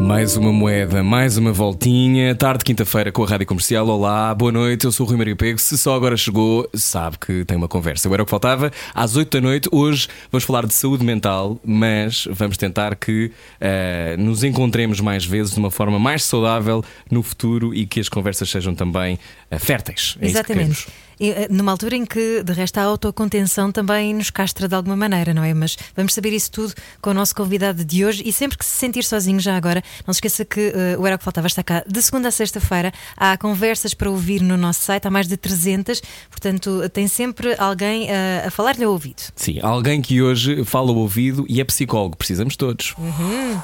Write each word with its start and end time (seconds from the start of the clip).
Mais 0.00 0.36
uma 0.36 0.52
moeda, 0.52 1.00
mais 1.00 1.36
uma 1.36 1.52
voltinha. 1.52 2.34
Tarde 2.34 2.58
de 2.58 2.64
quinta-feira 2.64 3.12
com 3.12 3.22
a 3.22 3.26
Rádio 3.26 3.46
Comercial. 3.46 3.86
Olá, 3.86 4.34
boa 4.34 4.50
noite. 4.50 4.86
Eu 4.86 4.90
sou 4.90 5.06
o 5.06 5.08
Rui 5.08 5.16
Maria 5.16 5.36
Pego. 5.36 5.56
Se 5.60 5.78
só 5.78 5.94
agora 5.94 6.16
chegou, 6.16 6.68
sabe 6.74 7.16
que 7.16 7.44
tem 7.44 7.56
uma 7.56 7.68
conversa. 7.68 8.08
Eu 8.08 8.14
era 8.14 8.24
o 8.24 8.26
que 8.26 8.30
faltava. 8.30 8.72
Às 8.92 9.14
8 9.14 9.30
da 9.30 9.40
noite, 9.40 9.68
hoje 9.70 10.08
vamos 10.32 10.42
falar 10.42 10.66
de 10.66 10.74
saúde 10.74 11.04
mental, 11.04 11.60
mas 11.64 12.26
vamos 12.28 12.56
tentar 12.56 12.96
que 12.96 13.30
uh, 13.60 14.20
nos 14.20 14.42
encontremos 14.42 14.98
mais 15.00 15.24
vezes 15.24 15.52
de 15.52 15.60
uma 15.60 15.70
forma 15.70 16.00
mais 16.00 16.24
saudável 16.24 16.84
no 17.08 17.22
futuro 17.22 17.72
e 17.72 17.86
que 17.86 18.00
as 18.00 18.08
conversas 18.08 18.50
sejam 18.50 18.74
também 18.74 19.16
uh, 19.48 19.60
férteis. 19.60 20.18
É 20.20 20.26
Exatamente. 20.26 20.88
Eh, 21.20 21.48
numa 21.50 21.72
altura 21.72 21.96
em 21.96 22.04
que, 22.04 22.42
de 22.42 22.52
resto, 22.52 22.78
a 22.78 22.82
autocontenção 22.82 23.72
também 23.72 24.14
nos 24.14 24.30
castra 24.30 24.68
de 24.68 24.74
alguma 24.74 24.96
maneira, 24.96 25.32
não 25.32 25.42
é? 25.42 25.54
Mas 25.54 25.76
vamos 25.96 26.12
saber 26.14 26.32
isso 26.32 26.50
tudo 26.50 26.74
com 27.00 27.10
o 27.10 27.14
nosso 27.14 27.34
convidado 27.34 27.84
de 27.84 28.04
hoje 28.04 28.22
e 28.24 28.32
sempre 28.32 28.58
que 28.58 28.64
se 28.64 28.74
sentir 28.74 29.04
sozinho, 29.04 29.40
já 29.40 29.56
agora, 29.56 29.82
não 30.06 30.12
se 30.12 30.18
esqueça 30.18 30.44
que 30.44 30.68
uh, 30.68 31.00
o 31.00 31.06
Era 31.06 31.16
o 31.16 31.18
que 31.18 31.24
Faltava 31.24 31.46
está 31.46 31.62
cá 31.62 31.82
de 31.86 32.02
segunda 32.02 32.28
a 32.28 32.30
sexta-feira. 32.30 32.92
Há 33.16 33.36
conversas 33.36 33.94
para 33.94 34.10
ouvir 34.10 34.42
no 34.42 34.56
nosso 34.56 34.80
site, 34.80 35.06
há 35.06 35.10
mais 35.10 35.26
de 35.26 35.36
300, 35.36 36.02
portanto, 36.30 36.88
tem 36.90 37.08
sempre 37.08 37.54
alguém 37.58 38.06
uh, 38.06 38.46
a 38.46 38.50
falar-lhe 38.50 38.84
ao 38.84 38.92
ouvido. 38.92 39.22
Sim, 39.34 39.58
alguém 39.62 40.02
que 40.02 40.20
hoje 40.20 40.64
fala 40.64 40.90
ao 40.90 40.96
ouvido 40.96 41.44
e 41.48 41.60
é 41.60 41.64
psicólogo, 41.64 42.16
precisamos 42.16 42.56
todos. 42.56 42.94
Uhum. 42.98 43.60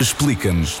Explica-nos 0.00 0.80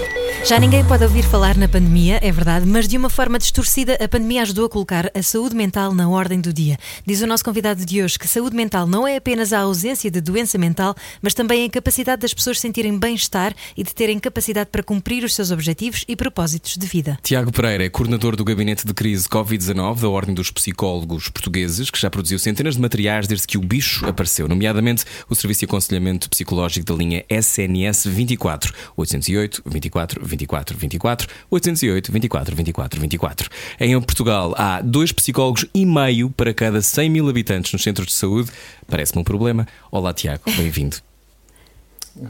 Já 0.43 0.59
ninguém 0.59 0.83
pode 0.83 1.03
ouvir 1.03 1.23
falar 1.23 1.55
na 1.55 1.67
pandemia, 1.67 2.19
é 2.21 2.31
verdade, 2.31 2.65
mas 2.65 2.87
de 2.87 2.97
uma 2.97 3.11
forma 3.11 3.37
distorcida, 3.37 3.93
a 4.03 4.07
pandemia 4.07 4.41
ajudou 4.41 4.65
a 4.65 4.69
colocar 4.69 5.09
a 5.13 5.21
saúde 5.21 5.55
mental 5.55 5.93
na 5.93 6.09
ordem 6.09 6.41
do 6.41 6.51
dia. 6.51 6.77
Diz 7.05 7.21
o 7.21 7.27
nosso 7.27 7.45
convidado 7.45 7.85
de 7.85 8.03
hoje 8.03 8.17
que 8.17 8.27
saúde 8.27 8.55
mental 8.55 8.87
não 8.87 9.07
é 9.07 9.17
apenas 9.17 9.53
a 9.53 9.59
ausência 9.59 10.09
de 10.09 10.19
doença 10.19 10.57
mental, 10.57 10.95
mas 11.21 11.35
também 11.35 11.65
a 11.65 11.69
capacidade 11.69 12.21
das 12.23 12.33
pessoas 12.33 12.59
sentirem 12.59 12.97
bem-estar 12.97 13.53
e 13.77 13.83
de 13.83 13.93
terem 13.93 14.17
capacidade 14.17 14.71
para 14.71 14.81
cumprir 14.81 15.23
os 15.23 15.35
seus 15.35 15.51
objetivos 15.51 16.03
e 16.07 16.15
propósitos 16.15 16.75
de 16.75 16.87
vida. 16.87 17.19
Tiago 17.21 17.51
Pereira 17.51 17.85
é 17.85 17.89
coordenador 17.89 18.35
do 18.35 18.43
Gabinete 18.43 18.85
de 18.85 18.93
Crise 18.95 19.29
Covid-19 19.29 20.01
da 20.01 20.09
Ordem 20.09 20.33
dos 20.33 20.49
Psicólogos 20.49 21.29
Portugueses, 21.29 21.91
que 21.91 21.99
já 21.99 22.09
produziu 22.09 22.39
centenas 22.39 22.75
de 22.75 22.81
materiais 22.81 23.27
desde 23.27 23.45
que 23.45 23.59
o 23.59 23.61
bicho 23.61 24.07
apareceu, 24.07 24.47
nomeadamente 24.47 25.05
o 25.29 25.35
Serviço 25.35 25.59
de 25.59 25.65
Aconselhamento 25.65 26.29
Psicológico 26.29 26.85
da 26.85 26.95
linha 26.95 27.23
SNS 27.29 28.07
24 28.07 28.73
808 28.97 29.61
24 29.65 30.30
24 30.31 30.77
24 30.77 31.27
808 31.51 32.11
24 32.11 32.55
24 32.55 32.99
24. 32.99 33.49
Em 33.79 34.01
Portugal 34.01 34.55
há 34.57 34.81
dois 34.81 35.11
psicólogos 35.11 35.65
e 35.73 35.85
meio 35.85 36.29
para 36.31 36.53
cada 36.53 36.81
100 36.81 37.09
mil 37.09 37.29
habitantes 37.29 37.71
nos 37.73 37.83
centros 37.83 38.07
de 38.07 38.13
saúde. 38.13 38.49
Parece-me 38.89 39.21
um 39.21 39.23
problema. 39.23 39.67
Olá, 39.91 40.13
Tiago, 40.13 40.43
bem-vindo. 40.57 40.97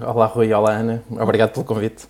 Olá, 0.02 0.25
Rui. 0.25 0.52
Olá, 0.53 0.71
Ana. 0.73 1.03
Obrigado 1.09 1.52
pelo 1.52 1.66
convite 1.66 2.08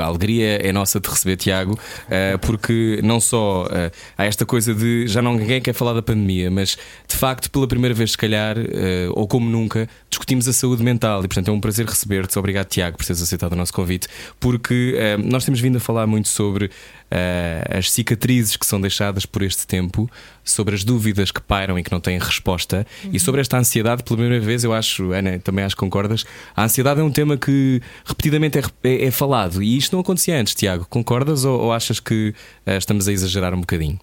a 0.00 0.04
alegria 0.04 0.56
é 0.56 0.72
nossa 0.72 1.00
de 1.00 1.08
receber 1.08 1.36
Tiago, 1.36 1.78
eh, 2.08 2.36
porque 2.38 3.00
não 3.02 3.20
só 3.20 3.66
eh, 3.70 3.90
há 4.16 4.24
esta 4.24 4.44
coisa 4.44 4.74
de 4.74 5.06
já 5.06 5.22
não 5.22 5.34
ninguém 5.34 5.60
quer 5.60 5.72
falar 5.72 5.92
da 5.92 6.02
pandemia, 6.02 6.50
mas 6.50 6.76
de 7.06 7.16
facto, 7.16 7.50
pela 7.50 7.66
primeira 7.66 7.94
vez, 7.94 8.12
se 8.12 8.18
calhar, 8.18 8.56
eh, 8.58 9.08
ou 9.12 9.26
como 9.26 9.48
nunca, 9.48 9.88
discutimos 10.08 10.48
a 10.48 10.52
saúde 10.52 10.82
mental 10.82 11.20
e, 11.20 11.28
portanto, 11.28 11.48
é 11.48 11.52
um 11.52 11.60
prazer 11.60 11.86
receber-te. 11.86 12.38
Obrigado, 12.38 12.66
Tiago, 12.66 12.96
por 12.96 13.04
teres 13.04 13.22
aceitado 13.22 13.52
o 13.52 13.56
nosso 13.56 13.72
convite, 13.72 14.08
porque 14.38 14.96
nós 15.24 15.44
temos 15.44 15.60
vindo 15.60 15.76
a 15.76 15.80
falar 15.80 16.06
muito 16.06 16.28
sobre 16.28 16.70
uh, 17.10 17.78
as 17.78 17.90
cicatrizes 17.90 18.56
que 18.56 18.66
são 18.66 18.80
deixadas 18.80 19.26
por 19.26 19.42
este 19.42 19.66
tempo, 19.66 20.08
sobre 20.44 20.74
as 20.74 20.84
dúvidas 20.84 21.30
que 21.30 21.40
pairam 21.40 21.78
e 21.78 21.82
que 21.82 21.92
não 21.92 22.00
têm 22.00 22.18
resposta, 22.18 22.86
uhum. 23.04 23.10
e 23.12 23.20
sobre 23.20 23.40
esta 23.40 23.58
ansiedade, 23.58 24.02
pela 24.02 24.16
primeira 24.16 24.44
vez, 24.44 24.64
eu 24.64 24.72
acho, 24.72 25.12
Ana, 25.12 25.38
também 25.38 25.64
acho 25.64 25.74
que 25.74 25.80
concordas, 25.80 26.24
a 26.54 26.64
ansiedade 26.64 27.00
é 27.00 27.02
um 27.02 27.10
tema 27.10 27.36
que 27.36 27.80
repetidamente 28.04 28.58
é, 28.58 28.62
é, 28.84 29.04
é 29.06 29.10
falado, 29.10 29.62
e 29.62 29.76
isto 29.76 29.92
não 29.92 30.00
acontecia 30.00 30.38
antes, 30.38 30.54
Tiago. 30.54 30.86
Concordas 30.88 31.44
ou, 31.44 31.60
ou 31.60 31.72
achas 31.72 32.00
que 32.00 32.34
uh, 32.66 32.72
estamos 32.72 33.08
a 33.08 33.12
exagerar 33.12 33.54
um 33.54 33.60
bocadinho? 33.60 33.98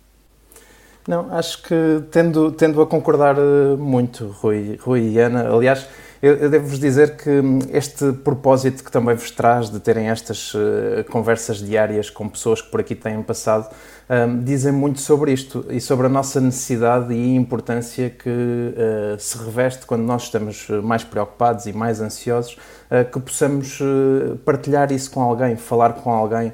Não, 1.08 1.34
acho 1.34 1.64
que 1.64 2.04
tendo, 2.12 2.52
tendo 2.52 2.82
a 2.82 2.86
concordar 2.86 3.38
eh, 3.38 3.78
muito, 3.78 4.28
Rui, 4.28 4.78
Rui 4.82 5.14
e 5.14 5.20
Ana. 5.20 5.50
Aliás, 5.50 5.88
eu, 6.22 6.36
eu 6.36 6.50
devo-vos 6.50 6.80
dizer 6.80 7.16
que 7.16 7.30
hum, 7.30 7.60
este 7.72 8.12
propósito 8.12 8.84
que 8.84 8.92
também 8.92 9.16
vos 9.16 9.32
traz 9.32 9.70
de 9.70 9.80
terem 9.80 10.10
estas 10.10 10.54
uh, 10.54 11.04
conversas 11.10 11.58
diárias 11.58 12.10
com 12.10 12.28
pessoas 12.28 12.62
que 12.62 12.70
por 12.70 12.80
aqui 12.80 12.96
têm 12.96 13.22
passado 13.22 13.70
um, 14.10 14.44
dizem 14.44 14.72
muito 14.72 15.02
sobre 15.02 15.34
isto 15.34 15.66
e 15.70 15.82
sobre 15.82 16.06
a 16.06 16.10
nossa 16.10 16.40
necessidade 16.40 17.14
e 17.14 17.36
importância 17.36 18.10
que 18.10 18.30
uh, 18.30 19.20
se 19.20 19.38
reveste 19.38 19.86
quando 19.86 20.04
nós 20.04 20.24
estamos 20.24 20.68
mais 20.84 21.04
preocupados 21.04 21.66
e 21.66 21.74
mais 21.74 22.00
ansiosos, 22.00 22.58
uh, 22.90 23.10
que 23.12 23.20
possamos 23.20 23.80
uh, 23.82 24.38
partilhar 24.46 24.92
isso 24.92 25.12
com 25.12 25.22
alguém, 25.22 25.56
falar 25.58 25.94
com 25.94 26.12
alguém, 26.12 26.54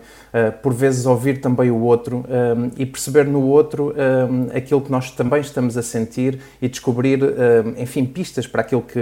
por 0.64 0.74
vezes 0.74 1.06
ouvir 1.06 1.41
também 1.41 1.69
o 1.69 1.80
outro 1.81 2.25
um, 2.28 2.72
e 2.75 2.88
perceber 2.88 3.25
no 3.25 3.44
outro 3.44 3.94
um, 3.94 4.58
aquilo 4.58 4.81
que 4.81 4.91
nós 4.91 5.12
também 5.12 5.40
estamos 5.41 5.78
a 5.78 5.84
sentir 5.84 6.40
e 6.59 6.68
descobrir, 6.68 7.20
enfim, 7.78 8.03
pistas 8.03 8.47
para 8.47 8.62
aquilo 8.62 8.81
que 8.81 9.00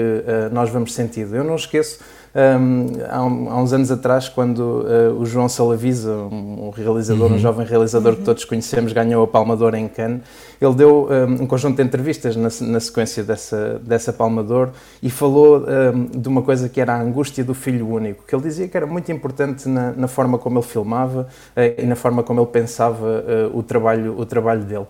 nós 0.52 0.70
vamos 0.70 0.94
sentindo. 0.94 1.34
Eu 1.34 1.46
não 1.46 1.56
esqueço 1.56 2.00
um, 2.34 2.88
há, 3.10 3.24
um, 3.24 3.50
há, 3.50 3.62
uns 3.62 3.74
anos 3.74 3.92
atrás, 3.92 4.30
quando 4.30 4.60
uh, 4.60 5.20
o 5.20 5.26
João 5.26 5.50
Salavisa, 5.50 6.12
um, 6.12 6.68
um 6.68 6.70
realizador, 6.70 7.30
uhum. 7.30 7.36
um 7.36 7.40
jovem 7.40 7.66
realizador 7.66 8.14
uhum. 8.14 8.20
que 8.20 8.24
todos 8.24 8.46
conhecemos, 8.46 8.94
ganhou 8.94 9.24
a 9.24 9.28
Palma 9.28 9.58
de 9.58 9.64
Ouro 9.64 9.76
em 9.76 9.88
Cannes, 9.88 10.22
ele 10.62 10.76
deu 10.76 11.08
um, 11.40 11.48
conjunto 11.48 11.78
de 11.78 11.84
entrevistas 11.84 12.36
na, 12.36 12.50
na, 12.68 12.80
sequência 12.80 13.24
dessa, 13.24 13.80
dessa 13.84 14.14
Palma 14.14 14.44
de 14.44 14.54
Ouro 14.54 14.72
e 15.02 15.10
falou 15.10 15.66
de 16.14 16.28
uma 16.28 16.42
coisa 16.42 16.70
que 16.70 16.80
era 16.80 16.94
a 16.94 17.02
angústia 17.02 17.44
do 17.44 17.54
filho 17.54 17.88
único, 17.88 18.24
que 18.26 18.36
ele 18.36 18.44
dizia 18.44 18.68
que 18.68 18.78
era 18.78 18.86
muito 18.86 19.12
importante 19.12 19.68
na, 19.68 19.92
na 19.92 20.08
forma 20.08 20.38
como 20.38 20.60
ele 20.60 20.66
filmava 20.66 21.28
uh, 21.56 21.82
e 21.82 21.86
na 21.86 21.96
forma 21.96 22.24
como 22.24 22.40
ele 22.40 22.48
pensava 22.48 23.06
uh, 23.06 23.58
o, 23.58 23.64
trabalho, 23.64 24.18
o 24.18 24.26
trabalho 24.26 24.64
dele. 24.64 24.86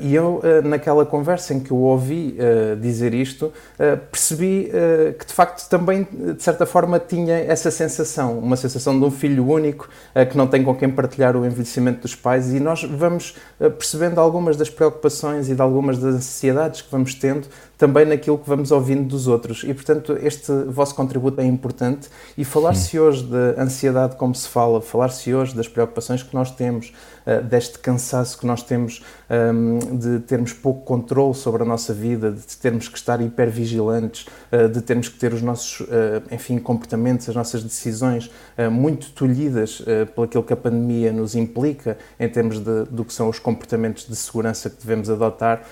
e 0.00 0.14
eu, 0.14 0.40
naquela 0.64 1.06
conversa 1.06 1.54
em 1.54 1.60
que 1.60 1.72
o 1.72 1.76
ouvi 1.76 2.36
dizer 2.80 3.14
isto, 3.14 3.52
percebi 4.10 4.70
que 5.18 5.26
de 5.26 5.32
facto 5.32 5.68
também, 5.68 6.06
de 6.36 6.42
certa 6.42 6.66
forma, 6.66 6.98
tinha 6.98 7.38
essa 7.38 7.70
sensação, 7.70 8.38
uma 8.38 8.56
sensação 8.56 8.98
de 8.98 9.04
um 9.04 9.10
filho 9.10 9.48
único 9.48 9.88
uh, 10.14 10.26
que 10.26 10.36
não 10.36 10.46
tem 10.46 10.62
com 10.62 10.74
quem 10.74 10.90
partilhar 10.90 11.36
o 11.36 11.44
envelhecimento 11.44 12.02
dos 12.02 12.14
pais 12.14 12.52
e 12.52 12.60
nós 12.60 12.82
vamos 12.84 13.36
uh, 13.60 13.70
percebendo 13.70 14.20
algumas 14.20 14.56
das 14.56 14.70
preocupações 14.70 15.03
e 15.48 15.54
de 15.54 15.62
algumas 15.62 15.98
das 15.98 16.14
ansiedades 16.14 16.82
que 16.82 16.90
vamos 16.90 17.14
tendo 17.14 17.46
também 17.84 18.06
naquilo 18.06 18.38
que 18.38 18.48
vamos 18.48 18.72
ouvindo 18.72 19.06
dos 19.06 19.26
outros. 19.26 19.62
E, 19.62 19.74
portanto, 19.74 20.16
este 20.22 20.50
vosso 20.68 20.94
contributo 20.94 21.38
é 21.42 21.44
importante. 21.44 22.08
E 22.36 22.42
falar-se 22.42 22.98
hoje 22.98 23.24
da 23.24 23.62
ansiedade 23.62 24.16
como 24.16 24.34
se 24.34 24.48
fala, 24.48 24.80
falar-se 24.80 25.34
hoje 25.34 25.54
das 25.54 25.68
preocupações 25.68 26.22
que 26.22 26.34
nós 26.34 26.50
temos, 26.50 26.94
uh, 27.26 27.42
deste 27.42 27.78
cansaço 27.78 28.38
que 28.38 28.46
nós 28.46 28.62
temos 28.62 29.04
ehm, 29.28 29.78
de 29.98 30.20
termos 30.20 30.52
pouco 30.52 30.82
controle 30.82 31.34
sobre 31.34 31.62
a 31.62 31.66
nossa 31.66 31.92
vida, 31.92 32.30
de 32.30 32.56
termos 32.56 32.88
que 32.88 32.96
estar 32.96 33.20
hipervigilantes, 33.20 34.26
uh, 34.50 34.66
de 34.68 34.80
termos 34.80 35.10
que 35.10 35.18
ter 35.18 35.34
os 35.34 35.42
nossos, 35.42 35.80
uh, 35.80 36.22
enfim, 36.30 36.58
comportamentos, 36.58 37.28
as 37.28 37.34
nossas 37.34 37.62
decisões 37.62 38.30
muito 38.70 39.10
tolhidas 39.10 39.82
pelo 40.30 40.44
que 40.44 40.52
a 40.52 40.56
pandemia 40.56 41.12
nos 41.12 41.34
implica 41.34 41.98
em 42.20 42.28
termos 42.28 42.60
de, 42.60 42.84
do 42.84 43.04
que 43.04 43.12
são 43.12 43.28
os 43.28 43.38
comportamentos 43.38 44.06
de 44.06 44.14
segurança 44.14 44.70
que 44.70 44.76
devemos 44.80 45.10
adotar, 45.10 45.62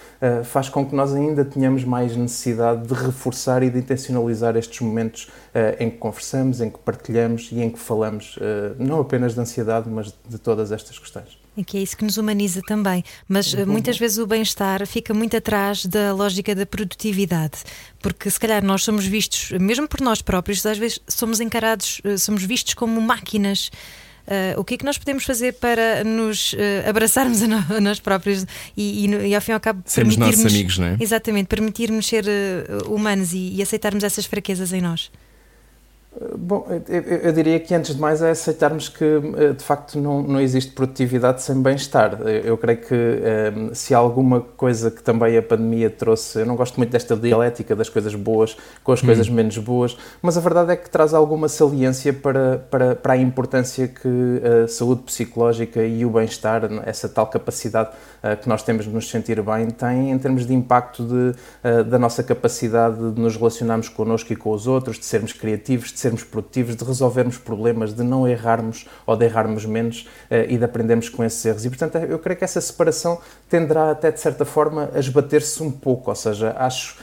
faz 0.45 0.69
com 0.69 0.85
que 0.85 0.95
nós 0.95 1.15
ainda 1.15 1.45
tenhamos 1.45 1.85
mais 1.85 2.02
necessidade 2.11 2.87
de 2.87 2.95
reforçar 2.95 3.63
e 3.63 3.71
de 3.71 3.79
intencionalizar 3.79 4.57
estes 4.57 4.81
momentos 4.81 5.25
uh, 5.25 5.83
em 5.83 5.89
que 5.89 5.99
conversamos, 5.99 6.61
em 6.61 6.69
que 6.69 6.79
partilhamos 6.79 7.49
e 7.53 7.61
em 7.61 7.71
que 7.71 7.79
falamos 7.79 8.37
uh, 8.37 8.75
não 8.79 9.01
apenas 9.01 9.35
de 9.35 9.41
ansiedade, 9.41 9.89
mas 9.89 10.13
de 10.29 10.39
todas 10.39 10.73
estas 10.73 10.99
questões. 10.99 11.39
E 11.57 11.63
que 11.63 11.77
é 11.77 11.81
isso 11.81 11.97
que 11.97 12.05
nos 12.05 12.17
humaniza 12.17 12.61
também. 12.67 13.05
Mas 13.29 13.53
uhum. 13.53 13.67
muitas 13.67 13.99
vezes 13.99 14.19
o 14.19 14.27
bem-estar 14.27 14.87
fica 14.87 15.13
muito 15.13 15.37
atrás 15.37 15.85
da 15.85 16.13
lógica 16.13 16.55
da 16.55 16.65
produtividade. 16.65 17.59
Porque 18.01 18.31
se 18.31 18.41
calhar 18.41 18.65
nós 18.65 18.83
somos 18.83 19.05
vistos, 19.05 19.51
mesmo 19.61 19.87
por 19.87 20.01
nós 20.01 20.23
próprios, 20.23 20.65
às 20.65 20.79
vezes 20.79 20.99
somos 21.07 21.41
encarados, 21.41 22.01
somos 22.19 22.43
vistos 22.43 22.73
como 22.73 22.99
máquinas. 23.03 23.71
Uh, 24.23 24.61
o 24.61 24.65
que 24.65 24.75
é 24.75 24.77
que 24.79 24.85
nós 24.85 24.97
podemos 24.97 25.25
fazer 25.25 25.55
para 25.55 26.05
nos 26.05 26.53
uh, 26.53 26.57
abraçarmos 26.89 27.43
a, 27.43 27.49
no, 27.49 27.57
a, 27.57 27.81
nós 27.81 27.99
próprios 27.99 28.47
e, 28.77 29.07
e, 29.07 29.29
e, 29.29 29.35
ao 29.35 29.41
fim 29.41 29.51
e 29.51 29.55
ao 29.55 29.61
cabo 29.61 29.83
sermos 29.85 30.17
nossos 30.17 30.47
amigos, 30.47 30.79
não 30.79 30.87
é? 30.87 30.97
Exatamente, 31.01 31.47
permitirmos 31.47 32.07
ser 32.07 32.25
uh, 32.25 32.93
humanos 32.93 33.33
e, 33.33 33.57
e, 33.57 33.63
aceitarmos 33.63 34.05
essas 34.05 34.25
fraquezas 34.25 34.73
em 34.73 34.81
nós. 34.81 35.11
Bom, 36.37 36.67
eu, 36.89 37.01
eu, 37.01 37.33
diria 37.33 37.59
que 37.59 37.75
antes 37.75 37.95
de 37.95 38.01
mais 38.01 38.21
é 38.21 38.31
aceitarmos 38.31 38.87
que 38.87 39.03
eh, 39.03 39.53
de 39.55 39.65
facto 39.65 39.99
não, 39.99 40.23
não 40.23 40.39
existe 40.39 40.71
produtividade 40.73 41.41
sem 41.41 41.63
bem-estar. 41.63 42.21
Eu 42.45 42.59
creio 42.59 42.79
que 42.83 42.95
eh, 42.95 43.53
se 43.73 43.95
há 43.95 43.99
alguma 43.99 44.43
coisa 44.43 44.91
que 44.91 45.03
também 45.03 45.39
a 45.39 45.43
pandemia 45.43 45.89
trouxe, 45.89 46.41
eu 46.41 46.45
não 46.45 46.55
gosto 46.55 46.77
muito 46.77 46.91
desta 46.91 47.17
dialética 47.17 47.75
das 47.75 47.89
coisas 47.89 48.15
boas 48.15 48.59
com 48.85 48.93
as 48.93 49.01
coisas 49.01 49.27
hum. 49.27 49.33
menos 49.33 49.57
boas, 49.57 49.97
mas 50.21 50.37
a 50.37 50.41
verdade 50.43 50.73
é 50.73 50.77
que 50.77 50.91
traz 50.91 51.15
alguma 51.15 51.49
saliência 51.49 52.13
para, 52.13 52.59
para, 52.71 52.95
para 52.95 53.15
a 53.15 53.17
importância 53.17 53.89
que 53.89 54.43
a 54.65 54.69
saúde 54.69 55.05
psicológica 55.05 55.83
e 55.83 56.05
o 56.05 56.11
bem-estar, 56.11 56.69
essa 56.85 57.09
tal 57.09 57.27
capacidade 57.27 57.91
que 58.41 58.49
nós 58.49 58.63
temos 58.63 58.85
de 58.85 58.91
nos 58.91 59.11
sentir 59.11 59.43
bem, 59.43 59.69
tem 59.71 60.11
em 60.11 60.19
termos 60.19 60.47
de 60.47 60.55
impacto 60.55 61.05
de, 61.05 61.85
da 61.85 61.99
nossa 61.99 62.23
capacidade 62.23 63.13
de 63.13 63.21
nos 63.21 63.37
relacionarmos 63.37 63.89
connosco 63.89 64.33
e 64.33 64.37
com 64.37 64.53
os 64.53 64.67
outros, 64.67 64.99
de 64.99 65.05
sermos 65.05 65.33
criativos, 65.33 65.93
de 65.93 66.02
sermos 66.03 66.25
produtivos, 66.25 66.77
de 66.77 66.85
resolvermos 66.85 67.39
problemas, 67.39 67.95
de 67.95 68.03
não 68.03 68.29
errarmos 68.29 68.87
ou 69.07 69.17
de 69.17 69.25
errarmos 69.25 69.65
menos 69.65 70.09
uh, 70.31 70.49
e 70.49 70.59
de 70.59 70.65
aprendermos 70.65 71.09
com 71.09 71.25
esses 71.25 71.45
erros. 71.45 71.65
E, 71.65 71.69
portanto, 71.69 71.97
eu 71.97 72.19
creio 72.19 72.39
que 72.39 72.45
essa 72.45 72.61
separação 72.61 73.21
tenderá 73.49 73.91
até, 73.91 74.11
de 74.11 74.21
certa 74.21 74.45
forma, 74.45 74.91
a 74.95 74.99
esbater-se 74.99 75.63
um 75.63 75.71
pouco, 75.71 76.11
ou 76.11 76.17
seja, 76.17 76.55
acho 76.59 76.97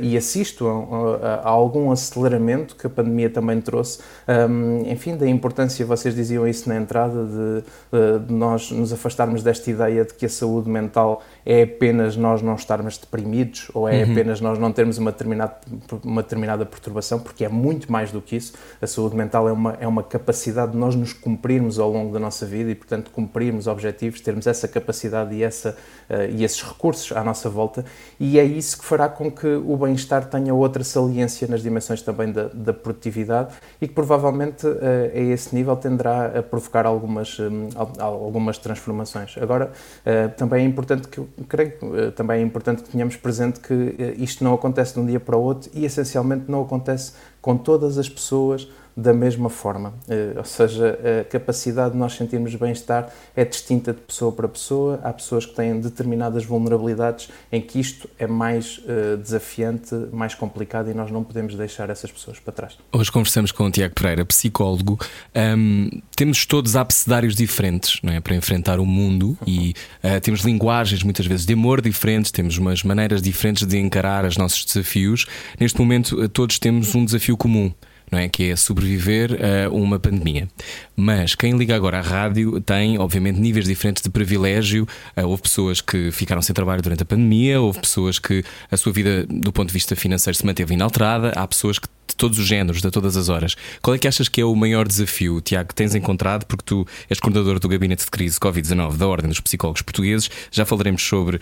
e 0.00 0.16
assisto 0.16 0.66
a, 0.66 1.26
a, 1.26 1.48
algum 1.48 1.90
aceleramento 1.90 2.76
que 2.76 2.86
a 2.86 2.90
pandemia 2.90 3.30
também 3.30 3.60
trouxe, 3.60 4.00
um, 4.28 4.90
enfim, 4.90 5.16
da 5.16 5.26
importância, 5.26 5.84
vocês 5.84 6.14
diziam 6.14 6.46
isso 6.46 6.68
na 6.68 6.76
entrada, 6.76 7.24
de, 7.24 7.64
uh, 7.96 8.18
de, 8.20 8.32
nós 8.32 8.70
nos 8.70 8.92
afastarmos 8.92 9.42
desta 9.42 9.70
ideia 9.70 10.04
de 10.04 10.14
que 10.14 10.26
a 10.26 10.28
saúde 10.28 10.68
mental 10.68 11.22
é 11.44 11.62
apenas 11.62 12.16
nós 12.16 12.42
não 12.42 12.54
estarmos 12.54 12.98
deprimidos 12.98 13.70
ou 13.74 13.88
é 13.88 14.04
uhum. 14.04 14.12
apenas 14.12 14.40
nós 14.40 14.58
não 14.58 14.72
termos 14.72 14.98
uma 14.98 15.10
determinada, 15.10 15.56
uma 16.04 16.22
determinada 16.22 16.64
perturbação, 16.64 17.18
porque 17.18 17.44
é 17.44 17.48
muito 17.48 17.90
mais 17.90 18.10
do 18.10 18.20
que 18.20 18.36
isso. 18.36 18.54
A 18.80 18.86
saúde 18.86 19.16
mental 19.16 19.48
é 19.48 19.52
uma, 19.52 19.76
é 19.80 19.86
uma 19.86 20.02
capacidade 20.02 20.72
de 20.72 20.78
nós 20.78 20.94
nos 20.94 21.12
cumprirmos 21.12 21.78
ao 21.78 21.90
longo 21.90 22.12
da 22.12 22.18
nossa 22.18 22.46
vida 22.46 22.70
e, 22.70 22.74
portanto, 22.74 23.10
cumprirmos 23.10 23.66
objetivos, 23.66 24.20
termos 24.20 24.46
essa 24.46 24.68
capacidade 24.68 25.34
e, 25.34 25.42
essa, 25.42 25.76
uh, 26.10 26.30
e 26.30 26.44
esses 26.44 26.62
recursos 26.62 27.12
à 27.16 27.24
nossa 27.24 27.48
volta, 27.48 27.84
e 28.18 28.38
é 28.38 28.44
isso 28.44 28.78
que 28.78 28.84
fará 28.84 29.08
com 29.08 29.30
que 29.30 29.46
o 29.66 29.76
bem-estar 29.76 30.28
tenha 30.28 30.54
outra 30.54 30.84
saliência 30.84 31.46
nas 31.48 31.62
dimensões 31.62 32.02
também 32.02 32.30
da, 32.32 32.48
da 32.48 32.72
produtividade 32.72 33.54
e 33.80 33.88
que 33.88 33.94
provavelmente 33.94 34.66
uh, 34.66 34.78
a 35.14 35.18
esse 35.18 35.54
nível 35.54 35.76
tenderá 35.76 36.38
a 36.38 36.42
provocar 36.42 36.86
algumas, 36.86 37.38
um, 37.38 37.68
algumas 37.98 38.58
transformações. 38.58 39.36
Agora, 39.40 39.70
uh, 39.70 40.36
também 40.36 40.64
é 40.64 40.66
importante 40.66 41.08
que, 41.08 41.20
creio, 41.48 41.72
uh, 41.82 42.12
também 42.12 42.40
é 42.40 42.42
importante 42.42 42.82
que 42.82 42.90
tenhamos 42.90 43.16
presente 43.16 43.60
que 43.60 44.14
isto 44.18 44.44
não 44.44 44.54
acontece 44.54 44.94
de 44.94 45.00
um 45.00 45.06
dia 45.06 45.20
para 45.20 45.36
o 45.36 45.42
outro 45.42 45.70
e 45.74 45.84
essencialmente 45.84 46.50
não 46.50 46.62
acontece 46.62 47.12
com 47.40 47.56
todas 47.56 47.98
as 47.98 48.08
pessoas 48.08 48.68
da 48.96 49.12
mesma 49.12 49.48
forma. 49.48 49.90
Uh, 50.08 50.38
ou 50.38 50.44
seja, 50.44 50.98
a 51.20 51.24
capacidade 51.24 51.92
de 51.92 51.98
nós 51.98 52.14
sentirmos 52.14 52.54
bem-estar 52.54 53.10
é 53.34 53.44
distinta 53.44 53.92
de 53.92 54.00
pessoa 54.00 54.32
para 54.32 54.48
pessoa. 54.48 55.00
Há 55.02 55.12
pessoas 55.12 55.46
que 55.46 55.54
têm 55.54 55.80
determinadas 55.80 56.44
vulnerabilidades 56.44 57.28
em 57.50 57.60
que 57.60 57.80
isto 57.80 58.08
é 58.18 58.26
mais 58.26 58.78
uh, 58.78 59.16
desafiante, 59.16 59.94
mais 60.12 60.34
complicado 60.34 60.90
e 60.90 60.94
nós 60.94 61.10
não 61.10 61.24
podemos 61.24 61.54
deixar 61.54 61.88
essas 61.90 62.10
pessoas 62.10 62.38
para 62.38 62.52
trás. 62.52 62.78
Hoje 62.92 63.10
conversamos 63.10 63.50
com 63.52 63.64
o 63.64 63.70
Tiago 63.70 63.94
Pereira, 63.94 64.24
psicólogo. 64.24 64.98
Um, 65.34 65.88
temos 66.14 66.44
todos 66.44 66.76
abecedários 66.76 67.34
diferentes 67.34 68.00
não 68.02 68.12
é? 68.12 68.20
para 68.20 68.34
enfrentar 68.34 68.78
o 68.78 68.86
mundo 68.86 69.36
e 69.46 69.74
uh, 70.04 70.20
temos 70.20 70.42
linguagens 70.42 71.02
muitas 71.02 71.26
vezes 71.26 71.46
de 71.46 71.54
amor 71.54 71.80
diferentes, 71.80 72.30
temos 72.30 72.58
umas 72.58 72.82
maneiras 72.82 73.22
diferentes 73.22 73.66
de 73.66 73.78
encarar 73.78 74.24
os 74.24 74.36
nossos 74.36 74.64
desafios. 74.64 75.26
Neste 75.58 75.78
momento, 75.78 76.28
todos 76.28 76.58
temos 76.58 76.94
um 76.94 77.04
desafio 77.04 77.36
comum 77.36 77.72
não 78.12 78.18
é? 78.18 78.28
Que 78.28 78.50
é 78.50 78.56
sobreviver 78.56 79.38
a 79.42 79.70
uma 79.70 79.98
pandemia. 79.98 80.46
Mas 80.94 81.34
quem 81.34 81.56
liga 81.56 81.74
agora 81.74 81.98
à 81.98 82.02
rádio 82.02 82.60
tem, 82.60 82.98
obviamente, 82.98 83.40
níveis 83.40 83.64
diferentes 83.64 84.02
de 84.02 84.10
privilégio. 84.10 84.86
Uh, 85.16 85.26
houve 85.26 85.42
pessoas 85.42 85.80
que 85.80 86.12
ficaram 86.12 86.42
sem 86.42 86.52
trabalho 86.52 86.82
durante 86.82 87.02
a 87.02 87.06
pandemia, 87.06 87.60
houve 87.60 87.80
pessoas 87.80 88.18
que 88.18 88.44
a 88.70 88.76
sua 88.76 88.92
vida, 88.92 89.26
do 89.26 89.50
ponto 89.50 89.68
de 89.68 89.72
vista 89.72 89.96
financeiro, 89.96 90.36
se 90.36 90.44
manteve 90.44 90.74
inalterada, 90.74 91.30
há 91.30 91.48
pessoas 91.48 91.78
que 91.78 91.88
todos 92.22 92.38
os 92.38 92.46
géneros, 92.46 92.80
de 92.80 92.88
todas 92.88 93.16
as 93.16 93.28
horas. 93.28 93.56
Qual 93.82 93.96
é 93.96 93.98
que 93.98 94.06
achas 94.06 94.28
que 94.28 94.40
é 94.40 94.44
o 94.44 94.54
maior 94.54 94.86
desafio, 94.86 95.40
Tiago, 95.40 95.70
que 95.70 95.74
tens 95.74 95.92
encontrado? 95.92 96.46
Porque 96.46 96.62
tu 96.64 96.86
és 97.10 97.18
coordenador 97.18 97.58
do 97.58 97.68
Gabinete 97.68 98.04
de 98.04 98.10
Crise 98.12 98.38
Covid-19 98.38 98.96
da 98.96 99.08
Ordem 99.08 99.28
dos 99.28 99.40
Psicólogos 99.40 99.82
Portugueses. 99.82 100.30
Já 100.52 100.64
falaremos 100.64 101.02
sobre 101.02 101.38
uh, 101.38 101.40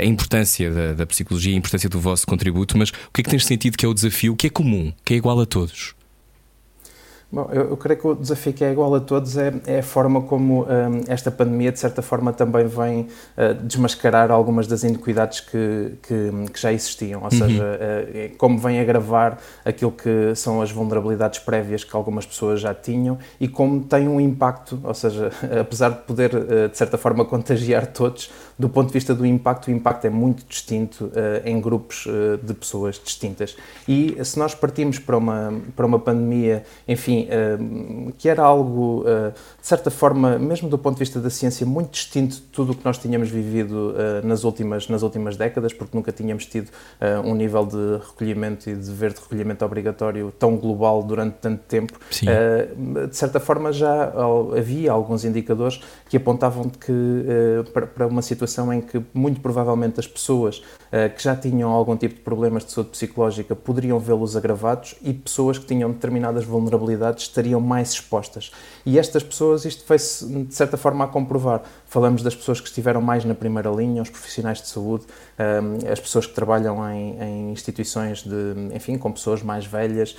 a, 0.00 0.04
importância 0.06 0.70
da, 0.70 0.92
da 0.94 1.06
psicologia, 1.06 1.54
a 1.54 1.58
importância 1.58 1.90
do 1.90 2.00
vosso 2.00 2.26
contributo, 2.26 2.78
mas 2.78 2.88
o 2.88 3.12
que 3.12 3.20
é 3.20 3.24
que 3.24 3.28
tens 3.28 3.44
sentido 3.44 3.76
que 3.76 3.84
é 3.84 3.88
o 3.88 3.92
desafio 3.92 4.34
que 4.34 4.46
é 4.46 4.50
comum, 4.50 4.94
que 5.04 5.12
é 5.12 5.16
igual 5.18 5.38
a 5.38 5.44
todos? 5.44 5.94
Bom, 7.32 7.48
eu, 7.50 7.70
eu, 7.70 7.76
creio 7.78 7.98
que 7.98 8.06
o 8.06 8.14
desafio 8.14 8.52
que 8.52 8.62
é 8.62 8.70
igual 8.70 8.94
a 8.94 9.00
todos 9.00 9.38
é, 9.38 9.54
é 9.66 9.78
a 9.78 9.82
forma 9.82 10.20
como 10.20 10.64
um, 10.64 10.66
esta 11.08 11.30
pandemia, 11.30 11.72
de 11.72 11.78
certa 11.78 12.02
forma, 12.02 12.30
também 12.30 12.66
vem 12.66 13.00
uh, 13.38 13.54
desmascarar 13.62 14.30
algumas 14.30 14.66
das 14.66 14.84
iniquidades 14.84 15.40
que, 15.40 15.94
que, 16.02 16.30
que 16.52 16.60
já 16.60 16.70
existiam. 16.70 17.20
Ou 17.20 17.24
uhum. 17.24 17.30
seja, 17.30 17.64
uh, 17.64 18.36
como 18.36 18.58
vem 18.58 18.80
agravar 18.80 19.38
aquilo 19.64 19.92
que 19.92 20.34
são 20.34 20.60
as 20.60 20.70
vulnerabilidades 20.70 21.38
prévias 21.38 21.82
que 21.82 21.96
algumas 21.96 22.26
pessoas 22.26 22.60
já 22.60 22.74
tinham 22.74 23.18
e 23.40 23.48
como 23.48 23.82
tem 23.82 24.06
um 24.08 24.20
impacto, 24.20 24.78
ou 24.84 24.92
seja, 24.92 25.32
apesar 25.58 25.88
de 25.88 26.02
poder, 26.02 26.34
uh, 26.34 26.68
de 26.68 26.76
certa 26.76 26.98
forma, 26.98 27.24
contagiar 27.24 27.86
todos, 27.86 28.30
do 28.58 28.68
ponto 28.68 28.88
de 28.88 28.92
vista 28.92 29.14
do 29.14 29.24
impacto, 29.26 29.68
o 29.68 29.70
impacto 29.70 30.06
é 30.06 30.10
muito 30.10 30.44
distinto 30.46 31.10
em 31.44 31.60
grupos 31.60 32.06
de 32.42 32.54
pessoas 32.54 33.00
distintas. 33.02 33.56
E 33.88 34.16
se 34.24 34.38
nós 34.38 34.54
partimos 34.54 34.98
para 34.98 35.16
uma, 35.16 35.60
para 35.74 35.86
uma 35.86 35.98
pandemia, 35.98 36.64
enfim, 36.86 37.26
eh, 37.28 37.58
que 38.18 38.28
era 38.28 38.42
algo, 38.42 39.04
de 39.60 39.66
certa 39.66 39.90
forma, 39.90 40.38
mesmo 40.38 40.68
do 40.68 40.78
ponto 40.78 40.94
de 40.94 41.00
vista 41.00 41.20
da 41.20 41.30
ciência, 41.30 41.66
muito 41.66 41.92
distinto 41.92 42.36
de 42.36 42.42
tudo 42.42 42.72
o 42.72 42.74
que 42.74 42.84
nós 42.84 42.98
tínhamos 42.98 43.28
vivido 43.30 43.94
nas 44.22 44.44
últimas, 44.44 44.88
nas 44.88 45.02
últimas 45.02 45.36
décadas, 45.36 45.72
porque 45.72 45.96
nunca 45.96 46.12
tínhamos 46.12 46.46
tido 46.46 46.70
um 47.24 47.34
nível 47.34 47.64
de 47.66 48.04
recolhimento 48.06 48.68
e 48.70 48.74
de 48.74 48.86
dever 48.86 49.12
de 49.12 49.20
recolhimento 49.20 49.64
obrigatório 49.64 50.32
tão 50.38 50.56
global 50.56 51.02
durante 51.02 51.34
tanto 51.40 51.62
tempo. 51.64 51.98
De 53.08 53.16
certa 53.16 53.40
forma, 53.40 53.72
já 53.72 54.12
havia 54.56 54.92
alguns 54.92 55.24
indicadores 55.24 55.80
que 56.08 56.16
apontavam 56.16 56.68
que, 56.68 56.92
para 57.72 58.06
uma 58.06 58.22
situação 58.22 58.41
em 58.72 58.80
que, 58.80 59.02
muito 59.14 59.40
provavelmente, 59.40 60.00
as 60.00 60.06
pessoas 60.06 60.62
que 61.16 61.22
já 61.22 61.34
tinham 61.34 61.70
algum 61.70 61.96
tipo 61.96 62.16
de 62.16 62.20
problemas 62.20 62.66
de 62.66 62.72
saúde 62.72 62.90
psicológica 62.90 63.56
poderiam 63.56 63.98
vê-los 63.98 64.36
agravados 64.36 64.94
e 65.02 65.12
pessoas 65.14 65.56
que 65.56 65.64
tinham 65.64 65.90
determinadas 65.90 66.44
vulnerabilidades 66.44 67.24
estariam 67.24 67.60
mais 67.60 67.92
expostas. 67.92 68.52
E 68.84 68.98
estas 68.98 69.22
pessoas, 69.22 69.64
isto 69.64 69.84
foi-se 69.86 70.26
de 70.44 70.54
certa 70.54 70.76
forma 70.76 71.04
a 71.04 71.08
comprovar. 71.08 71.62
Falamos 71.86 72.22
das 72.22 72.34
pessoas 72.34 72.60
que 72.60 72.68
estiveram 72.68 73.00
mais 73.00 73.24
na 73.24 73.34
primeira 73.34 73.70
linha, 73.70 74.02
os 74.02 74.10
profissionais 74.10 74.60
de 74.60 74.68
saúde, 74.68 75.04
as 75.90 76.00
pessoas 76.00 76.26
que 76.26 76.34
trabalham 76.34 76.78
em, 76.90 77.20
em 77.20 77.52
instituições 77.52 78.22
de, 78.22 78.74
enfim, 78.74 78.98
com 78.98 79.12
pessoas 79.12 79.42
mais 79.42 79.66
velhas, 79.66 80.16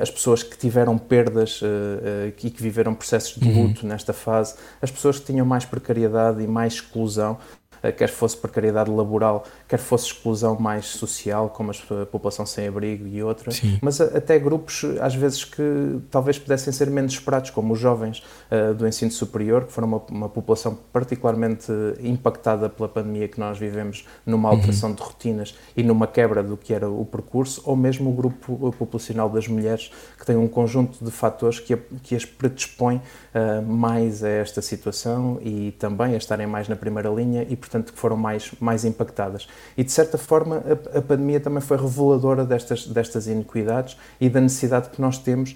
as 0.00 0.10
pessoas 0.10 0.42
que 0.42 0.56
tiveram 0.56 0.98
perdas 0.98 1.60
eh, 1.62 2.26
eh, 2.26 2.32
e 2.44 2.50
que 2.50 2.62
viveram 2.62 2.94
processos 2.94 3.40
de 3.40 3.48
uhum. 3.48 3.68
luto 3.68 3.82
uhum. 3.82 3.88
nesta 3.88 4.12
fase, 4.12 4.54
as 4.80 4.90
pessoas 4.90 5.18
que 5.18 5.26
tinham 5.26 5.46
mais 5.46 5.64
precariedade 5.64 6.42
e 6.42 6.46
mais 6.46 6.74
exclusão. 6.74 7.38
Eh, 7.82 7.92
quer 7.92 8.08
fosse 8.08 8.36
precariedade 8.36 8.90
laboral, 8.90 9.44
quer 9.68 9.78
fosse 9.78 10.06
exclusão 10.06 10.56
mais 10.58 10.86
social, 10.86 11.50
como 11.50 11.70
a 11.70 12.06
população 12.06 12.44
sem 12.44 12.66
abrigo 12.66 13.06
e 13.06 13.22
outras, 13.22 13.56
Sim. 13.56 13.78
mas 13.80 14.00
até 14.00 14.38
grupos, 14.38 14.84
às 15.00 15.14
vezes, 15.14 15.44
que 15.44 16.00
talvez 16.10 16.38
pudessem 16.38 16.72
ser 16.72 16.90
menos 16.90 17.12
esperados, 17.12 17.50
como 17.50 17.72
os 17.72 17.78
jovens 17.78 18.22
uh, 18.50 18.74
do 18.74 18.86
ensino 18.86 19.10
superior, 19.10 19.64
que 19.64 19.72
foram 19.72 19.88
uma, 19.88 20.02
uma, 20.10 20.28
população 20.28 20.76
particularmente 20.92 21.70
impactada 22.00 22.68
pela 22.68 22.88
pandemia 22.88 23.28
que 23.28 23.38
nós 23.38 23.58
vivemos, 23.58 24.06
numa 24.24 24.48
uhum. 24.48 24.56
alteração 24.56 24.90
uhum. 24.90 24.96
de 24.96 25.02
rotinas 25.02 25.54
e 25.76 25.82
numa 25.82 26.06
quebra 26.06 26.42
do 26.42 26.56
que 26.56 26.72
era 26.74 26.88
o 26.88 27.04
percurso, 27.04 27.62
ou 27.64 27.76
mesmo 27.76 28.10
o 28.10 28.12
grupo 28.12 28.72
populacional 28.72 29.28
das 29.28 29.46
mulheres, 29.46 29.90
que 30.18 30.26
tem 30.26 30.36
um 30.36 30.48
conjunto 30.48 31.04
de 31.04 31.10
fatores 31.10 31.60
que, 31.60 31.74
a, 31.74 31.78
que 32.02 32.14
as 32.14 32.24
predispõe 32.24 32.96
uh, 32.96 33.62
mais 33.62 34.24
a 34.24 34.28
esta 34.28 34.60
situação 34.60 35.38
e 35.42 35.72
também 35.72 36.14
a 36.14 36.16
estarem 36.16 36.46
mais 36.46 36.68
na 36.68 36.76
primeira 36.76 37.08
linha 37.08 37.46
e, 37.48 37.56
portanto, 37.68 37.92
que 37.92 37.98
foram 37.98 38.16
mais, 38.16 38.50
mais 38.58 38.84
impactadas. 38.84 39.46
E, 39.76 39.84
de 39.84 39.92
certa 39.92 40.16
forma, 40.16 40.62
a, 40.94 40.98
a 40.98 41.02
pandemia 41.02 41.38
também 41.38 41.60
foi 41.60 41.76
reveladora 41.76 42.44
destas, 42.44 42.86
destas 42.86 43.26
iniquidades 43.26 43.96
e 44.18 44.30
da 44.30 44.40
necessidade 44.40 44.88
que 44.88 45.00
nós 45.00 45.18
temos 45.18 45.54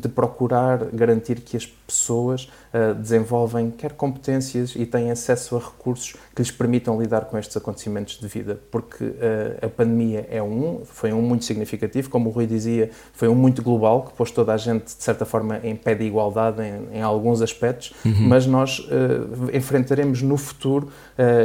de 0.00 0.08
procurar 0.08 0.86
garantir 0.92 1.40
que 1.40 1.56
as 1.56 1.66
pessoas 1.86 2.50
uh, 2.72 2.94
desenvolvem 2.94 3.70
quer 3.70 3.92
competências 3.92 4.74
e 4.74 4.86
têm 4.86 5.10
acesso 5.10 5.56
a 5.56 5.58
recursos 5.58 6.14
que 6.34 6.42
lhes 6.42 6.50
permitam 6.50 7.00
lidar 7.00 7.26
com 7.26 7.38
estes 7.38 7.56
acontecimentos 7.56 8.18
de 8.18 8.26
vida, 8.26 8.58
porque 8.70 9.04
uh, 9.04 9.14
a 9.62 9.68
pandemia 9.68 10.26
é 10.30 10.42
um, 10.42 10.80
foi 10.84 11.12
um 11.12 11.22
muito 11.22 11.44
significativo, 11.44 12.08
como 12.08 12.30
o 12.30 12.32
Rui 12.32 12.46
dizia, 12.46 12.90
foi 13.12 13.28
um 13.28 13.34
muito 13.34 13.62
global, 13.62 14.02
que 14.02 14.12
pôs 14.14 14.30
toda 14.30 14.52
a 14.52 14.56
gente, 14.56 14.84
de 14.84 15.02
certa 15.02 15.24
forma, 15.24 15.60
em 15.62 15.76
pé 15.76 15.94
de 15.94 16.04
igualdade 16.04 16.62
em, 16.62 16.98
em 16.98 17.02
alguns 17.02 17.42
aspectos, 17.42 17.92
uhum. 18.04 18.28
mas 18.28 18.46
nós 18.46 18.78
uh, 18.78 19.54
enfrentaremos 19.54 20.22
no 20.22 20.36
futuro 20.36 20.88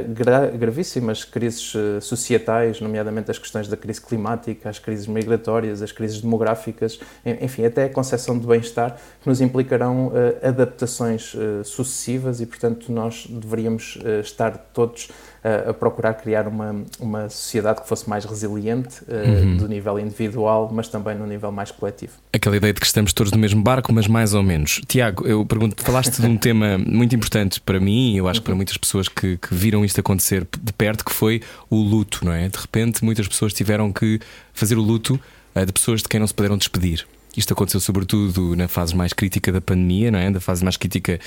gra 0.10 0.48
gravíssimas 0.48 1.24
crises 1.24 1.74
societais, 2.02 2.82
nomeadamente 2.82 3.30
as 3.30 3.38
questões 3.38 3.68
da 3.68 3.78
crise 3.78 4.02
climática, 4.02 4.68
as 4.70 4.80
crises 4.80 5.06
migratórias, 5.06 5.82
as 5.82 5.92
crises 5.92 6.22
demográficas, 6.22 7.00
enfim, 7.42 7.66
até 7.66 7.86
a 7.86 7.90
concepção 8.00 8.38
de 8.38 8.48
bem-estar, 8.48 8.98
que 9.22 9.28
nos 9.28 9.42
implicarão 9.42 10.12
adaptações 10.42 11.36
sucessivas 11.64 12.40
e, 12.40 12.46
portanto, 12.46 12.92
nós 12.92 13.28
deveríamos 13.30 13.98
estar 14.24 14.58
todos 14.74 15.10
a, 15.44 15.74
procurar 15.74 16.14
criar 16.16 16.48
uma, 16.48 16.84
uma 17.00 17.30
sociedade 17.30 17.82
que 17.82 17.88
fosse 17.88 18.10
mais 18.10 18.26
resiliente 18.26 19.02
uh, 19.04 19.46
uhum. 19.46 19.58
do 19.58 19.68
nível 19.68 20.00
individual, 20.00 20.70
mas 20.72 20.88
também 20.88 21.16
no 21.16 21.26
nível 21.26 21.52
mais 21.52 21.72
coletivo. 21.72 22.14
Aquela 22.34 22.58
ideia 22.58 22.74
de 22.74 22.80
que 22.80 22.86
estamos 22.86 23.14
todos 23.14 23.32
no 23.32 23.38
mesmo 23.38 23.62
barco, 23.62 23.92
mas 23.94 24.08
mais 24.08 24.34
ou 24.34 24.44
menos. 24.44 24.82
Tiago, 24.88 25.26
eu 25.26 25.46
pergunto, 25.46 25.82
falaste 25.84 26.22
de 26.22 26.28
um 26.28 26.36
tema 26.38 26.78
muito 26.78 27.16
importante 27.16 27.62
para 27.62 27.80
mim 27.80 28.14
e 28.14 28.18
eu 28.18 28.28
acho 28.28 28.42
que 28.42 28.46
para 28.46 28.56
muitas 28.56 28.78
pessoas 28.78 29.08
que, 29.08 29.38
que 29.38 29.54
viram 29.54 29.84
isto 29.86 30.00
acontecer 30.00 30.48
de 30.62 30.74
perto, 30.74 31.06
que 31.06 31.14
foi 31.14 31.42
o 31.70 31.78
luto, 31.78 32.26
não 32.26 32.34
é? 32.34 32.48
De 32.50 32.58
repente, 32.58 33.04
muitas 33.04 33.28
pessoas 33.28 33.54
tiveram 33.54 33.92
que 33.92 34.20
fazer 34.54 34.78
o 34.78 34.82
luto 34.82 35.20
de 35.56 35.74
pessoas 35.74 36.02
de 36.02 36.08
quem 36.08 36.20
não 36.20 36.28
se 36.28 36.34
puderam 36.34 36.58
despedir. 36.58 37.06
Isto 37.36 37.54
aconteceu 37.54 37.80
sobretudo 37.80 38.56
na 38.56 38.68
fase 38.68 38.96
mais 38.96 39.14
crítica 39.14 39.52
da 39.52 39.62
pandemia, 39.62 40.12
não 40.12 40.20
é? 40.20 40.32
Da 40.32 40.40
fase 40.40 40.64
mais 40.64 40.78
crítica 40.78 41.20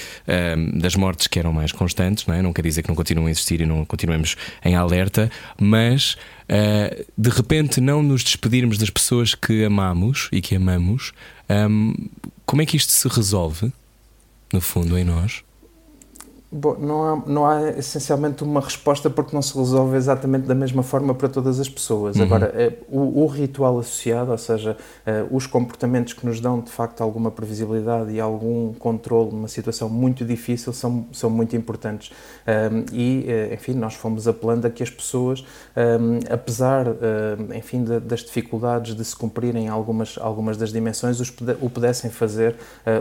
um, 0.56 0.78
das 0.78 0.97
mortes 0.97 1.26
que 1.26 1.38
eram 1.38 1.52
mais 1.52 1.73
constantes, 1.73 2.26
não 2.26 2.35
é? 2.35 2.42
Não 2.42 2.52
quer 2.52 2.62
dizer 2.62 2.82
que 2.82 2.88
não 2.88 2.97
continuem 2.97 3.28
a 3.28 3.30
existir 3.30 3.61
e 3.61 3.66
não 3.66 3.85
continuemos 3.85 4.37
em 4.64 4.75
alerta, 4.75 5.30
mas 5.61 6.14
uh, 6.49 7.04
de 7.16 7.30
repente 7.30 7.80
não 7.80 8.02
nos 8.02 8.25
despedirmos 8.25 8.78
das 8.78 8.90
pessoas 8.90 9.35
que 9.35 9.64
amamos 9.64 10.28
e 10.32 10.40
que 10.40 10.56
amamos. 10.56 11.12
Um, 11.49 11.94
como 12.44 12.62
é 12.62 12.66
que 12.66 12.76
isto 12.76 12.92
se 12.92 13.09
resolve, 13.09 13.73
no 14.52 14.61
fundo, 14.61 14.99
em 14.99 15.04
nós? 15.04 15.42
Bom, 16.54 16.76
não 16.78 17.02
há, 17.02 17.23
não 17.26 17.47
há 17.47 17.71
essencialmente 17.71 18.44
uma 18.44 18.61
resposta 18.61 19.09
porque 19.09 19.35
não 19.35 19.40
se 19.40 19.56
resolve 19.56 19.97
exatamente 19.97 20.47
da 20.47 20.54
mesma 20.54 20.82
forma 20.82 21.14
para 21.14 21.26
todas 21.26 21.59
as 21.59 21.66
pessoas. 21.66 22.16
Uhum. 22.16 22.25
Agora, 22.25 22.52
é, 22.54 22.75
o, 22.90 23.23
o, 23.23 23.26
ritual 23.26 23.78
associado, 23.78 24.30
ou 24.30 24.37
seja, 24.37 24.76
é, 25.06 25.25
os 25.30 25.47
comportamentos 25.47 26.12
que 26.12 26.26
nos 26.26 26.40
dão 26.40 26.61
de 26.61 26.71
facto 26.71 27.00
alguma 27.00 27.30
previsibilidade 27.30 28.12
e 28.12 28.21
algum 28.21 28.75
controle 28.75 29.30
numa 29.30 29.49
situação 29.49 29.88
muito 29.88 30.26
difícil 30.26 30.75
são, 30.75 31.06
são 31.11 31.30
muito 31.30 31.56
importantes. 31.56 32.12
E, 32.92 33.25
eh, 33.26 33.54
enfim, 33.54 33.73
nós 33.73 33.94
fomos 33.94 34.28
apelando 34.28 34.66
a 34.66 34.71
que 34.71 34.82
as 34.82 34.90
pessoas, 34.90 35.44
apesar, 36.30 36.87
enfim, 37.56 37.85
das 38.04 38.21
dificuldades 38.21 38.94
de 38.94 39.04
se 39.04 39.14
cumprirem 39.14 39.68
algumas, 39.68 40.18
algumas 40.21 40.56
das 40.56 40.73
dimensões, 40.73 41.21
os, 41.21 41.32
o 41.61 41.71
pudessem 41.71 42.11
fazer 42.11 42.56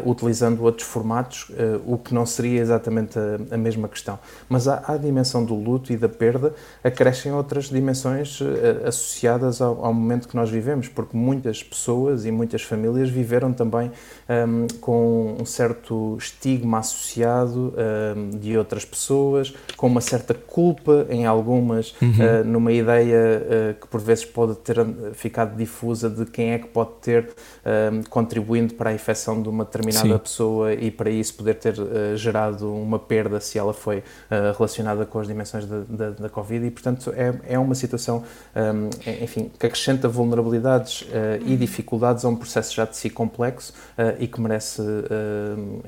utilizando 0.06 0.64
outros 0.64 0.88
formatos, 0.88 1.52
o 1.86 1.98
que 1.98 2.14
não 2.14 2.26
seria 2.26 2.62
exatamente 2.62 3.18
a 3.18 3.41
a 3.50 3.58
mesma 3.58 3.88
questão. 3.88 4.20
Mas 4.48 4.68
à, 4.68 4.84
à, 4.88 4.98
dimensão 4.98 5.44
do 5.44 5.56
luto 5.56 5.92
e 5.92 5.98
da 5.98 6.10
perda 6.10 6.54
acrescem 6.84 7.32
outras 7.32 7.70
dimensões 7.70 8.40
uh, 8.42 8.46
associadas 8.86 9.62
ao, 9.62 9.84
ao, 9.84 9.94
momento 9.94 10.28
que 10.28 10.36
nós 10.36 10.50
vivemos, 10.50 10.88
porque 10.88 11.16
muitas 11.16 11.64
pessoas 11.64 12.26
e 12.26 12.32
muitas 12.32 12.62
famílias 12.62 13.10
viveram 13.10 13.54
também 13.54 13.88
um, 13.88 14.34
ehm, 14.34 14.68
com 14.80 15.38
um 15.40 15.46
certo 15.46 16.18
estigma 16.18 16.80
associado 16.80 17.74
um, 17.76 18.32
ehm, 18.32 18.38
de 18.38 18.58
outras 18.58 18.86
pessoas, 18.86 19.54
com 19.78 19.88
uma 19.88 20.02
certa 20.02 20.34
culpa 20.34 21.06
em 21.10 21.26
algumas, 21.26 21.94
uhum. 22.02 22.10
uh, 22.10 22.44
numa 22.46 22.72
ideia 22.72 23.42
uh, 23.42 23.80
que 23.80 23.88
por 23.88 24.02
vezes 24.02 24.26
pode 24.26 24.56
ter 24.56 24.78
ficado 25.14 25.56
difusa 25.56 26.10
de 26.10 26.26
quem 26.26 26.52
é 26.52 26.60
que 26.60 26.68
pode 26.68 26.92
ter 27.02 27.30
ehm, 27.66 28.02
contribuindo 28.10 28.74
para 28.74 28.90
a 28.90 28.94
infecção 28.94 29.42
de 29.42 29.50
uma 29.50 29.66
determinada 29.66 30.08
Sim. 30.08 30.18
pessoa 30.18 30.74
e 30.74 30.92
para 30.92 31.10
isso 31.10 31.34
poder 31.36 31.56
ter 31.56 31.76
gerado 32.16 32.72
uma 32.74 33.00
perda 33.00 33.31
perda 33.32 33.40
se 33.40 33.58
ela 33.58 33.74
foi 33.74 34.00
uh, 34.00 34.58
relacionada 34.58 35.06
com 35.06 35.20
as 35.20 35.28
dimensões 35.28 35.66
da, 35.66 36.30
Covid 36.30 36.66
e, 36.66 36.72
portanto, 36.72 37.14
é, 37.16 37.54
é 37.54 37.60
uma 37.60 37.76
situação, 37.76 38.24
um, 38.56 38.90
enfim, 39.24 39.52
que 39.58 39.66
acrescenta 39.66 40.08
vulnerabilidades 40.08 41.02
uh, 41.02 41.08
e 41.46 41.56
dificuldades 41.56 42.26
a 42.26 42.30
um 42.30 42.36
processo 42.36 42.76
já 42.76 42.86
de 42.86 42.96
si 42.98 43.10
complexo 43.10 43.74
uh, 43.98 44.16
e 44.20 44.28
que 44.28 44.40
merece, 44.40 44.82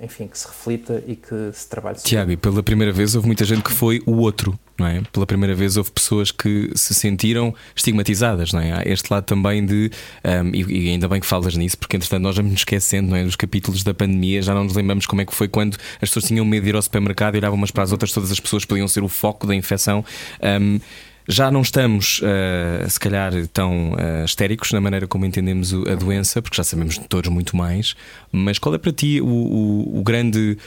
enfim, 0.02 0.28
que 0.28 0.38
se 0.38 0.48
reflita 0.48 1.04
e 1.06 1.16
que 1.16 1.52
se 1.54 1.68
trabalhe. 1.68 1.98
Tiago, 1.98 2.32
e 2.32 2.38
pela 2.38 2.62
primeira 2.62 2.92
vez 2.92 3.16
houve 3.16 3.28
muita 3.28 3.44
gente 3.46 3.64
que 3.64 3.72
foi 3.72 4.02
o 4.06 4.18
outro 4.18 4.58
não 4.78 4.88
é? 4.88 5.02
Pela 5.12 5.26
primeira 5.26 5.54
vez 5.54 5.78
houve 5.78 5.92
pessoas 5.92 6.32
que 6.32 6.72
se 6.76 6.94
sentiram 6.94 7.54
estigmatizadas, 7.76 8.52
não 8.52 8.60
é? 8.60 8.72
Há 8.72 8.84
este 8.86 9.12
lado 9.12 9.24
também 9.24 9.66
de, 9.66 9.92
um, 10.24 10.50
e, 10.54 10.88
e, 10.88 10.90
ainda 10.90 11.08
bem 11.08 11.20
que 11.20 11.28
falas 11.28 11.56
nisso, 11.56 11.78
porque 11.78 11.96
entretanto 11.96 12.24
nós 12.24 12.36
vamos 12.36 12.52
nos 12.52 12.62
esquecendo, 12.62 13.10
não 13.10 13.18
é? 13.18 13.24
Dos 13.24 13.36
capítulos 13.36 13.84
da 13.84 13.94
pandemia, 13.94 14.42
já 14.42 14.54
não 14.54 14.64
nos 14.64 14.76
lembramos 14.76 15.06
como 15.06 15.22
é 15.22 15.26
que 15.26 15.34
foi 15.34 15.48
quando 15.48 15.78
as 16.02 16.10
pessoas 16.10 16.26
tinham 16.26 16.46
medo 16.46 16.64
de 16.64 16.70
ir 16.70 16.76
ao 16.76 16.82
supermercado 16.82 17.36
e 17.36 17.38
olhavam 17.38 17.58
umas 17.58 17.72
para 17.72 17.84
as 17.84 17.92
outras, 17.92 18.12
todas 18.12 18.32
as 18.32 18.40
pessoas 18.40 18.66
podiam 18.66 18.88
ser 18.88 19.04
o 19.04 19.08
foco 19.08 19.46
da 19.46 19.56
infecção. 19.56 20.04
Um, 20.42 20.80
já 21.28 21.50
não 21.50 21.62
estamos, 21.62 22.20
uh, 22.20 22.90
se 22.90 23.00
calhar, 23.00 23.32
tão 23.48 23.94
uh, 23.94 24.26
histéricos 24.26 24.72
na 24.74 24.82
maneira 24.82 25.08
como 25.08 25.26
entendemos 25.26 25.74
a 25.74 25.96
doença, 25.96 26.42
porque 26.42 26.58
já 26.58 26.64
sabemos 26.64 26.98
todos 26.98 27.30
muito 27.30 27.56
mais. 27.56 27.96
Mas 28.32 28.60
qual 28.60 28.76
é 28.76 28.78
para 28.78 28.92
ti 28.92 29.22
o, 29.22 29.28
o, 29.28 30.00
o 30.00 30.04
grande. 30.04 30.58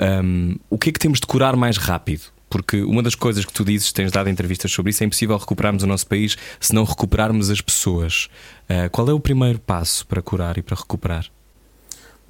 Um, 0.00 0.56
o 0.70 0.78
que 0.78 0.88
é 0.88 0.92
que 0.92 0.98
temos 0.98 1.20
de 1.20 1.26
curar 1.26 1.54
mais 1.56 1.76
rápido? 1.76 2.22
Porque 2.50 2.82
uma 2.82 3.02
das 3.02 3.14
coisas 3.14 3.44
que 3.44 3.52
tu 3.52 3.64
dizes, 3.64 3.92
tens 3.92 4.10
dado 4.10 4.28
entrevistas 4.28 4.70
sobre 4.72 4.90
isso, 4.90 5.02
é 5.02 5.06
impossível 5.06 5.38
recuperarmos 5.38 5.84
o 5.84 5.86
nosso 5.86 6.06
país 6.06 6.36
se 6.58 6.74
não 6.74 6.84
recuperarmos 6.84 7.48
as 7.48 7.60
pessoas. 7.60 8.28
Uh, 8.68 8.90
qual 8.90 9.08
é 9.08 9.12
o 9.12 9.20
primeiro 9.20 9.60
passo 9.60 10.06
para 10.06 10.20
curar 10.20 10.58
e 10.58 10.62
para 10.62 10.76
recuperar? 10.76 11.30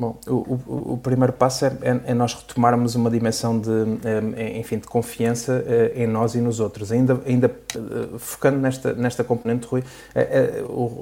Bom, 0.00 0.18
o, 0.26 0.32
o, 0.32 0.92
o, 0.94 0.96
primeiro 0.96 1.30
passo 1.30 1.66
é, 1.66 1.68
é, 1.82 2.00
é, 2.06 2.14
nós 2.14 2.32
retomarmos 2.32 2.94
uma 2.94 3.10
dimensão 3.10 3.60
de, 3.60 3.70
eh, 4.02 4.58
enfim, 4.58 4.78
de 4.78 4.86
confiança 4.86 5.62
eh, 5.66 5.92
em 5.94 6.06
nós 6.06 6.34
e 6.34 6.40
nos 6.40 6.58
outros. 6.58 6.90
Ainda, 6.90 7.20
ainda 7.26 7.48
eh, 7.76 8.16
focando 8.16 8.56
nesta, 8.56 8.94
nesta 8.94 9.22
componente, 9.22 9.66
Rui, 9.66 9.84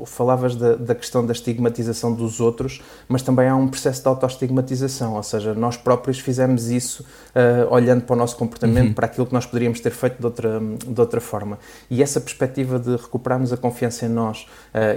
falavas 0.04 0.56
da, 0.56 0.74
da, 0.74 0.96
questão 0.96 1.24
da 1.24 1.30
estigmatização 1.30 2.12
dos 2.12 2.40
outros, 2.40 2.82
mas 3.06 3.22
também 3.22 3.46
há 3.46 3.54
um 3.54 3.68
processo 3.68 4.02
de 4.02 4.08
autoestigmatização, 4.08 5.14
ou 5.14 5.22
seja, 5.22 5.54
nós 5.54 5.76
próprios 5.76 6.18
fizemos 6.18 6.68
isso 6.68 7.06
olhando 7.70 8.02
para 8.02 8.14
o 8.14 8.16
nosso 8.16 8.36
comportamento, 8.36 8.88
uhum. 8.88 8.94
para 8.94 9.06
aquilo 9.06 9.26
que 9.26 9.32
nós 9.32 9.46
poderíamos 9.46 9.78
ter 9.78 9.90
feito 9.90 10.18
de 10.18 10.26
outra, 10.26 10.60
de 10.60 11.00
outra 11.00 11.20
forma. 11.20 11.56
E 11.88 12.02
essa 12.02 12.20
perspectiva 12.20 12.80
de 12.80 12.96
recuperarmos 12.96 13.52
a 13.52 13.56
confiança 13.56 14.06
em 14.06 14.08
nós 14.08 14.46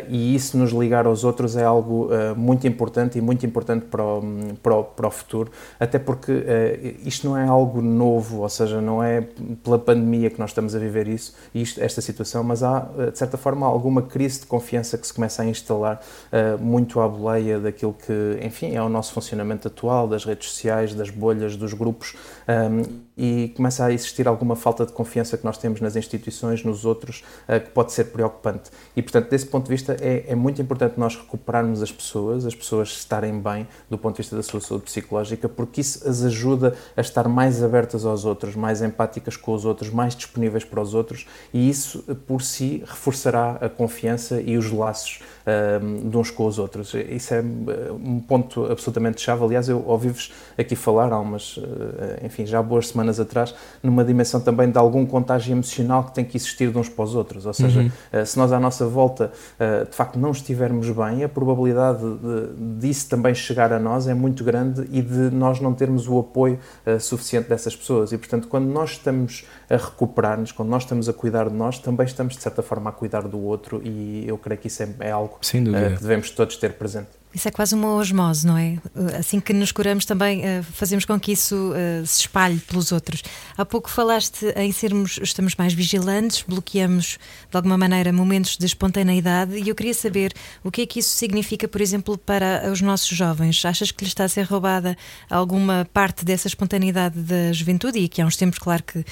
e 0.10 0.34
isso 0.34 0.58
nos 0.58 0.72
ligar 0.72 1.06
aos 1.06 1.24
outros 1.24 1.56
é 1.56 1.64
algo 1.64 2.10
muito 2.36 2.66
importante 2.66 3.20
e 3.20 3.22
muito 3.22 3.46
importante 3.46 3.86
para 3.92 4.04
o, 4.04 4.22
para 4.64 4.76
o, 4.76 4.84
para 4.84 5.08
o 5.08 5.12
futuro, 5.12 5.52
até 5.80 6.00
porque 6.00 6.32
uh, 6.32 7.08
isto 7.08 7.28
não 7.28 7.38
é 7.38 7.46
algo 7.46 7.82
novo, 7.82 8.40
ou 8.40 8.50
seja, 8.50 8.82
não 8.82 9.04
é 9.04 9.22
pela 9.62 9.78
pandemia 9.78 10.30
que 10.30 10.40
nós 10.40 10.52
estamos 10.52 10.74
a 10.74 10.80
viver 10.80 11.08
isso, 11.08 11.36
isto, 11.54 11.84
esta 11.84 12.02
situação, 12.02 12.44
mas 12.44 12.64
há, 12.64 12.88
eh, 12.98 13.12
de 13.12 13.18
certa 13.18 13.38
forma, 13.38 13.68
alguma 13.68 14.02
crise 14.02 14.40
de 14.40 14.46
confiança 14.46 14.98
que 14.98 15.06
se 15.06 15.14
começa 15.14 15.42
a 15.42 15.46
instalar 15.46 16.02
uh, 16.32 16.58
muito 16.64 17.00
à 17.02 17.08
boleia 17.08 17.60
daquilo 17.60 17.94
que, 17.94 18.40
enfim, 18.42 18.74
é 18.74 18.82
o 18.82 18.88
nosso 18.88 19.14
funcionamento 19.14 19.68
atual, 19.68 20.08
das 20.08 20.24
redes 20.24 20.50
sociais, 20.50 20.94
das 20.94 21.10
bolhas, 21.10 21.58
dos 21.58 21.74
grupos, 21.74 22.16
um, 22.48 23.02
e 23.18 23.50
começa 23.56 23.86
a 23.86 23.94
existir 23.94 24.28
alguma 24.28 24.56
falta 24.56 24.86
de 24.86 24.92
confiança 24.92 25.38
que 25.38 25.46
nós 25.46 25.58
temos 25.58 25.80
nas 25.80 25.96
instituições, 25.96 26.64
nos 26.64 26.86
outros, 26.86 27.24
uh, 27.48 27.60
que 27.60 27.70
pode 27.70 27.92
ser 27.92 28.06
preocupante. 28.06 28.72
E, 28.96 29.02
portanto, 29.02 29.30
desse 29.30 29.46
ponto 29.46 29.66
de 29.66 29.72
vista, 29.72 29.96
é, 30.00 30.26
é 30.30 30.36
muito 30.36 30.62
importante 30.62 30.96
nós 30.98 31.16
recuperarmos 31.16 31.82
as 31.82 31.92
pessoas, 31.92 32.46
as 32.46 32.56
pessoas 32.56 32.90
estarem 32.90 33.40
bem, 33.40 33.68
do 33.90 33.98
ponto 33.98 34.16
de 34.16 34.22
vista 34.22 34.36
da 34.36 34.44
sua 34.44 34.60
saúde 34.60 34.86
psicológica, 34.86 35.48
porque 35.48 35.82
isso 35.82 36.08
as 36.08 36.24
ajuda 36.24 36.76
a 36.96 37.02
estar 37.02 37.28
mais 37.28 37.64
abertas 37.64 38.06
aos 38.06 38.26
outros, 38.26 38.56
mais 38.56 38.82
empáticas 38.82 39.38
com 39.38 39.54
os 39.54 39.66
outros, 39.66 39.90
mais 39.90 40.16
disponíveis 40.16 40.64
para 40.64 40.82
os 40.82 40.94
outros, 40.94 41.28
e 41.54 41.70
isso 41.70 42.04
por 42.28 42.42
si 42.42 42.84
reforçará 42.86 43.58
a 43.62 43.70
confiança 43.70 44.42
e 44.42 44.58
os 44.58 44.72
laços 44.72 45.20
um, 45.46 46.10
de 46.10 46.18
uns 46.18 46.32
com 46.32 46.46
os 46.46 46.60
outros. 46.60 46.94
Isso 46.94 47.34
é 47.34 47.42
um 47.42 48.20
ponto 48.20 48.66
absolutamente 48.72 49.22
chave. 49.22 49.44
Aliás, 49.44 49.70
eu 49.70 49.84
ouvi-vos 49.86 50.32
aqui 50.58 50.76
falar 50.76 51.12
há 51.12 51.20
umas, 51.20 51.60
eh, 51.60 52.26
enfim, 52.26 52.46
já 52.46 52.62
boas 52.62 52.90
semanas 52.90 53.20
atrás, 53.20 53.54
numa 53.82 54.04
dimensão 54.04 54.40
também 54.40 54.70
de 54.70 54.78
algum 54.78 55.06
contágio 55.06 55.52
emocional 55.54 56.04
que 56.04 56.14
tem 56.14 56.26
que 56.26 56.38
existir 56.38 56.72
de 56.72 56.78
uns 56.78 56.90
para 56.90 57.04
os 57.04 57.16
outros. 57.16 57.46
Ou 57.46 57.54
seja, 57.54 57.82
uhum. 57.82 57.92
Eh, 58.12 58.26
se 58.26 58.38
nós 58.38 58.52
à 58.52 58.60
nossa 58.60 58.86
volta 58.86 59.32
eh, 59.60 59.86
de 59.86 59.96
facto 59.96 60.18
não 60.18 60.32
estivermos 60.32 60.90
bem, 60.90 61.24
a 61.24 61.30
probabilidade 61.30 62.00
de, 62.00 62.80
disso 62.80 63.10
também 63.10 63.34
chegar 63.34 63.72
a 63.74 63.80
nós 63.80 64.08
é 64.08 64.14
muito 64.14 64.44
grande 64.44 64.88
e 64.92 65.02
de 65.02 65.34
nós 65.34 65.60
não 65.60 65.74
termos 65.74 66.08
o 66.08 66.20
apoio 66.20 66.60
suficiente 67.00 67.50
dessas 67.50 67.76
pessoas. 67.76 68.12
E 68.12 68.18
portanto, 68.18 68.48
quando 68.48 68.68
nós 68.68 68.92
estamos 68.92 69.46
a 69.72 69.78
recuperar-nos, 69.78 70.52
quando 70.52 70.70
nós 70.70 70.84
estamos 70.84 71.08
a 71.08 71.14
cuidar 71.14 71.50
de 71.50 71.56
nós, 71.56 71.80
também 71.80 72.06
estamos 72.06 72.36
de 72.36 72.42
certa 72.42 72.62
forma 72.62 72.90
a 72.90 72.94
cuidar 72.94 73.22
do 73.22 73.40
outro 73.40 73.82
e 73.84 74.28
eu 74.28 74.38
creio 74.38 74.60
que 74.60 74.68
isso 74.68 74.84
é, 74.84 74.90
é 75.00 75.12
algo 75.12 75.36
uh, 75.36 75.96
que 75.96 76.02
devemos 76.02 76.30
todos 76.32 76.58
ter 76.58 76.74
presente. 76.74 77.21
Isso 77.34 77.48
é 77.48 77.52
quase 77.52 77.74
uma 77.74 77.96
osmose, 77.96 78.46
não 78.46 78.58
é? 78.58 78.78
Assim 79.18 79.40
que 79.40 79.54
nos 79.54 79.72
curamos 79.72 80.04
também 80.04 80.42
uh, 80.42 80.64
fazemos 80.64 81.06
com 81.06 81.18
que 81.18 81.32
isso 81.32 81.56
uh, 81.72 82.06
se 82.06 82.22
espalhe 82.22 82.60
pelos 82.60 82.92
outros. 82.92 83.24
Há 83.58 83.66
pouco 83.66 83.90
falaste 83.90 84.48
em 84.56 84.72
sermos, 84.72 85.18
estamos 85.22 85.56
mais 85.56 85.74
vigilantes, 85.74 86.44
bloqueamos 86.46 87.18
de 87.50 87.56
alguma 87.56 87.78
maneira 87.78 88.12
momentos 88.12 88.58
de 88.58 88.66
espontaneidade 88.66 89.58
e 89.58 89.70
eu 89.70 89.76
queria 89.76 89.94
saber 89.94 90.34
o 90.62 90.70
que 90.70 90.82
é 90.82 90.86
que 90.86 91.00
isso 91.00 91.16
significa, 91.16 91.68
por 91.68 91.80
exemplo, 91.80 92.18
para 92.18 92.70
os 92.70 92.82
nossos 92.82 93.16
jovens. 93.16 93.64
Achas 93.64 93.92
que 93.92 94.04
lhes 94.04 94.12
está 94.12 94.26
a 94.26 94.30
ser 94.30 94.44
roubada 94.44 94.98
alguma 95.30 95.88
parte 95.94 96.26
dessa 96.26 96.48
espontaneidade 96.48 97.18
da 97.18 97.54
juventude? 97.54 98.00
E 98.00 98.06
aqui 98.06 98.22
há 98.22 98.26
uns 98.26 98.36
tempos, 98.36 98.60
claro 98.60 98.84
que 98.84 99.00
uh, 99.00 99.06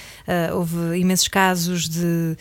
houve 0.55 0.97
imensos 0.97 1.29
casos 1.29 1.87
de 1.87 2.35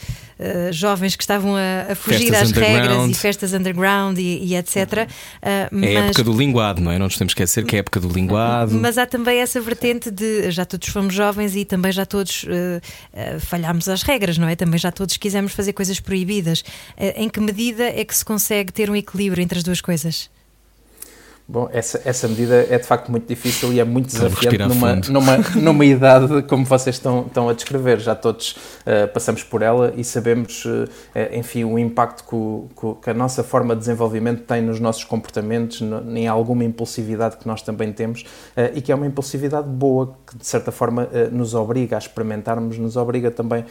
jovens 0.72 1.16
que 1.16 1.22
estavam 1.22 1.56
a, 1.56 1.92
a 1.92 1.94
fugir 1.94 2.28
festas 2.28 2.42
às 2.42 2.52
regras 2.52 3.10
e 3.10 3.14
festas 3.14 3.52
underground 3.52 4.18
e, 4.18 4.38
e 4.44 4.56
etc. 4.56 5.08
Mas... 5.70 5.90
É 5.90 5.96
a 5.96 6.04
época 6.04 6.24
do 6.24 6.32
linguado, 6.32 6.80
não 6.80 6.90
é? 6.90 6.98
Não 6.98 7.06
nos 7.06 7.16
temos 7.16 7.34
que 7.34 7.42
esquecer 7.42 7.64
que 7.64 7.76
é 7.76 7.78
a 7.78 7.80
época 7.80 8.00
do 8.00 8.08
linguado. 8.08 8.74
Mas 8.74 8.98
há 8.98 9.06
também 9.06 9.38
essa 9.40 9.60
vertente 9.60 10.10
de 10.10 10.50
já 10.50 10.64
todos 10.64 10.88
fomos 10.88 11.14
jovens 11.14 11.56
e 11.56 11.64
também 11.64 11.92
já 11.92 12.04
todos 12.04 12.44
uh, 12.44 12.48
uh, 12.48 13.40
falhámos 13.40 13.88
as 13.88 14.02
regras, 14.02 14.38
não 14.38 14.48
é? 14.48 14.56
Também 14.56 14.78
já 14.78 14.90
todos 14.92 15.16
quisemos 15.16 15.52
fazer 15.52 15.72
coisas 15.72 16.00
proibidas. 16.00 16.60
Uh, 16.96 17.12
em 17.16 17.28
que 17.28 17.40
medida 17.40 17.84
é 17.84 18.04
que 18.04 18.14
se 18.14 18.24
consegue 18.24 18.72
ter 18.72 18.90
um 18.90 18.96
equilíbrio 18.96 19.42
entre 19.42 19.58
as 19.58 19.64
duas 19.64 19.80
coisas? 19.80 20.30
Bom, 21.50 21.66
essa, 21.72 22.02
essa 22.04 22.28
medida 22.28 22.66
é 22.68 22.76
de 22.76 22.86
facto 22.86 23.10
muito 23.10 23.26
difícil 23.26 23.72
e 23.72 23.80
é 23.80 23.84
muito 23.84 24.08
desafiante 24.08 24.58
numa, 24.58 24.96
numa, 24.96 25.38
numa 25.56 25.84
idade 25.86 26.42
como 26.42 26.62
vocês 26.66 26.96
estão, 26.96 27.24
estão 27.26 27.48
a 27.48 27.54
descrever. 27.54 27.98
Já 28.00 28.14
todos 28.14 28.50
uh, 28.50 29.08
passamos 29.14 29.42
por 29.42 29.62
ela 29.62 29.94
e 29.96 30.04
sabemos, 30.04 30.66
uh, 30.66 30.86
enfim, 31.32 31.64
o 31.64 31.78
impacto 31.78 32.24
que, 32.24 32.34
o, 32.86 32.94
que, 32.96 33.08
a 33.08 33.14
nossa 33.14 33.42
forma 33.42 33.74
de 33.74 33.80
desenvolvimento 33.80 34.42
tem 34.42 34.60
nos 34.60 34.78
nossos 34.78 35.04
comportamentos, 35.04 35.80
no, 35.80 36.18
em 36.18 36.28
alguma 36.28 36.64
impulsividade 36.64 37.38
que 37.38 37.46
nós 37.46 37.62
também 37.62 37.94
temos 37.94 38.20
uh, 38.54 38.70
e 38.74 38.82
que 38.82 38.92
é 38.92 38.94
uma 38.94 39.06
impulsividade 39.06 39.70
boa, 39.70 40.18
que 40.26 40.36
de 40.36 40.46
certa 40.46 40.70
forma 40.70 41.08
nos 41.32 41.54
obriga 41.54 41.96
a 41.96 41.98
experimentarmos, 41.98 42.76
nos 42.76 42.94
obriga 42.94 43.30
também 43.30 43.64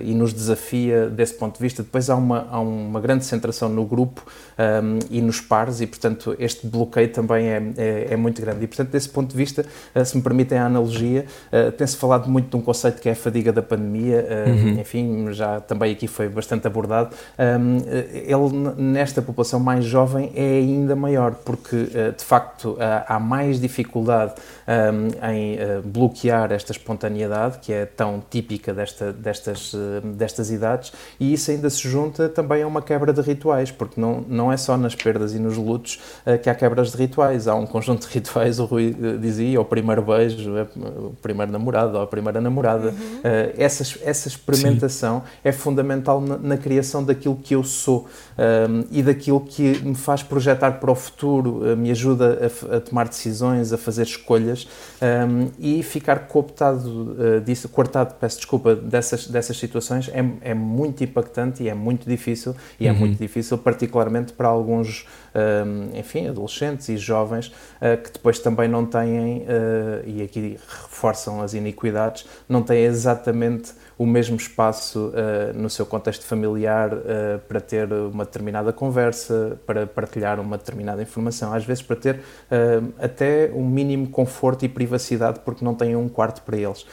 e 0.00 0.14
nos 0.14 0.32
desafia 0.32 1.08
desse 1.08 1.34
ponto 1.34 1.56
de 1.56 1.62
vista. 1.62 1.82
Depois 1.82 2.08
há 2.08 2.14
uma, 2.14 2.46
há 2.48 2.60
uma 2.60 3.00
grande 3.00 3.24
centração 3.24 3.68
no 3.68 3.84
grupo 3.84 4.24
um, 4.56 4.98
e 5.10 5.20
nos 5.20 5.40
pares 5.40 5.80
e, 5.80 5.86
portanto, 5.86 6.36
este 6.38 6.66
bloqueio 6.66 7.08
também 7.16 7.48
é, 7.48 7.62
é, 7.78 8.06
é, 8.10 8.16
muito 8.16 8.42
grande. 8.42 8.62
E, 8.62 8.66
portanto, 8.66 8.90
desse 8.90 9.08
ponto 9.08 9.30
de 9.30 9.36
vista, 9.36 9.64
uh, 9.94 10.04
se 10.04 10.14
me 10.14 10.22
permitem 10.22 10.58
a 10.58 10.66
analogia, 10.66 11.24
uh, 11.50 11.72
tem-se 11.72 11.96
falado 11.96 12.28
muito 12.28 12.50
de 12.50 12.56
um 12.56 12.60
conceito 12.60 13.00
que 13.00 13.08
é 13.08 13.12
a 13.12 13.16
fadiga 13.16 13.50
da 13.50 13.62
pandemia, 13.62 14.26
uh, 14.46 14.50
uhum. 14.50 14.80
enfim, 14.80 15.32
já 15.32 15.60
também 15.60 15.92
aqui 15.92 16.06
foi 16.06 16.28
bastante 16.28 16.66
abordado. 16.66 17.16
Um, 17.38 17.78
ele, 18.12 18.74
nesta 18.76 19.22
população 19.22 19.58
mais 19.58 19.86
jovem, 19.86 20.30
é 20.34 20.58
ainda 20.58 20.94
maior, 20.94 21.34
porque, 21.36 21.88
de 22.16 22.24
facto, 22.24 22.76
há 23.06 23.18
mais 23.18 23.58
dificuldade 23.60 24.34
um, 24.66 25.26
em 25.30 25.58
bloquear 25.84 26.52
esta 26.52 26.72
espontaneidade, 26.72 27.58
que 27.60 27.72
é 27.72 27.86
tão 27.86 28.22
típica 28.28 28.74
desta, 28.74 29.12
destas, 29.12 29.72
destas 30.04 30.50
idades, 30.50 30.92
e 31.18 31.32
isso 31.32 31.50
ainda 31.50 31.70
se 31.70 31.88
junta 31.88 32.28
também 32.28 32.62
a 32.62 32.66
uma 32.66 32.82
quebra 32.82 33.12
de 33.12 33.20
rituais, 33.20 33.70
porque 33.70 34.00
não, 34.00 34.24
não 34.28 34.52
é 34.52 34.56
só 34.56 34.76
nas 34.76 34.94
perdas 34.94 35.34
e 35.34 35.38
nos 35.38 35.56
lutos 35.56 36.00
que 36.42 36.50
há 36.50 36.54
quebras 36.54 36.90
de 36.90 36.96
rituais 36.96 37.05
rituais. 37.06 37.48
Há 37.48 37.54
um 37.54 37.66
conjunto 37.66 38.06
de 38.06 38.14
rituais, 38.14 38.58
o 38.58 38.64
Rui 38.64 38.94
eh, 39.00 39.16
dizia, 39.16 39.60
o 39.60 39.64
primeiro 39.64 40.02
beijo, 40.02 40.56
é, 40.56 40.66
o 40.76 41.14
primeiro 41.22 41.52
namorado 41.52 41.96
ou 41.96 42.02
a 42.02 42.06
primeira 42.06 42.40
namorada. 42.40 42.88
Uhum. 42.88 43.18
Uh, 43.18 43.54
essa, 43.56 43.82
essa 44.02 44.28
experimentação 44.28 45.20
Sim. 45.20 45.26
é 45.44 45.52
fundamental 45.52 46.20
na, 46.20 46.36
na, 46.36 46.56
criação 46.56 47.04
daquilo 47.04 47.36
que 47.36 47.54
eu 47.54 47.62
sou 47.62 48.06
um, 48.38 48.84
e 48.90 49.02
daquilo 49.02 49.40
que 49.40 49.78
me 49.84 49.94
faz 49.94 50.22
projetar 50.22 50.72
para 50.72 50.90
o 50.90 50.94
futuro, 50.94 51.72
uh, 51.72 51.76
me 51.76 51.90
ajuda 51.90 52.50
a, 52.72 52.76
a, 52.76 52.80
tomar 52.80 53.08
decisões, 53.08 53.72
a 53.72 53.78
fazer 53.78 54.02
escolhas 54.02 54.66
um, 55.00 55.50
e 55.58 55.82
ficar 55.82 56.26
cooptado 56.26 56.88
uh, 56.88 57.40
disso, 57.40 57.68
cortado, 57.68 58.14
peço 58.20 58.38
desculpa, 58.38 58.74
dessas, 58.74 59.26
dessas 59.26 59.56
situações 59.58 60.10
é, 60.12 60.50
é 60.50 60.54
muito 60.54 61.04
impactante 61.04 61.62
e 61.62 61.68
é 61.68 61.74
muito 61.74 62.08
difícil 62.08 62.54
e 62.80 62.86
é 62.86 62.90
uhum. 62.90 62.96
é 62.96 63.00
muito 63.00 63.18
difícil, 63.18 63.58
particularmente 63.58 64.32
para 64.32 64.48
alguns, 64.48 65.06
um, 65.34 65.98
enfim, 65.98 66.28
adolescentes 66.28 66.88
e 66.88 66.95
jovens 67.00 67.48
uh, 67.48 68.02
que 68.02 68.12
depois 68.12 68.38
também 68.38 68.68
não 68.68 68.84
têm, 68.84 69.42
uh, 69.42 70.06
e 70.06 70.22
aqui 70.22 70.58
reforçam 70.68 71.42
as 71.42 71.54
iniquidades, 71.54 72.26
não 72.48 72.62
têm 72.62 72.84
exatamente 72.84 73.72
o 73.98 74.04
mesmo 74.04 74.36
espaço 74.36 75.08
uh, 75.08 75.58
no 75.58 75.70
seu 75.70 75.86
contexto 75.86 76.24
familiar 76.24 76.92
uh, 76.92 77.38
para 77.48 77.60
ter 77.60 77.90
uma 77.90 78.24
determinada 78.24 78.72
conversa, 78.72 79.58
para 79.66 79.86
partilhar 79.86 80.38
uma 80.38 80.58
determinada 80.58 81.00
informação, 81.00 81.52
às 81.54 81.64
vezes 81.64 81.82
para 81.82 81.96
ter 81.96 82.16
uh, 82.16 82.92
até 82.98 83.50
um 83.54 83.66
mínimo 83.66 84.08
conforto 84.08 84.64
e 84.64 84.68
privacidade 84.68 85.40
porque 85.44 85.64
não 85.64 85.74
têm 85.74 85.96
um 85.96 86.08
quarto 86.08 86.42
para 86.42 86.56
eles. 86.56 86.86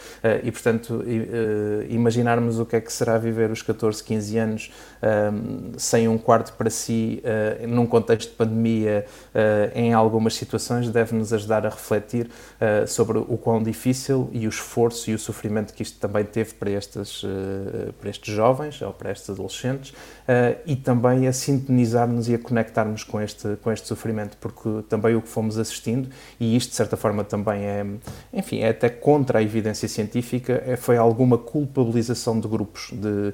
e, 0.44 0.52
portanto, 0.52 1.04
imaginarmos 1.90 2.60
o 2.60 2.66
que 2.66 2.76
é 2.76 2.82
que 2.82 2.92
será 2.92 3.18
viver 3.18 3.52
os 3.52 3.62
14, 3.62 4.04
15 4.04 4.38
anos 4.38 4.72
sem 5.78 6.08
um 6.08 6.18
quarto 6.18 6.54
para 6.54 6.70
si, 6.70 7.22
num 7.68 7.86
contexto 7.86 8.30
de 8.30 8.36
pandemia, 8.36 9.06
em 9.74 9.94
algumas 9.94 10.36
situações, 10.36 10.90
deve-nos 10.90 11.34
ajudar 11.34 11.66
a 11.66 11.70
refletir 11.70 12.30
sobre 12.88 13.18
o 13.18 13.38
quão 13.38 13.62
difícil 13.62 14.30
e 14.32 14.46
o 14.48 14.50
esforço 14.50 15.10
e 15.10 15.14
o 15.14 15.20
sofrimento 15.20 15.74
que 15.74 15.84
isto 15.84 16.00
também 16.00 16.24
teve 16.24 16.54
para 16.54 16.72
eh, 16.72 17.92
para 18.00 18.10
estes 18.10 18.34
jovens 18.34 18.82
ou 18.82 18.92
para 18.94 19.12
estes 19.12 19.30
adolescentes 19.30 19.94
e 20.66 20.76
também 20.76 21.28
a 21.28 21.34
sintonizar-nos 21.34 22.30
e 22.30 22.36
a 22.36 22.40
conectar-nos 22.40 23.04
com 23.04 23.20
este, 23.20 23.58
com 23.62 23.72
este 23.72 23.88
sofrimento, 23.88 24.38
porque 24.40 24.84
também 24.88 25.16
o 25.16 25.22
que 25.22 25.28
fomos 25.28 25.58
assistindo, 25.58 26.10
e 26.40 26.56
isto 26.56 26.70
de 26.70 26.76
certa 26.76 26.96
forma 26.96 27.24
também 27.24 27.66
é, 27.66 27.86
enfim, 28.32 28.60
é 28.60 28.70
até 28.70 28.90
contra 28.90 29.40
a 29.40 29.44
evidência 29.44 29.88
científica, 29.88 30.64
é, 30.66 30.76
foi 30.76 30.98
alguma 30.98 31.38
culpabilização 31.38 32.40
de 32.40 32.48
grupos, 32.48 32.90
de 32.92 33.08
uh, 33.08 33.34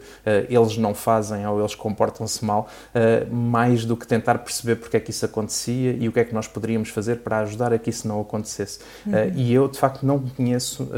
eles 0.50 0.78
não 0.78 0.94
fazem 0.94 1.46
ou 1.46 1.59
eles 1.60 1.76
comportam-se 1.76 2.44
mal, 2.44 2.68
uh, 2.94 3.34
mais 3.34 3.86
do 3.86 3.96
que 3.96 4.08
tentar 4.08 4.40
perceber 4.40 4.76
porque 4.76 4.98
é 4.98 5.00
que 5.00 5.12
isso 5.12 5.26
acontecia 5.26 5.96
e 6.00 6.08
o 6.08 6.12
que 6.12 6.20
é 6.20 6.24
que 6.24 6.34
nós 6.34 6.48
poderíamos 6.48 6.90
fazer 6.90 7.18
para 7.18 7.40
ajudar 7.40 7.74
a 7.74 7.78
que 7.78 7.90
isso 7.90 8.08
não 8.08 8.22
acontecesse. 8.22 8.80
Uhum. 9.06 9.14
Uh, 9.14 9.32
e 9.36 9.54
eu, 9.54 9.68
de 9.68 9.78
facto, 9.78 10.06
não 10.06 10.20
conheço, 10.20 10.90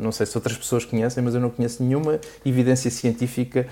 não 0.00 0.12
sei 0.12 0.26
se 0.26 0.36
outras 0.36 0.56
pessoas 0.56 0.84
conhecem, 0.84 1.22
mas 1.22 1.34
eu 1.34 1.40
não 1.40 1.50
conheço 1.50 1.82
nenhuma 1.82 2.18
evidência 2.44 2.90
científica 2.90 3.66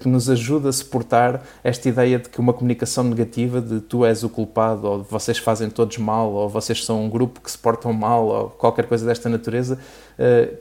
que 0.00 0.08
nos 0.08 0.28
ajude 0.28 0.68
a 0.68 0.72
suportar 0.72 1.42
esta 1.62 1.88
ideia 1.88 2.18
de 2.18 2.28
que 2.28 2.40
uma 2.40 2.52
comunicação 2.52 3.04
negativa 3.04 3.60
de 3.60 3.80
tu 3.80 4.04
és 4.04 4.22
o 4.22 4.28
culpado, 4.28 4.86
ou 4.86 5.02
vocês 5.02 5.38
fazem 5.38 5.70
todos 5.70 5.98
mal, 5.98 6.32
ou 6.32 6.48
vocês 6.48 6.84
são 6.84 7.04
um 7.04 7.08
grupo 7.08 7.40
que 7.40 7.50
se 7.50 7.58
portam 7.58 7.92
mal, 7.92 8.26
ou 8.26 8.50
qualquer 8.50 8.86
coisa 8.86 9.04
desta 9.06 9.28
natureza, 9.28 9.78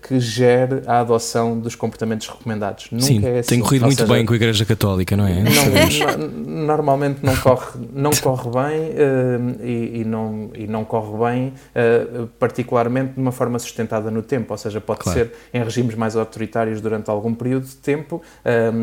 que 0.01 0.19
gere 0.19 0.81
a 0.87 0.99
adoção 0.99 1.59
dos 1.59 1.75
comportamentos 1.75 2.27
recomendados. 2.27 2.87
Nunca 2.91 3.05
Sim, 3.05 3.25
é 3.25 3.39
assim. 3.39 3.49
tem 3.49 3.59
corrido 3.59 3.85
muito 3.85 3.99
seja, 3.99 4.13
bem 4.13 4.25
com 4.25 4.33
a 4.33 4.35
Igreja 4.35 4.65
Católica, 4.65 5.15
não 5.15 5.27
é? 5.27 5.43
Não, 5.43 6.65
normalmente 6.65 7.19
não 7.23 7.35
corre, 7.35 7.79
não 7.93 8.11
corre 8.11 8.49
bem 8.49 8.89
uh, 8.89 9.65
e, 9.65 10.01
e, 10.01 10.05
não, 10.05 10.49
e 10.55 10.67
não 10.67 10.83
corre 10.83 11.31
bem, 11.31 11.53
uh, 11.75 12.27
particularmente 12.39 13.13
de 13.13 13.19
uma 13.19 13.31
forma 13.31 13.57
sustentada 13.59 14.09
no 14.09 14.21
tempo, 14.21 14.53
ou 14.53 14.57
seja, 14.57 14.79
pode 14.79 15.01
claro. 15.01 15.19
ser 15.19 15.31
em 15.53 15.63
regimes 15.63 15.95
mais 15.95 16.15
autoritários 16.15 16.81
durante 16.81 17.09
algum 17.09 17.33
período 17.33 17.65
de 17.65 17.75
tempo, 17.75 18.21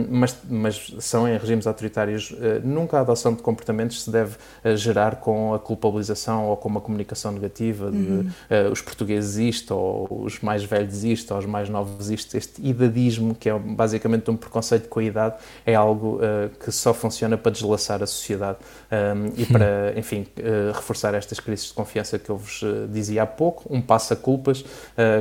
mas, 0.08 0.36
mas 0.48 0.94
são 1.00 1.28
em 1.28 1.36
regimes 1.36 1.66
autoritários, 1.66 2.34
nunca 2.62 2.98
a 2.98 3.00
adoção 3.00 3.34
de 3.34 3.42
comportamentos 3.42 4.04
se 4.04 4.10
deve 4.10 4.36
gerar 4.76 5.16
com 5.16 5.54
a 5.54 5.58
culpabilização 5.58 6.46
ou 6.46 6.56
com 6.56 6.68
uma 6.68 6.80
comunicação 6.80 7.32
negativa 7.32 7.90
de 7.90 7.96
uhum. 7.96 8.30
os 8.70 8.80
portugueses 8.80 9.36
isto 9.36 9.74
ou 9.74 10.24
os 10.24 10.40
mais 10.40 10.57
velhos 10.64 11.04
isto, 11.04 11.32
aos 11.34 11.46
mais 11.46 11.68
novos 11.68 12.10
isto, 12.10 12.36
este 12.36 12.60
idadismo, 12.62 13.34
que 13.34 13.48
é 13.48 13.58
basicamente 13.58 14.30
um 14.30 14.36
preconceito 14.36 14.88
com 14.88 15.00
a 15.00 15.04
idade, 15.04 15.34
é 15.64 15.74
algo 15.74 16.16
uh, 16.16 16.48
que 16.58 16.70
só 16.70 16.92
funciona 16.92 17.36
para 17.36 17.52
deslaçar 17.52 18.02
a 18.02 18.06
sociedade 18.06 18.58
um, 18.90 19.40
e 19.40 19.46
para, 19.46 19.92
enfim, 19.96 20.26
uh, 20.38 20.72
reforçar 20.74 21.14
estas 21.14 21.40
crises 21.40 21.66
de 21.66 21.72
confiança 21.72 22.18
que 22.18 22.30
eu 22.30 22.36
vos 22.36 22.62
uh, 22.62 22.88
dizia 22.90 23.22
há 23.22 23.26
pouco, 23.26 23.72
um 23.72 23.80
passa-culpas 23.80 24.64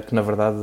que, 0.07 0.15
na 0.15 0.21
verdade, 0.21 0.57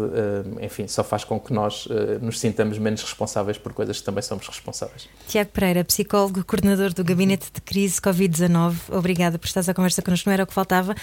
enfim, 0.60 0.86
só 0.86 1.04
faz 1.04 1.24
com 1.24 1.38
que 1.38 1.52
nós 1.52 1.88
nos 2.20 2.40
sintamos 2.40 2.78
menos 2.78 3.02
responsáveis 3.02 3.56
por 3.56 3.72
coisas 3.72 3.98
que 3.98 4.04
também 4.04 4.22
somos 4.22 4.46
responsáveis. 4.46 5.08
Tiago 5.28 5.50
Pereira, 5.50 5.84
psicólogo, 5.84 6.44
coordenador 6.44 6.92
do 6.92 7.04
Gabinete 7.04 7.46
de 7.52 7.60
Crise 7.60 8.00
Covid-19, 8.00 8.74
obrigada 8.90 9.38
por 9.38 9.46
estares 9.46 9.68
a 9.68 9.74
conversa 9.74 10.02
connosco, 10.02 10.28
não 10.28 10.34
era 10.34 10.44
o 10.44 10.46
que 10.46 10.52
faltava. 10.52 10.94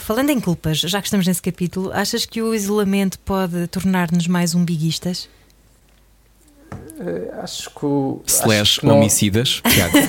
falando 0.00 0.30
em 0.30 0.40
culpas, 0.40 0.78
já 0.78 1.00
que 1.00 1.06
estamos 1.06 1.26
nesse 1.26 1.42
capítulo, 1.42 1.92
achas 1.92 2.26
que 2.26 2.42
o 2.42 2.54
isolamento 2.54 2.95
pode 3.18 3.66
tornar-nos 3.68 4.26
mais 4.26 4.54
umbiguistas? 4.54 5.28
Uh, 6.98 7.42
acho 7.42 7.70
que 7.70 7.84
o. 7.84 8.22
Slash 8.26 8.60
acho 8.60 8.80
que 8.80 8.86
homicidas. 8.86 9.62
Tiago. 9.68 9.96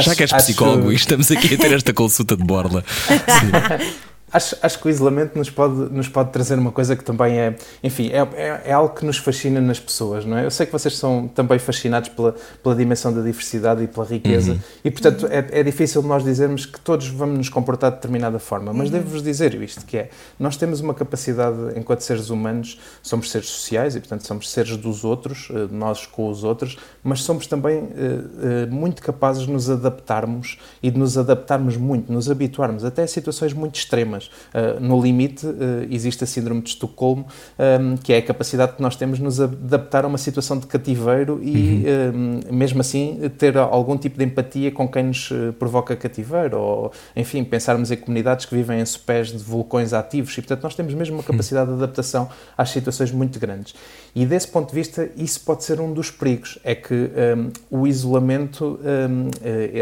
Já 0.00 0.14
que 0.14 0.22
és 0.24 0.32
psicólogo 0.32 0.84
acho... 0.84 0.92
e 0.92 0.96
estamos 0.96 1.30
aqui 1.30 1.54
a 1.54 1.58
ter 1.58 1.72
esta 1.72 1.92
consulta 1.92 2.36
de 2.36 2.42
borla. 2.42 2.84
Acho, 4.36 4.54
acho 4.60 4.78
que 4.78 4.86
o 4.86 4.90
isolamento 4.90 5.38
nos 5.38 5.48
pode, 5.48 5.74
nos 5.90 6.10
pode 6.10 6.30
trazer 6.30 6.58
uma 6.58 6.70
coisa 6.70 6.94
que 6.94 7.02
também 7.02 7.38
é, 7.38 7.56
enfim, 7.82 8.10
é, 8.10 8.18
é, 8.34 8.62
é, 8.66 8.72
algo 8.72 8.94
que 8.94 9.02
nos 9.02 9.16
fascina 9.16 9.62
nas 9.62 9.80
pessoas, 9.80 10.26
não 10.26 10.36
é? 10.36 10.44
Eu 10.44 10.50
sei 10.50 10.66
que 10.66 10.72
vocês 10.72 10.94
são 10.98 11.26
também 11.26 11.58
fascinados 11.58 12.10
pela, 12.10 12.34
pela 12.62 12.74
dimensão 12.74 13.14
da 13.14 13.22
diversidade 13.22 13.82
e 13.82 13.86
pela 13.86 14.04
riqueza, 14.04 14.52
uhum. 14.52 14.58
e 14.84 14.90
portanto 14.90 15.26
é, 15.30 15.60
é 15.60 15.62
difícil 15.62 16.02
nós 16.02 16.22
dizermos 16.22 16.66
que 16.66 16.78
todos 16.78 17.08
vamos 17.08 17.38
nos 17.38 17.48
comportar 17.48 17.90
de 17.92 17.96
determinada 17.96 18.38
forma, 18.38 18.74
mas 18.74 18.88
uhum. 18.88 18.98
devo-vos 18.98 19.22
dizer 19.22 19.54
isto, 19.54 19.86
que 19.86 19.96
é, 19.96 20.10
nós 20.38 20.58
temos 20.58 20.80
uma 20.80 20.92
capacidade, 20.92 21.56
enquanto 21.74 22.00
seres 22.02 22.28
humanos, 22.28 22.78
somos 23.02 23.30
seres 23.30 23.48
sociais 23.48 23.96
e 23.96 24.00
portanto 24.00 24.26
somos 24.26 24.50
seres 24.50 24.76
dos 24.76 25.02
outros, 25.02 25.48
eh, 25.50 25.66
nós 25.70 26.04
com 26.04 26.28
os 26.28 26.44
outros, 26.44 26.76
mas 27.02 27.22
somos 27.22 27.46
também 27.46 27.78
uh, 27.78 27.86
uh, 27.88 28.74
muito 28.74 29.00
capazes 29.00 29.46
de 29.46 29.50
nos 29.50 29.70
adaptarmos 29.70 30.58
e 30.82 30.90
de 30.90 30.98
nos 30.98 31.16
adaptarmos 31.16 31.78
muito, 31.78 32.12
nos 32.12 32.30
habituarmos 32.30 32.84
até 32.84 33.04
a 33.04 33.06
situações 33.06 33.54
muito 33.54 33.76
extremas. 33.76 34.25
Uh, 34.54 34.80
no 34.80 35.00
limite, 35.00 35.46
uh, 35.46 35.86
existe 35.90 36.24
a 36.24 36.26
Síndrome 36.26 36.60
de 36.62 36.70
Estocolmo, 36.70 37.26
um, 37.58 37.96
que 37.96 38.12
é 38.12 38.18
a 38.18 38.22
capacidade 38.22 38.74
que 38.74 38.82
nós 38.82 38.96
temos 38.96 39.18
de 39.18 39.24
nos 39.24 39.40
adaptar 39.40 40.04
a 40.04 40.08
uma 40.08 40.18
situação 40.18 40.58
de 40.58 40.66
cativeiro 40.66 41.40
e, 41.42 41.84
uhum. 41.86 42.40
um, 42.50 42.54
mesmo 42.54 42.80
assim, 42.80 43.20
ter 43.38 43.56
algum 43.56 43.96
tipo 43.96 44.18
de 44.18 44.24
empatia 44.24 44.70
com 44.70 44.88
quem 44.88 45.04
nos 45.04 45.30
provoca 45.58 45.94
cativeiro, 45.96 46.58
ou, 46.58 46.92
enfim, 47.14 47.44
pensarmos 47.44 47.90
em 47.90 47.96
comunidades 47.96 48.46
que 48.46 48.54
vivem 48.54 48.80
em 48.80 48.84
sopés 48.86 49.28
de 49.28 49.38
vulcões 49.38 49.92
ativos 49.92 50.32
e, 50.36 50.42
portanto, 50.42 50.62
nós 50.62 50.74
temos 50.74 50.94
mesmo 50.94 51.16
uma 51.16 51.22
capacidade 51.22 51.68
de 51.68 51.76
adaptação 51.76 52.28
às 52.56 52.70
situações 52.70 53.10
muito 53.12 53.38
grandes. 53.38 53.74
E, 54.14 54.24
desse 54.24 54.48
ponto 54.48 54.68
de 54.70 54.74
vista, 54.74 55.10
isso 55.16 55.40
pode 55.40 55.64
ser 55.64 55.80
um 55.80 55.92
dos 55.92 56.10
perigos, 56.10 56.58
é 56.64 56.74
que 56.74 56.94
um, 56.94 57.50
o 57.70 57.86
isolamento, 57.86 58.78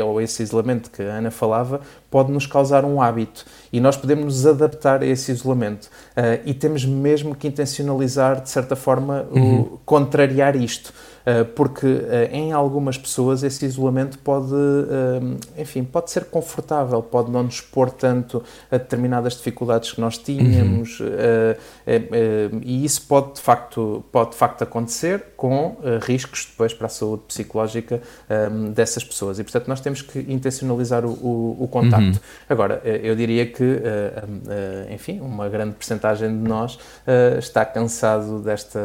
ou 0.04 0.20
esse 0.20 0.42
isolamento 0.42 0.90
que 0.90 1.02
a 1.02 1.14
Ana 1.14 1.30
falava, 1.30 1.80
pode 2.14 2.30
nos 2.30 2.46
causar 2.46 2.84
um 2.84 3.02
hábito. 3.02 3.44
E 3.72 3.80
nós 3.80 3.96
podemos 3.96 4.26
nos 4.26 4.46
adaptar 4.46 5.02
a 5.02 5.04
esse 5.04 5.32
isolamento. 5.32 5.86
Uh, 6.16 6.38
e 6.46 6.54
temos 6.54 6.84
mesmo 6.84 7.34
que 7.34 7.48
intencionalizar 7.48 8.40
de 8.40 8.48
certa 8.50 8.76
forma 8.76 9.26
uhum. 9.32 9.60
o, 9.62 9.80
contrariar 9.84 10.54
isto 10.54 10.92
porque 11.54 11.86
eh, 11.86 12.28
em 12.32 12.52
algumas 12.52 12.98
pessoas 12.98 13.42
esse 13.42 13.64
isolamento 13.64 14.18
pode, 14.18 14.52
eh, 14.52 15.62
enfim, 15.62 15.82
pode 15.82 16.10
ser 16.10 16.26
confortável, 16.26 17.02
pode 17.02 17.30
não 17.30 17.44
nos 17.44 17.54
expor 17.54 17.90
tanto 17.90 18.42
a 18.70 18.76
determinadas 18.76 19.34
dificuldades 19.34 19.92
que 19.92 20.00
nós 20.00 20.18
tínhamos 20.18 21.00
uhum. 21.00 22.60
e 22.62 22.84
isso 22.84 23.06
pode 23.06 23.34
de 23.34 23.40
facto, 23.40 24.04
pode 24.12 24.32
de 24.32 24.36
facto 24.36 24.62
acontecer 24.62 25.24
com 25.36 25.76
riscos 26.02 26.46
depois 26.50 26.74
para 26.74 26.86
a 26.86 26.90
saúde 26.90 27.22
psicológica 27.26 28.02
dessas 28.74 29.02
pessoas 29.02 29.38
e 29.38 29.44
portanto 29.44 29.68
nós 29.68 29.80
temos 29.80 30.02
que 30.02 30.18
intencionalizar 30.18 31.04
o, 31.06 31.10
o, 31.10 31.64
o 31.64 31.68
contacto. 31.68 32.04
Uhum. 32.04 32.20
Agora, 32.48 32.82
eu 32.84 33.16
diria 33.16 33.46
que, 33.46 33.80
enfim, 34.90 35.20
uma 35.20 35.48
grande 35.48 35.74
percentagem 35.74 36.28
de 36.28 36.48
nós 36.48 36.78
está 37.38 37.64
cansado 37.64 38.40
desta, 38.40 38.80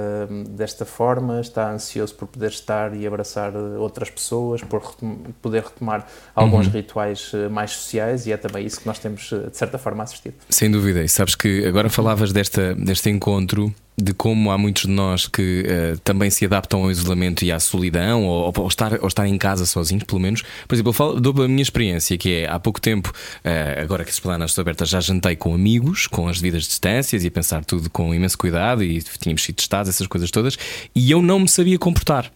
desta 0.49 0.85
forma, 0.85 1.41
está 1.41 1.69
ansioso 1.71 2.15
por 2.15 2.28
poder 2.29 2.49
estar 2.49 2.95
e 2.95 3.05
abraçar 3.05 3.53
eh, 3.53 3.77
outras 3.77 4.09
pessoas, 4.09 4.61
por 4.61 4.95
poder 5.41 5.63
retomar 5.63 6.07
alguns 6.35 6.67
uhum. 6.67 6.73
rituais 6.73 7.31
eh, 7.33 7.49
mais 7.49 7.71
sociais 7.71 8.25
e 8.27 8.31
é 8.31 8.37
também 8.37 8.65
isso 8.65 8.79
que 8.79 8.87
nós 8.87 8.99
temos, 8.99 9.31
eh, 9.31 9.49
de 9.49 9.57
certa 9.57 9.77
forma, 9.77 10.03
assistido. 10.03 10.35
Sem 10.49 10.69
dúvida, 10.71 11.03
e 11.03 11.09
sabes 11.09 11.35
que 11.35 11.65
agora 11.65 11.89
falavas 11.89 12.31
desta, 12.31 12.73
deste 12.75 13.09
encontro 13.09 13.73
de 14.01 14.13
como 14.13 14.51
há 14.51 14.57
muitos 14.57 14.83
de 14.83 14.89
nós 14.89 15.27
que 15.27 15.63
uh, 15.63 15.97
também 15.99 16.29
se 16.29 16.45
adaptam 16.45 16.83
ao 16.83 16.91
isolamento 16.91 17.43
e 17.43 17.51
à 17.51 17.59
solidão, 17.59 18.25
ou, 18.25 18.53
ou, 18.55 18.67
estar, 18.67 18.99
ou 19.01 19.07
estar 19.07 19.27
em 19.27 19.37
casa 19.37 19.65
sozinhos, 19.65 20.03
pelo 20.03 20.19
menos. 20.19 20.43
Por 20.67 20.75
exemplo, 20.75 20.89
eu 20.89 20.93
falo, 20.93 21.19
dou 21.19 21.43
a 21.43 21.47
minha 21.47 21.61
experiência, 21.61 22.17
que 22.17 22.33
é 22.33 22.49
há 22.49 22.59
pouco 22.59 22.79
tempo, 22.79 23.09
uh, 23.09 23.81
agora 23.81 24.03
que 24.03 24.11
as 24.11 24.19
planas 24.19 24.51
estão 24.51 24.61
abertas, 24.61 24.89
já 24.89 24.99
jantei 24.99 25.35
com 25.35 25.53
amigos, 25.53 26.07
com 26.07 26.27
as 26.27 26.39
devidas 26.39 26.63
distâncias 26.63 27.23
e 27.23 27.27
a 27.27 27.31
pensar 27.31 27.63
tudo 27.65 27.89
com 27.89 28.13
imenso 28.13 28.37
cuidado 28.37 28.83
e 28.83 29.01
tínhamos 29.01 29.43
sido 29.43 29.55
testados, 29.55 29.89
essas 29.89 30.07
coisas 30.07 30.31
todas, 30.31 30.57
e 30.95 31.11
eu 31.11 31.21
não 31.21 31.39
me 31.39 31.47
sabia 31.47 31.77
comportar. 31.77 32.31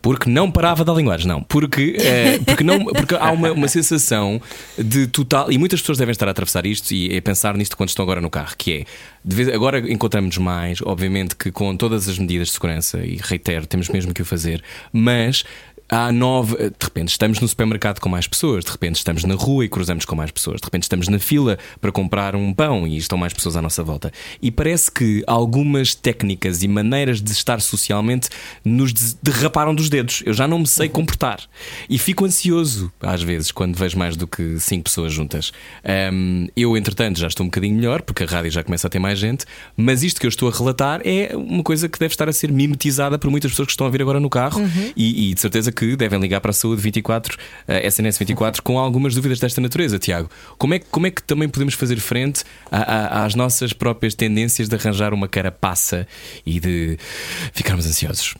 Porque 0.00 0.30
não 0.30 0.50
parava 0.50 0.84
da 0.84 0.92
linguagem, 0.92 1.26
não. 1.26 1.42
Porque, 1.42 1.96
é, 1.98 2.38
porque, 2.38 2.62
não, 2.62 2.84
porque 2.84 3.14
há 3.14 3.30
uma, 3.32 3.52
uma 3.52 3.68
sensação 3.68 4.40
de 4.78 5.06
total. 5.06 5.50
E 5.50 5.58
muitas 5.58 5.80
pessoas 5.80 5.98
devem 5.98 6.12
estar 6.12 6.28
a 6.28 6.30
atravessar 6.30 6.64
isto 6.66 6.92
e 6.92 7.16
a 7.16 7.22
pensar 7.22 7.56
nisto 7.56 7.76
quando 7.76 7.88
estão 7.88 8.02
agora 8.02 8.20
no 8.20 8.30
carro, 8.30 8.54
que 8.56 8.72
é. 8.72 8.84
Vez, 9.22 9.48
agora 9.48 9.78
encontramos 9.90 10.38
mais, 10.38 10.80
obviamente 10.82 11.36
que 11.36 11.50
com 11.50 11.76
todas 11.76 12.08
as 12.08 12.18
medidas 12.18 12.48
de 12.48 12.54
segurança, 12.54 12.98
e 13.04 13.18
reitero, 13.22 13.66
temos 13.66 13.88
mesmo 13.90 14.14
que 14.14 14.22
o 14.22 14.24
fazer, 14.24 14.62
mas 14.92 15.44
há 15.90 16.12
nove. 16.12 16.56
De 16.56 16.84
repente 16.84 17.08
estamos 17.08 17.40
no 17.40 17.48
supermercado 17.48 18.00
com 18.00 18.08
mais 18.08 18.26
pessoas, 18.26 18.64
de 18.64 18.70
repente 18.70 18.96
estamos 18.96 19.24
na 19.24 19.34
rua 19.34 19.64
e 19.64 19.68
cruzamos 19.68 20.04
com 20.04 20.14
mais 20.14 20.30
pessoas, 20.30 20.60
de 20.60 20.64
repente 20.64 20.84
estamos 20.84 21.08
na 21.08 21.18
fila 21.18 21.58
para 21.80 21.90
comprar 21.90 22.36
um 22.36 22.54
pão 22.54 22.86
e 22.86 22.96
estão 22.96 23.18
mais 23.18 23.32
pessoas 23.32 23.56
à 23.56 23.62
nossa 23.62 23.82
volta. 23.82 24.12
E 24.40 24.50
parece 24.50 24.90
que 24.90 25.22
algumas 25.26 25.94
técnicas 25.94 26.62
e 26.62 26.68
maneiras 26.68 27.20
de 27.20 27.32
estar 27.32 27.60
socialmente 27.60 28.28
nos 28.64 28.92
derraparam 29.22 29.74
dos 29.74 29.88
dedos. 29.88 30.22
Eu 30.24 30.32
já 30.32 30.46
não 30.46 30.60
me 30.60 30.66
sei 30.66 30.88
comportar. 30.88 31.40
E 31.88 31.98
fico 31.98 32.24
ansioso, 32.24 32.92
às 33.00 33.22
vezes, 33.22 33.50
quando 33.50 33.76
vejo 33.76 33.98
mais 33.98 34.16
do 34.16 34.26
que 34.26 34.58
cinco 34.60 34.84
pessoas 34.84 35.12
juntas. 35.12 35.52
Um, 36.12 36.46
eu, 36.56 36.76
entretanto, 36.76 37.18
já 37.18 37.26
estou 37.26 37.44
um 37.44 37.48
bocadinho 37.48 37.74
melhor, 37.74 38.02
porque 38.02 38.24
a 38.24 38.26
rádio 38.26 38.50
já 38.50 38.62
começa 38.62 38.86
a 38.86 38.90
ter 38.90 38.98
mais 38.98 39.18
gente, 39.18 39.44
mas 39.76 40.02
isto 40.02 40.20
que 40.20 40.26
eu 40.26 40.28
estou 40.28 40.48
a 40.48 40.52
relatar 40.52 41.00
é 41.04 41.34
uma 41.34 41.62
coisa 41.62 41.88
que 41.88 41.98
deve 41.98 42.12
estar 42.12 42.28
a 42.28 42.32
ser 42.32 42.52
mimetizada 42.52 43.18
por 43.18 43.30
muitas 43.30 43.50
pessoas 43.50 43.66
que 43.66 43.72
estão 43.72 43.86
a 43.86 43.90
vir 43.90 44.02
agora 44.02 44.20
no 44.20 44.30
carro 44.30 44.60
uhum. 44.60 44.92
e, 44.96 45.30
e 45.30 45.34
de 45.34 45.40
certeza 45.40 45.72
que 45.72 45.79
que 45.80 45.96
devem 45.96 46.20
ligar 46.20 46.42
para 46.42 46.50
a 46.50 46.52
Saúde 46.52 46.82
24, 46.82 47.38
uh, 47.66 47.86
SNS 47.86 48.18
24, 48.18 48.62
com 48.62 48.78
algumas 48.78 49.14
dúvidas 49.14 49.40
desta 49.40 49.62
natureza, 49.62 49.98
Tiago. 49.98 50.28
Como 50.58 50.74
é, 50.74 50.78
como 50.78 51.06
é 51.06 51.10
que 51.10 51.22
também 51.22 51.48
podemos 51.48 51.72
fazer 51.72 51.96
frente 51.96 52.44
a, 52.70 52.80
a, 52.80 53.24
às 53.24 53.34
nossas 53.34 53.72
próprias 53.72 54.14
tendências 54.14 54.68
de 54.68 54.76
arranjar 54.76 55.14
uma 55.14 55.26
carapaça 55.26 56.06
e 56.44 56.60
de 56.60 56.98
ficarmos 57.54 57.86
ansiosos? 57.86 58.34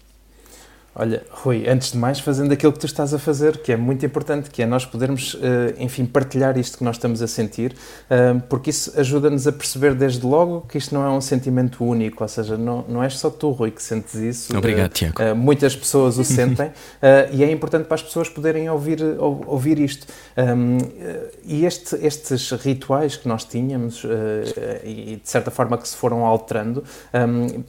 Olha, 0.93 1.23
Rui, 1.31 1.69
antes 1.69 1.93
de 1.93 1.99
mais, 1.99 2.19
fazendo 2.19 2.53
aquilo 2.53 2.73
que 2.73 2.81
tu 2.81 2.87
estás 2.87 3.15
a 3.15 3.19
fazer, 3.19 3.59
que 3.59 3.71
é 3.71 3.77
muito 3.77 4.05
importante, 4.05 4.51
que 4.51 4.61
é 4.61 4.67
nós 4.67 4.85
podermos, 4.85 5.39
eh, 5.41 5.77
enfim, 5.79 6.05
partilhar 6.05 6.59
isto 6.59 6.79
que 6.79 6.83
nós 6.83 6.97
estamos 6.97 7.23
a 7.23 7.29
sentir, 7.29 7.77
eh, 8.11 8.35
porque 8.49 8.71
isso 8.71 8.93
ajuda-nos 8.99 9.47
a 9.47 9.53
perceber 9.53 9.95
desde 9.95 10.27
logo 10.27 10.63
que 10.63 10.79
isto 10.79 10.93
não 10.93 11.05
é 11.05 11.09
um 11.09 11.21
sentimento 11.21 11.85
único, 11.85 12.25
ou 12.25 12.29
seja, 12.29 12.57
não, 12.57 12.85
não 12.89 13.05
és 13.05 13.17
só 13.17 13.31
tu, 13.31 13.51
Rui, 13.51 13.71
que 13.71 13.81
sentes 13.81 14.15
isso. 14.15 14.57
Obrigado, 14.57 14.91
eh, 14.91 15.13
Tiago. 15.13 15.37
Muitas 15.37 15.77
pessoas 15.77 16.19
o 16.19 16.25
sentem 16.25 16.73
e 17.33 17.45
é 17.45 17.51
importante 17.53 17.85
para 17.85 17.95
as 17.95 18.03
pessoas 18.03 18.29
poderem 18.29 18.69
ouvir, 18.69 19.01
ouvir 19.47 19.79
isto. 19.79 20.09
E 21.45 21.65
este, 21.65 21.97
estes 22.05 22.51
rituais 22.51 23.17
que 23.17 23.29
nós 23.29 23.45
tínhamos, 23.45 24.03
e 24.85 25.21
de 25.23 25.29
certa 25.29 25.51
forma 25.51 25.79
que 25.79 25.87
se 25.87 25.97
foram 25.97 26.27
alterando, 26.27 26.83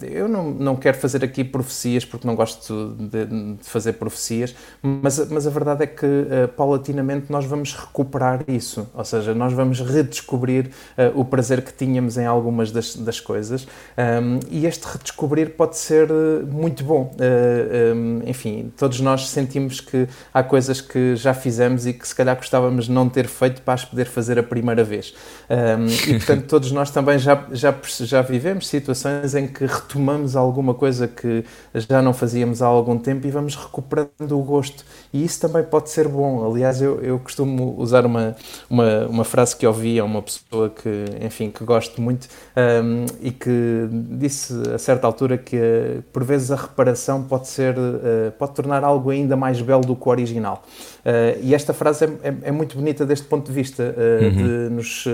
eu 0.01 0.27
não, 0.27 0.49
não 0.51 0.75
quero 0.75 0.97
fazer 0.97 1.23
aqui 1.23 1.43
profecias 1.43 2.03
porque 2.03 2.25
não 2.25 2.35
gosto 2.35 2.95
de, 3.11 3.55
de 3.55 3.69
fazer 3.69 3.93
profecias, 3.93 4.55
mas, 4.81 5.29
mas 5.29 5.45
a 5.45 5.49
verdade 5.49 5.83
é 5.83 5.87
que 5.87 6.05
uh, 6.05 6.47
paulatinamente 6.55 7.31
nós 7.31 7.45
vamos 7.45 7.73
recuperar 7.73 8.43
isso, 8.47 8.89
ou 8.93 9.05
seja, 9.05 9.33
nós 9.35 9.53
vamos 9.53 9.79
redescobrir 9.79 10.71
uh, 10.97 11.19
o 11.19 11.25
prazer 11.25 11.61
que 11.61 11.73
tínhamos 11.73 12.17
em 12.17 12.25
algumas 12.25 12.71
das, 12.71 12.95
das 12.95 13.19
coisas 13.19 13.67
um, 13.97 14.39
e 14.49 14.65
este 14.65 14.85
redescobrir 14.85 15.51
pode 15.51 15.77
ser 15.77 16.09
uh, 16.11 16.47
muito 16.47 16.83
bom. 16.83 17.11
Um, 17.19 18.21
enfim, 18.25 18.71
todos 18.77 18.99
nós 18.99 19.29
sentimos 19.29 19.81
que 19.81 20.07
há 20.33 20.43
coisas 20.43 20.81
que 20.81 21.15
já 21.15 21.33
fizemos 21.33 21.85
e 21.85 21.93
que 21.93 22.07
se 22.07 22.15
calhar 22.15 22.35
gostávamos 22.35 22.87
não 22.87 23.09
ter 23.09 23.27
feito 23.27 23.61
para 23.61 23.73
as 23.73 23.85
poder 23.85 24.05
fazer 24.05 24.39
a 24.39 24.43
primeira 24.43 24.83
vez. 24.83 25.13
Um, 25.49 25.87
e 26.09 26.17
portanto, 26.17 26.45
todos 26.47 26.71
nós 26.71 26.91
também 26.91 27.19
já, 27.19 27.45
já, 27.51 27.75
já 27.99 28.21
vivemos 28.21 28.67
situações 28.67 29.35
em 29.35 29.47
que 29.47 29.65
retomamos 29.65 30.35
alguma 30.35 30.73
coisa 30.73 31.07
que 31.07 31.43
já 31.73 32.01
não 32.01 32.13
fazíamos 32.13 32.61
há 32.61 32.65
algum 32.65 32.97
tempo 33.01 33.27
e 33.27 33.31
vamos 33.31 33.55
recuperando 33.55 34.31
o 34.31 34.43
gosto. 34.43 34.85
E 35.13 35.23
isso 35.23 35.41
também 35.41 35.63
pode 35.63 35.89
ser 35.89 36.07
bom. 36.07 36.49
Aliás, 36.49 36.81
eu, 36.81 37.01
eu 37.01 37.19
costumo 37.19 37.75
usar 37.77 38.05
uma, 38.05 38.35
uma, 38.69 39.07
uma 39.07 39.23
frase 39.23 39.55
que 39.55 39.67
ouvi 39.67 39.99
a 39.99 40.03
uma 40.03 40.21
pessoa 40.21 40.69
que, 40.69 41.05
enfim, 41.21 41.49
que 41.49 41.63
gosto 41.63 42.01
muito 42.01 42.27
um, 42.55 43.05
e 43.21 43.31
que 43.31 43.87
disse 43.91 44.53
a 44.73 44.77
certa 44.77 45.07
altura 45.07 45.37
que 45.37 46.01
por 46.13 46.23
vezes 46.23 46.51
a 46.51 46.55
reparação 46.55 47.23
pode 47.23 47.47
ser, 47.47 47.75
uh, 47.77 48.31
pode 48.37 48.53
tornar 48.53 48.83
algo 48.83 49.09
ainda 49.09 49.35
mais 49.35 49.61
belo 49.61 49.81
do 49.81 49.95
que 49.95 50.07
o 50.07 50.11
original. 50.11 50.63
Uh, 50.99 51.39
e 51.41 51.55
esta 51.55 51.73
frase 51.73 52.05
é, 52.05 52.07
é, 52.29 52.35
é, 52.43 52.51
muito 52.51 52.75
bonita 52.75 53.05
deste 53.05 53.25
ponto 53.25 53.47
de 53.47 53.53
vista, 53.53 53.83
uh, 53.83 54.23
uhum. 54.23 54.31
de 54.31 54.75
nos 54.75 55.07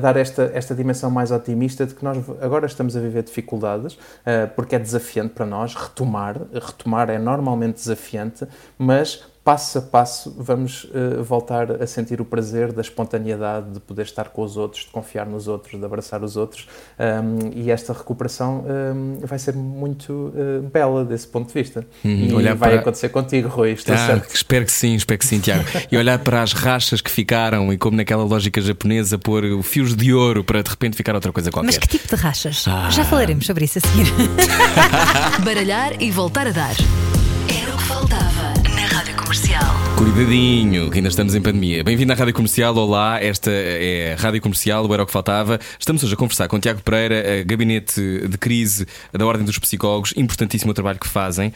dar 0.00 0.16
esta, 0.16 0.50
esta 0.54 0.74
dimensão 0.74 1.10
mais 1.10 1.30
otimista 1.30 1.86
de 1.86 1.94
que 1.94 2.04
nós 2.04 2.18
agora 2.40 2.66
estamos 2.66 2.96
a 2.96 3.00
viver 3.00 3.22
dificuldades, 3.22 3.98
porque 4.56 4.74
é 4.74 4.78
desafiante 4.78 5.34
para 5.34 5.46
nós 5.46 5.74
retomar, 5.74 6.36
retomar 6.52 7.10
é 7.10 7.18
normalmente 7.28 7.76
desafiante, 7.76 8.46
mas 8.78 9.24
passo 9.48 9.78
a 9.78 9.80
passo, 9.80 10.36
vamos 10.36 10.84
uh, 10.84 11.24
voltar 11.24 11.80
a 11.80 11.86
sentir 11.86 12.20
o 12.20 12.24
prazer 12.26 12.70
da 12.70 12.82
espontaneidade, 12.82 13.70
de 13.70 13.80
poder 13.80 14.02
estar 14.02 14.28
com 14.28 14.42
os 14.42 14.58
outros, 14.58 14.82
de 14.84 14.90
confiar 14.90 15.24
nos 15.24 15.48
outros, 15.48 15.80
de 15.80 15.82
abraçar 15.86 16.22
os 16.22 16.36
outros. 16.36 16.68
Um, 16.98 17.50
e 17.54 17.70
esta 17.70 17.94
recuperação 17.94 18.62
um, 18.68 19.20
vai 19.24 19.38
ser 19.38 19.54
muito 19.54 20.12
uh, 20.12 20.68
bela 20.70 21.02
desse 21.02 21.26
ponto 21.26 21.48
de 21.48 21.54
vista. 21.54 21.86
Hum, 22.04 22.38
e 22.38 22.42
vai 22.42 22.56
para... 22.56 22.80
acontecer 22.80 23.08
contigo, 23.08 23.48
Rui. 23.48 23.72
Estou 23.72 23.94
ah, 23.94 24.06
certo. 24.06 24.34
Espero 24.34 24.66
que 24.66 24.72
sim, 24.72 24.94
espero 24.96 25.18
que 25.18 25.24
sim, 25.24 25.40
Tiago. 25.40 25.64
e 25.90 25.96
olhar 25.96 26.18
para 26.18 26.42
as 26.42 26.52
rachas 26.52 27.00
que 27.00 27.10
ficaram 27.10 27.72
e 27.72 27.78
como 27.78 27.96
naquela 27.96 28.24
lógica 28.24 28.60
japonesa 28.60 29.16
pôr 29.16 29.62
fios 29.62 29.96
de 29.96 30.12
ouro 30.12 30.44
para 30.44 30.62
de 30.62 30.68
repente 30.68 30.94
ficar 30.94 31.14
outra 31.14 31.32
coisa 31.32 31.50
qualquer. 31.50 31.68
Mas 31.68 31.78
que 31.78 31.88
tipo 31.88 32.06
de 32.06 32.20
rachas? 32.20 32.66
Ah. 32.68 32.90
Já 32.90 33.02
falaremos 33.02 33.46
sobre 33.46 33.64
isso 33.64 33.78
a 33.78 33.80
seguir. 33.80 34.12
Baralhar 35.42 36.02
e 36.02 36.10
voltar 36.10 36.46
a 36.46 36.50
dar. 36.50 36.74
Era 37.48 37.74
o 37.74 37.78
que 37.78 37.84
faltava 37.84 38.37
Comercial. 39.28 39.74
Cuidadinho, 39.98 40.90
que 40.90 40.96
ainda 40.96 41.10
estamos 41.10 41.34
em 41.34 41.42
pandemia. 41.42 41.84
Bem-vindo 41.84 42.10
à 42.10 42.16
Rádio 42.16 42.32
Comercial. 42.32 42.74
Olá, 42.74 43.22
esta 43.22 43.50
é 43.50 44.14
a 44.14 44.16
Rádio 44.16 44.40
Comercial, 44.40 44.86
o 44.86 44.94
Era 44.94 45.02
o 45.02 45.06
que 45.06 45.12
Faltava. 45.12 45.60
Estamos 45.78 46.02
hoje 46.02 46.14
a 46.14 46.16
conversar 46.16 46.48
com 46.48 46.58
Tiago 46.58 46.80
Pereira, 46.80 47.44
gabinete 47.44 48.00
de 48.26 48.38
crise 48.38 48.86
da 49.12 49.26
Ordem 49.26 49.44
dos 49.44 49.58
Psicólogos. 49.58 50.14
Importantíssimo 50.16 50.70
o 50.70 50.74
trabalho 50.74 50.98
que 50.98 51.06
fazem. 51.06 51.52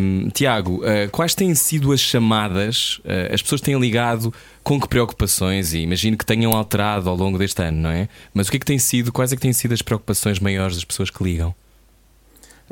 Um, 0.00 0.30
Tiago, 0.30 0.76
uh, 0.76 1.10
quais 1.10 1.34
têm 1.34 1.54
sido 1.54 1.92
as 1.92 2.00
chamadas? 2.00 2.98
Uh, 3.04 3.34
as 3.34 3.42
pessoas 3.42 3.60
têm 3.60 3.78
ligado 3.78 4.32
com 4.62 4.80
que 4.80 4.88
preocupações? 4.88 5.74
E 5.74 5.80
imagino 5.80 6.16
que 6.16 6.24
tenham 6.24 6.52
alterado 6.52 7.10
ao 7.10 7.14
longo 7.14 7.36
deste 7.36 7.62
ano, 7.62 7.76
não 7.76 7.90
é? 7.90 8.08
Mas 8.32 8.48
o 8.48 8.50
que 8.50 8.56
é 8.56 8.60
que 8.60 8.64
tem 8.64 8.78
sido, 8.78 9.12
quais 9.12 9.34
é 9.34 9.36
que 9.36 9.42
têm 9.42 9.52
sido 9.52 9.74
as 9.74 9.82
preocupações 9.82 10.40
maiores 10.40 10.76
das 10.76 10.84
pessoas 10.86 11.10
que 11.10 11.22
ligam? 11.22 11.54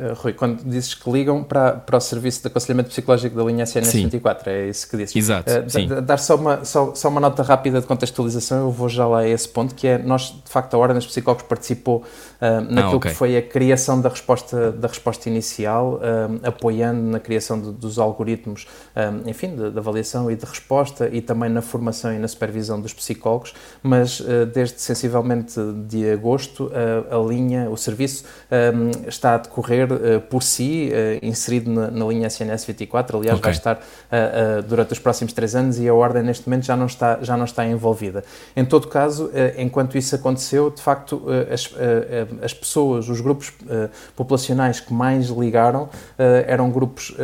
Uh, 0.01 0.15
Rui, 0.15 0.33
quando 0.33 0.65
dizes 0.65 0.95
que 0.95 1.11
ligam 1.11 1.45
para, 1.45 1.73
para 1.73 1.99
o 1.99 2.01
serviço 2.01 2.41
de 2.41 2.47
aconselhamento 2.47 2.89
psicológico 2.89 3.37
da 3.37 3.45
linha 3.45 3.65
SNS 3.65 3.89
sim. 3.89 4.03
24, 4.05 4.49
é 4.49 4.69
isso 4.69 4.89
que 4.89 4.97
dizes? 4.97 5.15
Exato. 5.15 5.51
Uh, 5.53 5.69
sim. 5.69 5.89
Dar 6.03 6.17
só 6.17 6.37
uma, 6.37 6.65
só, 6.65 6.95
só, 6.95 7.09
uma 7.11 7.21
nota 7.21 7.43
rápida 7.43 7.83
de 7.83 7.87
contextualização, 7.87 8.61
eu 8.61 8.71
vou 8.71 8.89
já 8.89 9.07
lá 9.07 9.19
a 9.19 9.29
esse 9.29 9.47
ponto, 9.47 9.75
que 9.75 9.87
é 9.87 9.99
nós, 9.99 10.35
de 10.43 10.51
facto, 10.51 10.73
a 10.73 10.79
Ordem 10.79 10.97
dos 10.97 11.07
Psicólogos 11.07 11.45
participou 11.47 11.99
uh, 11.99 12.61
naquilo 12.63 12.95
ah, 12.95 12.97
okay. 12.97 13.11
que 13.11 13.17
foi 13.17 13.37
a 13.37 13.43
criação 13.43 14.01
da 14.01 14.09
resposta, 14.09 14.73
da 14.73 14.89
resposta 14.89 15.29
inicial, 15.29 16.01
apoiando 16.43 17.03
na 17.03 17.21
criação 17.21 17.61
de, 17.61 17.73
dos 17.73 17.99
algoritmos, 17.99 18.67
enfim, 19.27 19.55
de, 19.55 19.71
de, 19.71 19.79
avaliação 19.79 20.31
e 20.31 20.37
de 20.37 20.47
resposta 20.47 21.09
e 21.13 21.21
também 21.21 21.51
na 21.51 21.61
formação 21.61 22.13
e 22.13 22.19
na 22.19 22.29
supervisão 22.29 22.81
dos 22.81 22.95
psicólogos, 22.95 23.53
mas 23.83 24.23
desde 24.53 24.81
sensivelmente 24.81 25.61
de 25.87 26.11
agosto, 26.11 26.71
a 27.11 27.29
linha, 27.29 27.69
o 27.69 27.77
serviço 27.77 28.25
está 29.07 29.35
a 29.35 29.39
decorrer 29.39 29.90
uh, 29.95 30.21
por 30.21 30.43
si, 30.43 30.91
uh, 30.93 31.25
inserido 31.25 31.71
na, 31.71 31.91
na, 31.91 32.05
linha 32.07 32.27
SNS 32.27 32.65
24, 32.65 33.19
aliás, 33.19 33.39
okay. 33.39 33.51
vai 33.51 33.57
estar 33.57 33.77
uh, 33.77 34.63
durante 34.63 34.93
os 34.93 34.99
próximos 34.99 35.33
três 35.33 35.55
anos 35.55 35.79
e 35.79 35.89
a 35.89 35.95
Ordem 35.95 36.23
neste 36.23 36.49
momento 36.49 36.65
já 36.65 36.77
não 36.77 36.87
está, 36.87 37.19
já 37.23 37.37
não 37.37 37.45
está 37.45 37.67
envolvida. 37.67 38.25
Em 38.57 38.65
todo 38.65 38.89
caso, 38.89 39.31
enquanto 39.57 39.97
isso 39.97 40.15
aconteceu, 40.15 40.71
de 40.71 40.81
facto, 40.83 41.25
as, 41.53 41.71
as 42.43 42.55
pessoas, 42.55 43.09
os 43.09 43.21
grupos 43.21 43.53
populacionais 44.17 44.81
que 44.81 44.93
mais 44.93 45.29
ligaram 45.29 45.89
eram 46.19 46.71
grupos, 46.71 47.15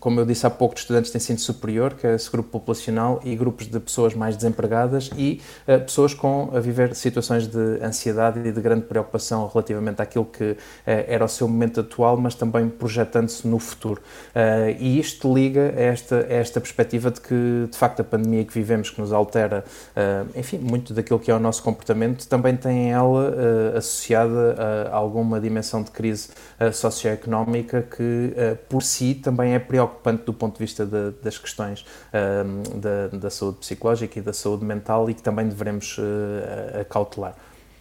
como 0.00 0.20
eu 0.20 0.26
disse 0.26 0.46
há 0.46 0.50
pouco, 0.50 0.74
de 0.74 0.80
estudantes 0.80 1.10
de 1.10 1.16
ensino 1.16 1.38
superior, 1.38 1.94
que 1.94 2.06
é 2.06 2.14
esse 2.14 2.30
grupo 2.30 2.50
populacional, 2.50 3.20
e 3.24 3.34
grupos 3.36 3.66
de 3.66 3.78
pessoas 3.80 4.14
mais 4.14 4.36
desempregadas 4.36 5.10
e 5.16 5.40
pessoas 5.84 6.14
com 6.14 6.50
a 6.54 6.60
viver 6.60 6.94
situações 6.94 7.46
de 7.46 7.82
ansiedade 7.82 8.40
e 8.40 8.52
de 8.52 8.60
grande 8.60 8.82
preocupação 8.82 9.48
relativamente 9.52 10.00
àquilo 10.02 10.24
que 10.24 10.56
era 10.86 11.24
o 11.24 11.28
seu 11.28 11.48
momento 11.48 11.80
atual 11.80 11.93
atual, 11.94 12.16
mas 12.16 12.34
também 12.34 12.68
projetando-se 12.68 13.46
no 13.46 13.58
futuro. 13.58 14.02
Uh, 14.34 14.76
e 14.78 14.98
isto 14.98 15.32
liga 15.32 15.72
a 15.76 15.80
esta, 15.80 16.16
a 16.16 16.32
esta 16.32 16.60
perspectiva 16.60 17.10
de 17.10 17.20
que, 17.20 17.68
de 17.70 17.76
facto, 17.76 18.00
a 18.00 18.04
pandemia 18.04 18.44
que 18.44 18.52
vivemos, 18.52 18.90
que 18.90 19.00
nos 19.00 19.12
altera, 19.12 19.64
uh, 19.96 20.38
enfim, 20.38 20.58
muito 20.58 20.92
daquilo 20.92 21.18
que 21.18 21.30
é 21.30 21.34
o 21.34 21.38
nosso 21.38 21.62
comportamento, 21.62 22.26
também 22.26 22.56
tem 22.56 22.92
ela 22.92 23.30
uh, 23.30 23.78
associada 23.78 24.56
a 24.90 24.96
alguma 24.96 25.40
dimensão 25.40 25.82
de 25.82 25.90
crise 25.90 26.28
socioeconómica 26.72 27.82
que, 27.82 28.34
por 28.68 28.82
si, 28.82 29.14
também 29.14 29.54
é 29.54 29.58
preocupante 29.58 30.24
do 30.24 30.32
ponto 30.32 30.54
de 30.54 30.60
vista 30.60 30.84
de, 30.84 31.10
das 31.22 31.38
questões 31.38 31.84
da, 32.76 33.16
da, 33.16 33.30
saúde 33.30 33.58
psicológica 33.58 34.18
e 34.18 34.22
da 34.22 34.32
saúde 34.32 34.64
mental 34.64 35.08
e 35.10 35.14
que 35.14 35.22
também 35.22 35.46
devemos 35.46 35.98
acautelar. 36.80 37.34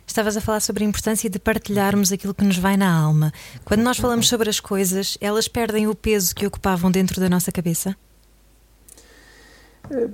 Estavas 0.05 0.37
a 0.37 0.41
falar 0.41 0.59
sobre 0.59 0.83
a 0.83 0.87
importância 0.87 1.29
de 1.29 1.39
partilharmos 1.39 2.11
aquilo 2.11 2.33
que 2.33 2.43
nos 2.43 2.57
vai 2.57 2.77
na 2.77 2.93
alma. 2.93 3.31
Quando 3.63 3.81
nós 3.81 3.97
falamos 3.97 4.27
sobre 4.27 4.49
as 4.49 4.59
coisas, 4.59 5.17
elas 5.19 5.47
perdem 5.47 5.87
o 5.87 5.95
peso 5.95 6.35
que 6.35 6.45
ocupavam 6.45 6.91
dentro 6.91 7.19
da 7.19 7.29
nossa 7.29 7.51
cabeça? 7.51 7.95
Eh, 9.91 10.07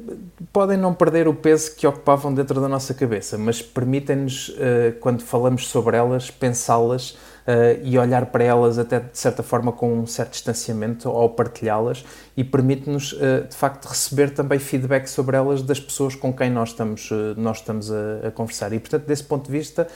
podem 0.51 0.77
não 0.77 0.93
perder 0.93 1.27
o 1.27 1.33
peso 1.33 1.75
que 1.75 1.85
ocupavam 1.85 2.33
dentro 2.33 2.59
da 2.59 2.67
nossa 2.67 2.93
cabeça, 2.93 3.37
mas 3.37 3.61
permitem-nos, 3.61 4.53
eh, 4.57 4.93
quando 4.99 5.21
falamos 5.21 5.67
sobre 5.67 5.97
elas, 5.97 6.31
pensá-las 6.31 7.17
uh, 7.49 7.79
e 7.83 7.97
olhar 7.97 8.27
para 8.27 8.43
elas 8.43 8.77
até 8.77 8.99
de 8.99 9.17
certa 9.17 9.41
forma 9.41 9.71
com 9.71 9.93
um 9.93 10.05
certo 10.05 10.31
distanciamento 10.31 11.09
ao 11.09 11.29
partilhá-las 11.29 12.05
e 12.37 12.43
permite-nos 12.43 13.13
uh, 13.13 13.47
de 13.49 13.55
facto 13.55 13.87
receber 13.87 14.29
também 14.29 14.59
feedback 14.59 15.07
sobre 15.07 15.35
elas 15.35 15.61
das 15.61 15.79
pessoas 15.79 16.15
com 16.15 16.31
quem 16.31 16.49
nós 16.49 16.69
estamos, 16.69 17.09
uh, 17.11 17.33
nós 17.35 17.57
estamos 17.57 17.91
a, 17.91 18.27
a, 18.27 18.31
conversar. 18.31 18.71
E 18.71 18.79
portanto, 18.79 19.05
desse 19.05 19.23
ponto 19.23 19.45
de 19.45 19.51
vista, 19.51 19.87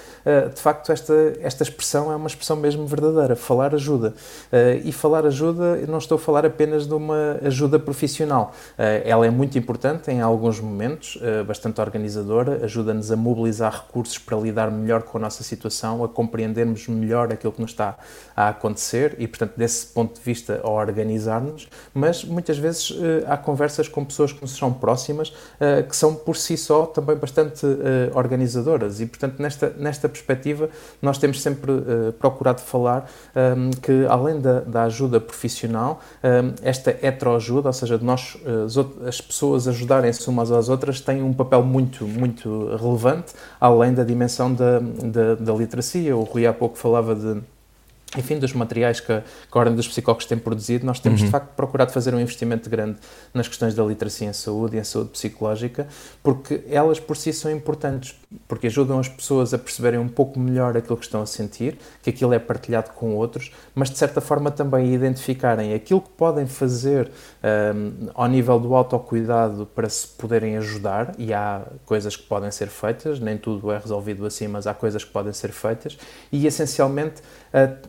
de 0.53 0.59
facto, 0.59 0.91
esta, 0.91 1.13
esta 1.41 1.63
expressão 1.63 2.11
é 2.11 2.15
uma 2.15 2.27
expressão 2.27 2.55
mesmo 2.55 2.85
verdadeira. 2.87 3.35
Falar 3.35 3.75
ajuda. 3.75 4.13
e 4.83 4.91
falar 4.91 5.25
ajuda, 5.25 5.77
não 5.87 5.97
estou 5.97 6.15
a 6.15 6.19
falar 6.19 6.45
apenas 6.45 6.87
de 6.87 6.93
uma 6.93 7.39
ajuda 7.43 7.77
profissional. 7.77 8.53
ela 8.77 9.25
é 9.25 9.29
muito 9.29 9.57
importante 9.57 10.09
em 10.11 10.21
alguns 10.21 10.59
momentos, 10.59 11.19
bastante 11.45 11.81
organizadora, 11.81 12.61
ajuda-nos 12.63 13.11
a 13.11 13.15
mobilizar 13.15 13.83
recursos 13.85 14.17
para 14.17 14.37
lidar 14.37 14.71
melhor 14.71 15.03
com 15.03 15.17
a 15.17 15.21
nossa 15.21 15.43
situação, 15.43 16.03
a 16.03 16.09
compreendermos 16.09 16.87
melhor 16.87 17.31
aquilo 17.43 17.51
que 17.51 17.61
nos 17.61 17.71
está 17.71 17.97
a 18.35 18.49
acontecer 18.49 19.15
e, 19.19 19.27
portanto, 19.27 19.53
desse 19.57 19.87
ponto 19.87 20.15
de 20.15 20.21
vista, 20.21 20.61
a 20.63 20.69
organizar-nos, 20.69 21.67
mas 21.93 22.23
muitas 22.23 22.57
vezes 22.57 22.91
uh, 22.91 23.23
há 23.27 23.35
conversas 23.35 23.87
com 23.87 24.03
pessoas 24.05 24.31
que 24.31 24.41
nos 24.41 24.55
são 24.55 24.71
próximas 24.71 25.29
uh, 25.29 25.87
que 25.87 25.95
são 25.95 26.15
por 26.15 26.37
si 26.37 26.55
só 26.55 26.85
também 26.85 27.15
bastante 27.15 27.65
uh, 27.65 28.15
organizadoras 28.15 29.01
e, 29.01 29.05
portanto, 29.05 29.41
nesta, 29.41 29.69
nesta 29.77 30.07
perspectiva, 30.07 30.69
nós 31.01 31.17
temos 31.17 31.41
sempre 31.41 31.73
procurado 32.19 32.61
falar 32.61 33.09
um, 33.35 33.71
que, 33.71 34.05
além 34.07 34.39
da, 34.39 34.61
da 34.61 34.83
ajuda 34.83 35.19
profissional, 35.19 35.99
um, 36.23 36.53
esta 36.61 36.91
heteroajuda, 36.91 37.69
ou 37.69 37.73
seja, 37.73 37.97
nós, 37.97 38.37
as 39.07 39.19
pessoas 39.19 39.67
ajudarem-se 39.67 40.27
umas 40.29 40.51
às 40.51 40.69
outras, 40.69 41.01
tem 41.01 41.21
um 41.21 41.33
papel 41.33 41.63
muito, 41.63 42.05
muito 42.05 42.75
relevante, 42.75 43.33
além 43.59 43.93
da 43.93 44.03
dimensão 44.03 44.53
da, 44.53 44.79
da, 44.79 45.35
da 45.35 45.53
literacia. 45.53 46.15
O 46.15 46.23
Rui 46.23 46.45
há 46.45 46.53
pouco 46.53 46.77
falava 46.77 47.15
de 47.15 47.32
enfim, 48.17 48.37
dos 48.37 48.53
materiais 48.53 48.99
que 48.99 49.11
a, 49.11 49.21
que 49.21 49.57
a 49.57 49.59
Ordem 49.59 49.75
dos 49.75 49.87
Psicólogos 49.87 50.25
tem 50.25 50.37
produzido, 50.37 50.85
nós 50.85 50.99
temos 50.99 51.19
uhum. 51.19 51.25
de 51.25 51.31
facto 51.31 51.53
procurado 51.55 51.91
fazer 51.91 52.13
um 52.13 52.19
investimento 52.19 52.69
grande 52.69 52.99
nas 53.33 53.47
questões 53.47 53.73
da 53.73 53.83
literacia 53.83 54.27
em 54.27 54.33
saúde 54.33 54.77
e 54.77 54.79
em 54.79 54.83
saúde 54.83 55.09
psicológica, 55.09 55.87
porque 56.21 56.63
elas 56.69 56.99
por 56.99 57.17
si 57.17 57.33
são 57.33 57.51
importantes, 57.51 58.15
porque 58.47 58.67
ajudam 58.67 58.99
as 58.99 59.07
pessoas 59.07 59.53
a 59.53 59.57
perceberem 59.57 59.99
um 59.99 60.07
pouco 60.07 60.39
melhor 60.39 60.75
aquilo 60.77 60.97
que 60.97 61.05
estão 61.05 61.21
a 61.21 61.25
sentir, 61.25 61.77
que 62.01 62.09
aquilo 62.09 62.33
é 62.33 62.39
partilhado 62.39 62.91
com 62.91 63.15
outros, 63.15 63.51
mas 63.73 63.89
de 63.89 63.97
certa 63.97 64.21
forma 64.21 64.51
também 64.51 64.93
identificarem 64.93 65.73
aquilo 65.73 66.01
que 66.01 66.09
podem 66.09 66.45
fazer 66.45 67.09
um, 67.75 68.09
ao 68.13 68.27
nível 68.27 68.59
do 68.59 68.75
autocuidado 68.75 69.65
para 69.65 69.89
se 69.89 70.07
poderem 70.07 70.57
ajudar, 70.57 71.13
e 71.17 71.33
há 71.33 71.61
coisas 71.85 72.15
que 72.15 72.23
podem 72.23 72.51
ser 72.51 72.67
feitas, 72.67 73.19
nem 73.19 73.37
tudo 73.37 73.71
é 73.71 73.77
resolvido 73.77 74.25
assim, 74.25 74.47
mas 74.47 74.67
há 74.67 74.73
coisas 74.73 75.03
que 75.03 75.11
podem 75.11 75.33
ser 75.33 75.51
feitas, 75.51 75.97
e 76.31 76.45
essencialmente 76.45 77.21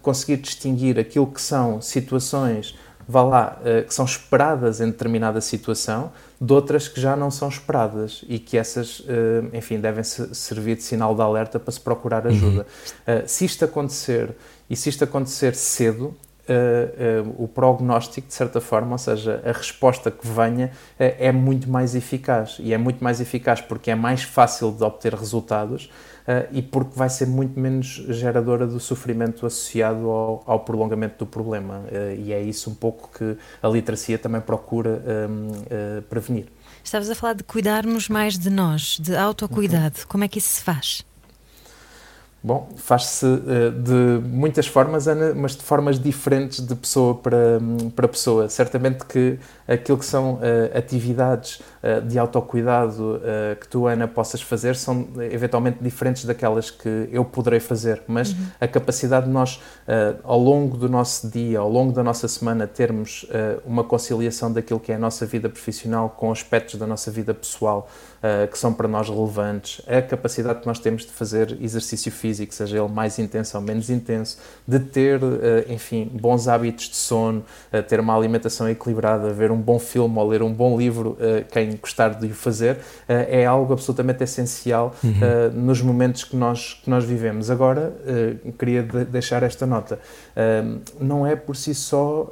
conseguir 0.03 0.37
distinguir 0.37 0.99
aquilo 0.99 1.27
que 1.27 1.41
são 1.41 1.81
situações, 1.81 2.77
vá 3.09 3.23
lá, 3.23 3.59
eh, 3.65 3.83
que 3.83 3.95
são 3.95 4.05
esperadas 4.05 4.81
em 4.81 4.87
determinada 4.87 5.41
situação, 5.41 6.13
de 6.41 6.53
outras 6.53 6.89
que 6.89 7.01
já 7.01 7.17
não 7.17 7.31
são 7.31 7.49
esperadas 7.49 8.25
e 8.29 8.39
que 8.39 8.57
essas, 8.57 9.03
eh, 9.09 9.57
enfim, 9.57 9.81
devem 9.81 10.05
servir 10.05 10.77
de 10.77 10.83
sinal 10.83 11.15
de 11.15 11.23
alerta 11.23 11.59
para 11.59 11.73
se 11.73 11.81
procurar 11.81 12.27
ajuda. 12.27 12.67
Uhum. 13.07 13.23
Se 13.27 13.45
isto 13.45 13.65
acontecer 13.65 14.35
e 14.69 14.77
se 14.77 14.89
isto 14.89 15.05
acontecer 15.05 15.55
cedo, 15.55 16.15
Uh, 16.47 17.27
uh, 17.27 17.45
o 17.45 17.49
prognóstico, 17.49 18.29
de 18.29 18.35
certa 18.35 18.61
forma, 18.61 18.93
ou 18.93 18.99
seja, 18.99 19.43
a 19.47 19.53
resposta 19.53 20.11
que 20.11 20.27
venha, 20.27 20.67
uh, 20.67 20.71
é 20.99 21.33
muito 21.33 21.71
mais 21.71 21.95
eficaz. 21.95 22.57
E 22.61 22.75
é 22.75 22.79
muito 22.79 23.03
mais 23.03 23.21
eficaz 23.21 23.63
porque 23.63 23.91
é 23.91 23.95
mais 23.95 24.23
fácil 24.23 24.71
de 24.71 24.85
obter 24.85 25.15
resultados 25.15 25.91
e 26.53 26.63
porque 26.63 26.99
vai 26.99 27.11
ser 27.11 27.27
muito 27.27 27.61
menos 27.61 28.03
geradora 28.09 28.67
do 28.67 28.81
sofrimento 28.81 29.45
associado 29.45 30.09
ao, 30.09 30.43
ao 30.47 30.61
prolongamento 30.61 31.19
do 31.19 31.27
problema. 31.27 31.83
E 32.19 32.33
é 32.33 32.41
isso 32.41 32.71
um 32.71 32.75
pouco 32.75 33.11
que 33.19 33.37
a 33.63 33.69
literacia 33.69 34.19
também 34.19 34.41
procura 34.41 35.03
um, 35.29 35.49
uh, 35.49 36.03
prevenir. 36.09 36.47
Estavas 36.83 37.11
a 37.11 37.15
falar 37.15 37.35
de 37.35 37.45
cuidarmos 37.45 38.09
mais 38.09 38.39
de 38.39 38.49
nós, 38.49 38.99
de 38.99 39.15
autocuidado. 39.15 39.99
Uhum. 39.99 40.07
Como 40.09 40.25
é 40.25 40.29
que 40.29 40.39
isso 40.39 40.49
se 40.49 40.63
faz? 40.63 41.05
Bom, 42.47 42.69
faz-se 42.77 43.25
uh, 43.25 43.71
de 43.71 44.21
muitas 44.29 44.67
formas, 44.67 45.09
Ana, 45.09 45.35
mas 45.35 45.57
de 45.57 45.63
formas 45.63 45.99
diferentes 45.99 46.61
de 46.61 46.75
pessoa 46.75 47.15
para, 47.15 47.59
para 47.97 48.07
pessoa. 48.07 48.51
Certamente 48.51 49.07
que 49.07 49.39
aquilo 49.67 49.97
que 49.97 50.05
são 50.05 50.35
uh, 50.35 50.41
atividades 50.77 51.63
uh, 51.83 52.07
de 52.07 52.19
autocuidado 52.19 53.23
que 53.59 53.69
tu, 53.69 53.87
Ana, 53.87 54.07
possas 54.07 54.43
fazer 54.43 54.77
são 54.77 55.09
eventualmente 55.31 55.79
diferentes 55.81 56.27
daquelas 56.27 56.71
que 56.71 57.09
eu 57.11 57.25
poderei 57.25 57.61
fazer, 57.61 58.03
mas 58.07 58.33
uhum. 58.33 58.47
a 58.61 58.69
capacidade 58.69 59.27
de 59.27 59.33
nós, 59.33 59.61
ao 60.23 60.39
longo 60.39 60.77
do 60.77 60.89
nosso 60.89 61.29
dia, 61.31 61.59
ao 61.61 61.71
longo 61.71 61.93
da 61.93 62.03
nossa 62.03 62.27
semana, 62.29 62.67
termos 62.67 63.27
uma 63.65 63.85
conciliação 63.85 64.53
daquilo 64.53 64.81
que 64.81 64.93
é 64.93 64.97
a 64.97 64.99
nossa 64.99 65.25
vida 65.25 65.49
profissional 65.49 66.11
com 66.11 66.31
aspectos 66.31 66.75
da 66.79 66.87
nossa 66.87 67.11
vida 67.11 67.33
pessoal 67.33 67.89
que 68.51 68.59
são 68.59 68.73
para 68.73 68.89
nós 68.89 69.09
relevantes, 69.09 69.81
a 69.87 70.03
capacidade 70.03 70.61
que 70.61 70.67
nós 70.67 70.79
temos 70.79 71.03
de 71.03 71.13
fazer 71.13 71.57
exercício 71.61 72.11
físico 72.11 72.34
físico, 72.35 72.53
seja 72.53 72.79
ele 72.79 72.89
mais 72.89 73.19
intenso 73.19 73.57
ou 73.57 73.63
menos 73.63 73.89
intenso, 73.89 74.39
de 74.67 74.79
ter, 74.81 75.21
eh, 75.23 75.73
enfim, 75.73 76.11
bons 76.13 76.49
hábitos 76.49 76.89
de 76.89 76.97
sono, 76.97 77.45
eh, 77.73 77.81
ter 77.81 78.01
uma 78.01 78.17
alimentação 78.17 78.69
equilibrada, 78.69 79.31
ver 79.31 79.53
um 79.53 79.61
bom 79.61 79.79
filme 79.79 80.19
ou 80.19 80.29
ler 80.29 80.43
um 80.43 80.53
bom 80.53 80.77
livro, 80.77 81.17
eh, 81.21 81.45
quem 81.51 81.77
gostar 81.77 82.11
de 82.11 82.27
o 82.27 82.35
fazer, 82.35 82.79
é 83.07 83.47
algo 83.47 83.73
absolutamente 83.73 84.25
essencial 84.25 84.95
uhum. 85.05 85.51
nos 85.55 85.81
momentos 85.81 86.25
que 86.25 86.35
nós, 86.37 86.81
que 86.83 86.91
nós 86.91 87.05
vivemos. 87.05 87.51
Agora, 87.51 87.93
queria 88.59 88.83
deixar 88.83 89.43
esta 89.43 89.67
nota: 89.67 89.99
não 91.01 91.27
é 91.27 91.37
por 91.37 91.55
si 91.55 91.75
só 91.75 92.31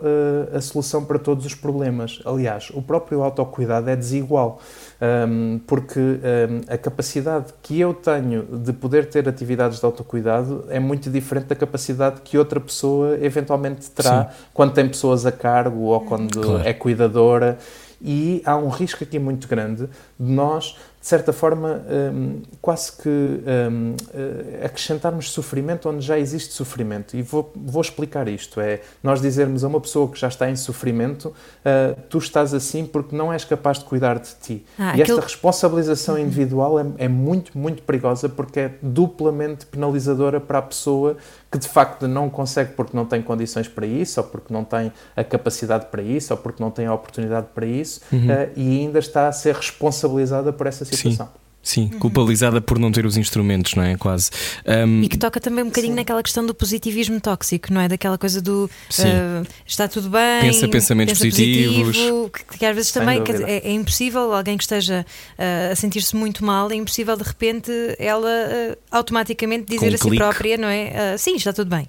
a 0.53 0.61
solução 0.61 1.05
para 1.05 1.19
todos 1.19 1.47
os 1.47 1.55
problemas. 1.55 2.21
Aliás, 2.25 2.71
o 2.75 2.83
próprio 2.83 3.23
autocuidado 3.23 3.91
é 3.91 3.97
desigual 3.97 4.61
um, 5.03 5.61
porque 5.67 5.99
um, 5.99 6.73
a 6.73 6.79
capacidade 6.79 7.53
que 7.61 7.81
eu 7.81 7.93
tenho 7.93 8.45
de 8.45 8.73
poder 8.73 9.07
ter 9.07 9.29
atividades 9.29 9.81
de 9.81 9.85
autocuidado 9.85 10.65
é 10.69 10.79
muito 10.79 11.11
diferente 11.11 11.47
da 11.47 11.57
capacidade 11.57 12.21
que 12.21 12.39
outra 12.39 12.61
pessoa 12.61 13.19
eventualmente 13.21 13.91
terá 13.91 14.27
Sim. 14.27 14.37
quando 14.55 14.75
tem 14.75 14.87
pessoas 14.87 15.27
a 15.27 15.33
cargo 15.33 15.81
ou 15.81 16.01
quando 16.03 16.41
claro. 16.41 16.63
é 16.65 16.73
cuidadora. 16.73 17.59
E 18.01 18.43
há 18.45 18.57
um 18.57 18.69
risco 18.69 19.03
aqui 19.03 19.19
muito 19.19 19.47
grande 19.49 19.89
de 20.19 20.33
nós 20.33 20.77
de 21.03 21.09
certa 21.09 21.33
forma, 21.33 21.85
um, 22.15 22.43
quase 22.61 22.93
que 22.93 23.09
um, 23.09 23.97
eh, 24.15 24.65
acrescentarmos 24.65 25.33
sofrimento 25.33 25.89
onde 25.89 26.01
já 26.01 26.17
existe 26.17 26.55
sofrimento. 26.55 27.17
E 27.17 27.23
vou, 27.23 27.53
vou, 27.57 27.83
explicar 27.83 28.29
isto: 28.29 28.61
é 28.61 28.81
nós 29.03 29.21
dizermos 29.21 29.65
a 29.65 29.69
uma 29.69 29.81
pessoa 29.81 30.09
que 30.09 30.17
já 30.17 30.29
está 30.29 30.49
em 30.49 30.55
sofrimento, 30.55 31.27
uh, 31.31 32.01
tu 32.09 32.19
estás 32.19 32.55
assim 32.55 32.87
porque 32.87 33.17
não 33.17 33.33
és 33.33 33.45
capaz 33.45 33.81
de 33.81 33.85
cuidar 33.85 34.21
de 34.21 34.29
ti. 34.41 34.65
Ah, 34.79 34.97
e 34.97 35.03
esta 35.03 35.21
responsabilização 35.21 36.17
individual 36.17 36.79
é, 36.79 36.87
é, 36.99 37.09
muito, 37.09 37.59
muito 37.59 37.83
perigosa 37.83 38.29
porque 38.29 38.61
é 38.61 38.75
duplamente 38.81 39.67
penalizadora 39.67 40.41
para 40.41 40.59
a 40.59 40.63
pessoa 40.63 41.17
que 41.53 41.59
de 41.59 41.69
facto 41.69 42.09
não 42.09 42.31
consegue 42.31 42.73
porque 42.73 42.97
não 42.97 43.05
tem 43.05 43.21
condições 43.21 43.69
para 43.69 43.87
isso, 43.87 44.19
ou 44.19 44.27
porque 44.27 44.53
não 44.53 44.65
tem 44.65 44.91
a 45.15 45.23
capacidade 45.23 45.87
para 45.87 46.03
isso, 46.03 46.33
ou 46.33 46.39
porque 46.39 46.63
não 46.63 46.71
tem 46.71 46.87
a 46.87 46.95
oportunidade 46.95 47.49
para 47.55 47.67
isso, 47.67 48.01
uhum. 48.11 48.21
uh, 48.21 48.51
e 48.57 48.81
ainda 48.81 48.99
está 48.99 49.29
a 49.29 49.33
ser 49.33 49.55
responsabilizada 49.55 50.51
por 50.51 50.67
essa 50.67 50.87
situação. 50.87 51.27
Sim. 51.27 51.42
Sim, 51.63 51.91
uhum. 51.93 51.99
culpabilizada 52.01 52.61
por 52.61 52.77
não 52.77 52.91
ter 52.91 53.07
os 53.07 53.17
instrumentos, 53.17 53.75
não 53.75 53.85
é? 53.85 53.97
Quase. 53.97 54.31
Um... 54.67 55.03
E 55.03 55.09
que 55.09 55.17
toca 55.17 55.41
também 55.41 55.63
um 55.63 55.69
bocadinho 55.69 55.93
Sim. 55.93 56.01
naquela 56.01 56.21
questão 56.21 56.45
do 56.45 56.53
positivismo 56.53 57.21
tóxico, 57.21 57.73
não 57.73 57.81
é? 57.81 57.89
Daquela 57.89 58.19
coisa 58.19 58.43
do 58.43 58.65
uh, 58.65 59.47
está 59.65 59.87
tudo 59.87 60.11
bem, 60.11 60.41
pensa 60.41 60.67
pensamentos 60.67 61.19
pensa 61.19 61.25
positivos. 61.25 61.97
Positivo, 61.97 62.31
que, 62.31 62.59
que, 62.59 62.67
às 62.67 62.75
vezes 62.75 62.91
Sem 62.91 63.01
também 63.01 63.23
é, 63.47 63.69
é, 63.69 63.73
impossível 63.73 64.33
alguém 64.33 64.57
que 64.57 64.65
esteja 64.65 65.07
uh, 65.39 65.73
a 65.73 65.77
sentir-se 65.77 66.17
muito 66.17 66.45
mal, 66.45 66.71
é 66.73 66.75
impossível 66.75 67.17
de 67.17 67.23
repente 67.23 67.71
ela 67.97 68.29
uh, 68.29 68.77
automaticamente 68.91 69.67
dizer 69.67 69.93
um 69.93 69.95
a 69.95 69.99
si 69.99 70.03
clique. 70.03 70.17
própria, 70.17 70.57
não 70.57 70.69
é? 70.69 71.17
sim, 71.17 71.37
está 71.37 71.53
tudo 71.53 71.69
bem. 71.69 71.89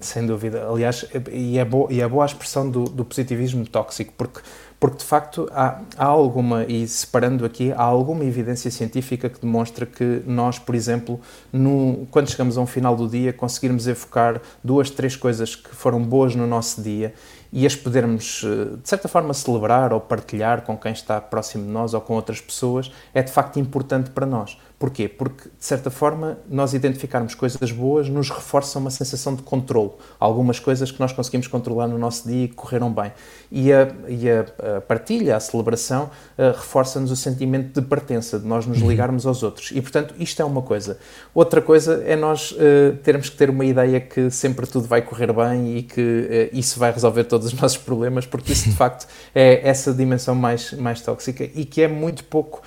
Sem 0.00 0.26
dúvida. 0.26 0.66
Aliás, 0.66 1.04
e 1.30 1.58
é, 1.58 1.64
boa, 1.64 1.92
e 1.92 2.00
é 2.00 2.08
boa 2.08 2.24
a 2.24 2.26
expressão 2.26 2.70
do, 2.70 2.84
do 2.84 3.04
positivismo 3.04 3.66
tóxico, 3.66 4.12
porque 4.16 4.40
porque 4.80 4.96
de 4.96 5.04
facto 5.04 5.46
há, 5.52 5.78
há, 5.98 6.06
alguma, 6.06 6.64
e 6.64 6.88
separando 6.88 7.44
aqui, 7.44 7.70
há 7.70 7.82
alguma 7.82 8.24
evidência 8.24 8.70
científica 8.70 9.28
que 9.28 9.38
demonstra 9.38 9.84
que 9.84 10.22
nós, 10.26 10.58
por 10.58 10.74
exemplo, 10.74 11.20
no, 11.52 12.08
quando 12.10 12.30
chegamos 12.30 12.56
a 12.56 12.62
um 12.62 12.66
final 12.66 12.96
do 12.96 13.06
dia, 13.06 13.30
conseguirmos 13.30 13.86
evocar 13.86 14.40
duas, 14.64 14.88
três 14.88 15.14
coisas 15.14 15.54
que 15.54 15.68
foram 15.74 16.02
boas 16.02 16.34
no 16.34 16.46
nosso 16.46 16.80
dia 16.80 17.12
e 17.52 17.66
as 17.66 17.76
podermos, 17.76 18.42
eh, 18.44 18.76
de 18.82 18.88
certa 18.88 19.06
forma, 19.06 19.34
celebrar 19.34 19.92
ou 19.92 20.00
partilhar 20.00 20.62
com 20.62 20.78
quem 20.78 20.92
está 20.92 21.20
próximo 21.20 21.64
de 21.64 21.70
nós 21.70 21.92
ou 21.92 22.00
com 22.00 22.14
outras 22.14 22.40
pessoas, 22.40 22.90
é 23.12 23.22
de 23.22 23.30
facto 23.30 23.58
importante 23.58 24.10
para 24.10 24.24
nós. 24.24 24.56
Porquê? 24.80 25.06
Porque, 25.06 25.50
de 25.58 25.66
certa 25.66 25.90
forma, 25.90 26.38
nós 26.48 26.72
identificarmos 26.72 27.34
coisas 27.34 27.70
boas 27.70 28.08
nos 28.08 28.30
reforça 28.30 28.78
uma 28.78 28.90
sensação 28.90 29.34
de 29.34 29.42
controle. 29.42 29.90
Algumas 30.18 30.58
coisas 30.58 30.90
que 30.90 30.98
nós 30.98 31.12
conseguimos 31.12 31.46
controlar 31.48 31.86
no 31.86 31.98
nosso 31.98 32.26
dia 32.26 32.46
e 32.46 32.48
que 32.48 32.54
correram 32.54 32.90
bem. 32.90 33.12
E 33.52 33.70
a, 33.70 33.92
e 34.08 34.30
a, 34.30 34.78
a 34.78 34.80
partilha, 34.80 35.36
a 35.36 35.40
celebração, 35.40 36.04
uh, 36.38 36.56
reforça-nos 36.56 37.10
o 37.10 37.16
sentimento 37.16 37.78
de 37.78 37.86
pertença, 37.86 38.38
de 38.38 38.46
nós 38.46 38.64
nos 38.64 38.80
uhum. 38.80 38.88
ligarmos 38.88 39.26
aos 39.26 39.42
outros. 39.42 39.70
E, 39.70 39.82
portanto, 39.82 40.14
isto 40.18 40.40
é 40.40 40.44
uma 40.46 40.62
coisa. 40.62 40.96
Outra 41.34 41.60
coisa 41.60 42.02
é 42.06 42.16
nós 42.16 42.52
uh, 42.52 42.96
termos 43.02 43.28
que 43.28 43.36
ter 43.36 43.50
uma 43.50 43.66
ideia 43.66 44.00
que 44.00 44.30
sempre 44.30 44.66
tudo 44.66 44.88
vai 44.88 45.02
correr 45.02 45.30
bem 45.30 45.76
e 45.76 45.82
que 45.82 46.00
uh, 46.00 46.56
isso 46.56 46.78
vai 46.78 46.90
resolver 46.90 47.24
todos 47.24 47.48
os 47.48 47.52
nossos 47.60 47.76
problemas, 47.76 48.24
porque 48.24 48.54
isso, 48.54 48.70
de 48.70 48.76
facto, 48.76 49.06
é 49.34 49.60
essa 49.68 49.92
dimensão 49.92 50.34
mais, 50.34 50.72
mais 50.72 51.02
tóxica 51.02 51.44
e 51.44 51.66
que 51.66 51.82
é 51.82 51.88
muito 51.88 52.24
pouco 52.24 52.62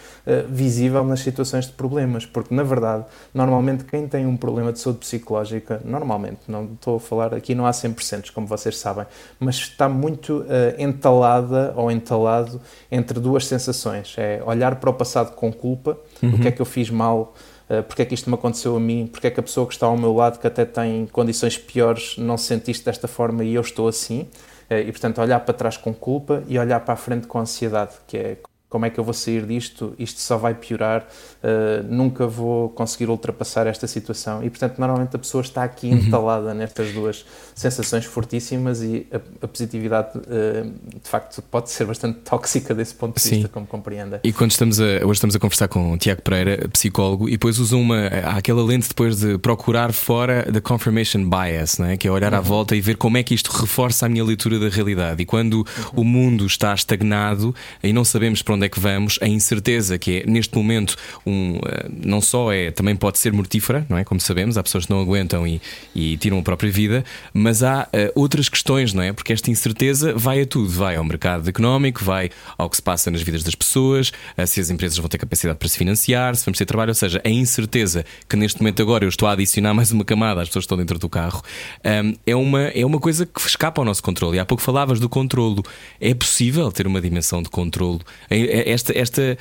visível 0.50 1.04
nas 1.04 1.20
situações 1.20 1.66
de 1.66 1.74
problema 1.74 2.03
problemas, 2.04 2.26
porque 2.26 2.54
na 2.54 2.64
verdade, 2.64 3.06
normalmente 3.34 3.84
quem 3.86 4.08
tem 4.08 4.26
um 4.26 4.36
problema 4.36 4.72
de 4.72 4.80
saúde 4.80 5.00
psicológica, 5.00 5.82
normalmente, 5.84 6.40
não 6.48 6.66
estou 6.66 6.98
a 6.98 7.00
falar 7.00 7.34
aqui, 7.34 7.56
não 7.56 7.66
há 7.66 7.72
100%, 7.72 8.32
como 8.32 8.46
vocês 8.46 8.78
sabem, 8.78 9.06
mas 9.40 9.56
está 9.56 9.88
muito 9.88 10.40
uh, 10.40 10.46
entalada 10.78 11.74
ou 11.76 11.90
entalado 11.90 12.60
entre 12.92 13.20
duas 13.20 13.46
sensações: 13.48 14.16
é 14.18 14.42
olhar 14.46 14.76
para 14.76 14.90
o 14.90 14.94
passado 14.94 15.34
com 15.36 15.52
culpa, 15.52 15.98
uhum. 16.22 16.36
o 16.36 16.40
que 16.40 16.48
é 16.48 16.52
que 16.52 16.62
eu 16.62 16.66
fiz 16.66 16.90
mal. 16.90 17.34
Uh, 17.70 17.82
porque 17.82 18.02
é 18.02 18.06
que 18.06 18.14
isto 18.14 18.30
me 18.30 18.36
aconteceu 18.36 18.76
a 18.76 18.80
mim, 18.80 19.08
porque 19.10 19.28
é 19.28 19.32
que 19.32 19.40
a 19.40 19.44
pessoa 19.44 19.66
que 19.66 19.74
está 19.74 19.88
ao 19.88 19.98
meu 19.98 20.14
lado, 20.14 20.38
que 20.38 20.46
até 20.46 20.66
tem 20.66 21.08
condições 21.08 21.58
piores, 21.58 22.18
não 22.18 22.38
se 22.38 22.48
sentiste 22.48 22.84
desta 22.84 23.08
forma 23.08 23.42
e 23.42 23.56
eu 23.56 23.62
estou 23.62 23.88
assim. 23.88 24.28
Uh, 24.70 24.80
e 24.86 24.92
portanto, 24.92 25.22
olhar 25.22 25.40
para 25.40 25.54
trás 25.54 25.78
com 25.78 25.94
culpa 25.94 26.44
e 26.48 26.60
olhar 26.60 26.82
para 26.82 26.94
a 26.94 26.98
frente 26.98 27.26
com 27.26 27.40
ansiedade, 27.40 27.94
que 28.06 28.18
é 28.18 28.38
como 28.74 28.88
é 28.88 28.90
que 28.90 29.00
eu 29.00 29.04
vou 29.04 29.14
sair 29.14 29.46
disto? 29.46 29.94
Isto 30.00 30.20
só 30.20 30.36
vai 30.36 30.56
piorar, 30.56 31.08
uh, 31.44 31.84
nunca 31.88 32.26
vou 32.26 32.70
conseguir 32.70 33.08
ultrapassar 33.08 33.68
esta 33.68 33.86
situação. 33.86 34.44
E, 34.44 34.50
portanto, 34.50 34.80
normalmente 34.80 35.16
a 35.16 35.20
pessoa 35.20 35.44
está 35.44 35.64
aqui 35.64 35.90
uhum. 35.90 35.98
entalada 35.98 36.56
nestas 36.56 36.92
duas 36.92 37.24
sensações 37.54 38.06
fortíssimas 38.06 38.82
e 38.82 39.06
a, 39.12 39.18
a 39.46 39.48
positividade, 39.48 40.18
uh, 40.18 40.74
de 41.04 41.08
facto, 41.08 41.40
pode 41.44 41.70
ser 41.70 41.86
bastante 41.86 42.22
tóxica 42.22 42.74
desse 42.74 42.96
ponto 42.96 43.14
de 43.14 43.22
Sim. 43.22 43.30
vista, 43.36 43.48
como 43.48 43.68
compreenda. 43.68 44.20
E 44.24 44.34
quando 44.34 44.50
estamos 44.50 44.82
a, 44.82 45.06
hoje 45.06 45.12
estamos 45.12 45.36
a 45.36 45.40
conversar 45.40 45.68
com 45.68 45.94
o 45.94 45.98
Tiago 46.00 46.24
Pereira, 46.24 46.68
psicólogo, 46.70 47.30
e 47.30 47.34
depois 47.34 47.60
usa 47.60 47.76
uma, 47.76 48.08
aquela 48.08 48.66
lente 48.66 48.88
depois 48.88 49.20
de 49.20 49.38
procurar 49.38 49.94
fora 49.94 50.52
da 50.52 50.60
confirmation 50.60 51.30
bias, 51.30 51.78
não 51.78 51.86
é? 51.86 51.96
que 51.96 52.08
é 52.08 52.12
olhar 52.12 52.34
uhum. 52.34 52.40
à 52.40 52.42
volta 52.42 52.76
e 52.76 52.82
ver 52.82 52.98
como 52.98 53.20
é 53.20 53.22
que 53.22 53.36
isto 53.36 53.52
reforça 53.52 54.08
a 54.08 54.10
minha 54.10 54.24
leitura 54.24 54.58
da 54.58 54.68
realidade. 54.68 55.22
E 55.22 55.28
quando 55.28 55.58
uhum. 55.58 56.02
o 56.02 56.04
mundo 56.04 56.48
está 56.48 56.74
estagnado 56.74 57.54
e 57.84 57.94
não 57.94 58.04
sabemos 58.04 58.42
para 58.42 58.56
onde 58.56 58.63
onde 58.64 58.68
é 58.68 58.70
que 58.70 58.80
vamos, 58.80 59.20
a 59.22 59.28
incerteza 59.28 59.98
que 59.98 60.20
é 60.20 60.26
neste 60.26 60.56
momento 60.56 60.96
um, 61.26 61.58
eh, 61.66 61.90
não 62.04 62.22
só 62.22 62.52
é, 62.52 62.72
também 62.72 62.96
pode 62.96 63.20
ser 63.20 63.34
mortífera, 63.34 63.86
não 63.90 63.98
é? 63.98 64.04
Como 64.06 64.22
sabemos, 64.22 64.58
há 64.58 64.64
pessoas 64.64 64.86
que 64.86 64.92
não 64.92 65.02
aguentam 65.02 65.46
e, 65.46 65.62
e 65.94 66.16
tiram 66.18 66.40
a 66.40 66.42
própria 66.42 66.72
vida, 66.72 67.04
mas 67.34 67.62
há 67.62 67.84
uh, 67.84 68.12
outras 68.16 68.48
questões, 68.48 68.94
não 68.94 69.04
é? 69.04 69.12
Porque 69.12 69.34
esta 69.34 69.52
incerteza 69.52 70.14
vai 70.14 70.42
a 70.42 70.46
tudo, 70.46 70.70
vai 70.70 70.96
ao 70.96 71.04
mercado 71.04 71.48
económico, 71.50 72.04
vai 72.04 72.30
ao 72.58 72.70
que 72.70 72.78
se 72.78 72.82
passa 72.82 73.12
nas 73.12 73.22
vidas 73.22 73.44
das 73.44 73.56
pessoas, 73.56 74.12
uh, 74.38 74.48
se 74.48 74.62
as 74.62 74.70
empresas 74.70 74.98
vão 74.98 75.10
ter 75.10 75.18
capacidade 75.18 75.60
para 75.60 75.68
se 75.68 75.78
financiar, 75.78 76.36
se 76.36 76.46
vamos 76.46 76.58
ter 76.58 76.66
trabalho, 76.66 76.90
ou 76.90 76.96
seja, 76.96 77.22
a 77.24 77.30
incerteza 77.30 78.06
que 78.30 78.36
neste 78.36 78.62
momento 78.62 78.82
agora 78.82 79.04
eu 79.04 79.10
estou 79.10 79.28
a 79.28 79.34
adicionar 79.34 79.74
mais 79.74 79.92
uma 79.92 80.06
camada 80.06 80.42
às 80.42 80.48
pessoas 80.48 80.64
que 80.64 80.68
estão 80.68 80.78
dentro 80.78 80.98
do 80.98 81.10
carro, 81.10 81.42
um, 81.84 82.16
é, 82.26 82.36
uma, 82.36 82.62
é 82.62 82.86
uma 82.86 83.00
coisa 83.00 83.26
que 83.26 83.42
escapa 83.42 83.82
ao 83.82 83.86
nosso 83.86 84.02
controle. 84.02 84.38
E 84.38 84.40
há 84.40 84.46
pouco 84.46 84.64
falavas 84.64 85.00
do 85.00 85.10
controlo. 85.10 85.64
É 86.00 86.14
possível 86.14 86.72
ter 86.72 86.88
uma 86.88 87.02
dimensão 87.02 87.42
de 87.42 87.50
controlo. 87.50 88.00
É, 88.30 88.53
esta, 88.54 88.98
esta 88.98 89.38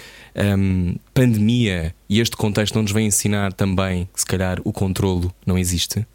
um, 0.59 0.95
pandemia 1.13 1.95
e 2.09 2.21
este 2.21 2.37
contexto 2.37 2.75
não 2.75 2.83
nos 2.83 2.93
vem 2.93 3.07
ensinar 3.07 3.53
também 3.53 4.09
que, 4.13 4.21
se 4.21 4.27
calhar, 4.27 4.61
o 4.65 4.73
controlo 4.73 5.33
não 5.47 5.59
existe? 5.59 6.07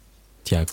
Tiago? 0.44 0.72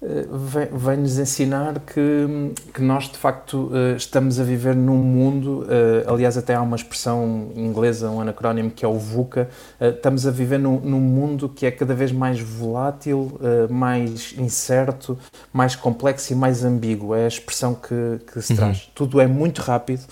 Eh, 0.00 0.28
vem-nos 0.72 1.18
ensinar 1.18 1.80
que, 1.80 2.52
que 2.72 2.80
nós 2.80 3.08
de 3.08 3.18
facto 3.18 3.68
eh, 3.74 3.96
estamos 3.96 4.38
a 4.38 4.44
viver 4.44 4.76
num 4.76 4.98
mundo, 4.98 5.66
eh, 5.68 6.04
aliás, 6.06 6.38
até 6.38 6.54
há 6.54 6.62
uma 6.62 6.76
expressão 6.76 7.50
inglesa, 7.56 8.08
um 8.08 8.20
anacrónimo 8.20 8.70
que 8.70 8.84
é 8.84 8.88
o 8.88 8.96
VUCA, 8.96 9.48
estamos 9.80 10.24
a 10.24 10.30
viver 10.30 10.58
num, 10.58 10.78
num 10.78 11.00
mundo 11.00 11.48
que 11.48 11.66
é 11.66 11.72
cada 11.72 11.94
vez 11.94 12.12
mais 12.12 12.38
volátil, 12.38 13.40
mais 13.68 14.34
incerto, 14.38 15.18
mais 15.52 15.74
complexo 15.74 16.32
e 16.32 16.36
mais 16.36 16.64
ambíguo. 16.64 17.14
É 17.14 17.24
a 17.24 17.28
expressão 17.28 17.74
que, 17.74 18.20
que 18.32 18.40
se 18.40 18.52
uhum. 18.52 18.58
traz. 18.58 18.90
Tudo 18.94 19.20
é 19.20 19.26
muito 19.26 19.60
rápido, 19.62 20.02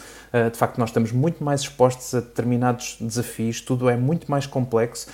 de 0.52 0.58
facto, 0.58 0.78
nós 0.78 0.90
estamos 0.90 1.12
muito 1.12 1.42
mais 1.42 1.62
expostos 1.62 2.14
a 2.14 2.20
determinados 2.20 2.98
desafios, 3.00 3.60
tudo 3.60 3.88
é 3.88 3.96
muito 3.96 4.30
mais 4.30 4.46
complexo 4.46 5.06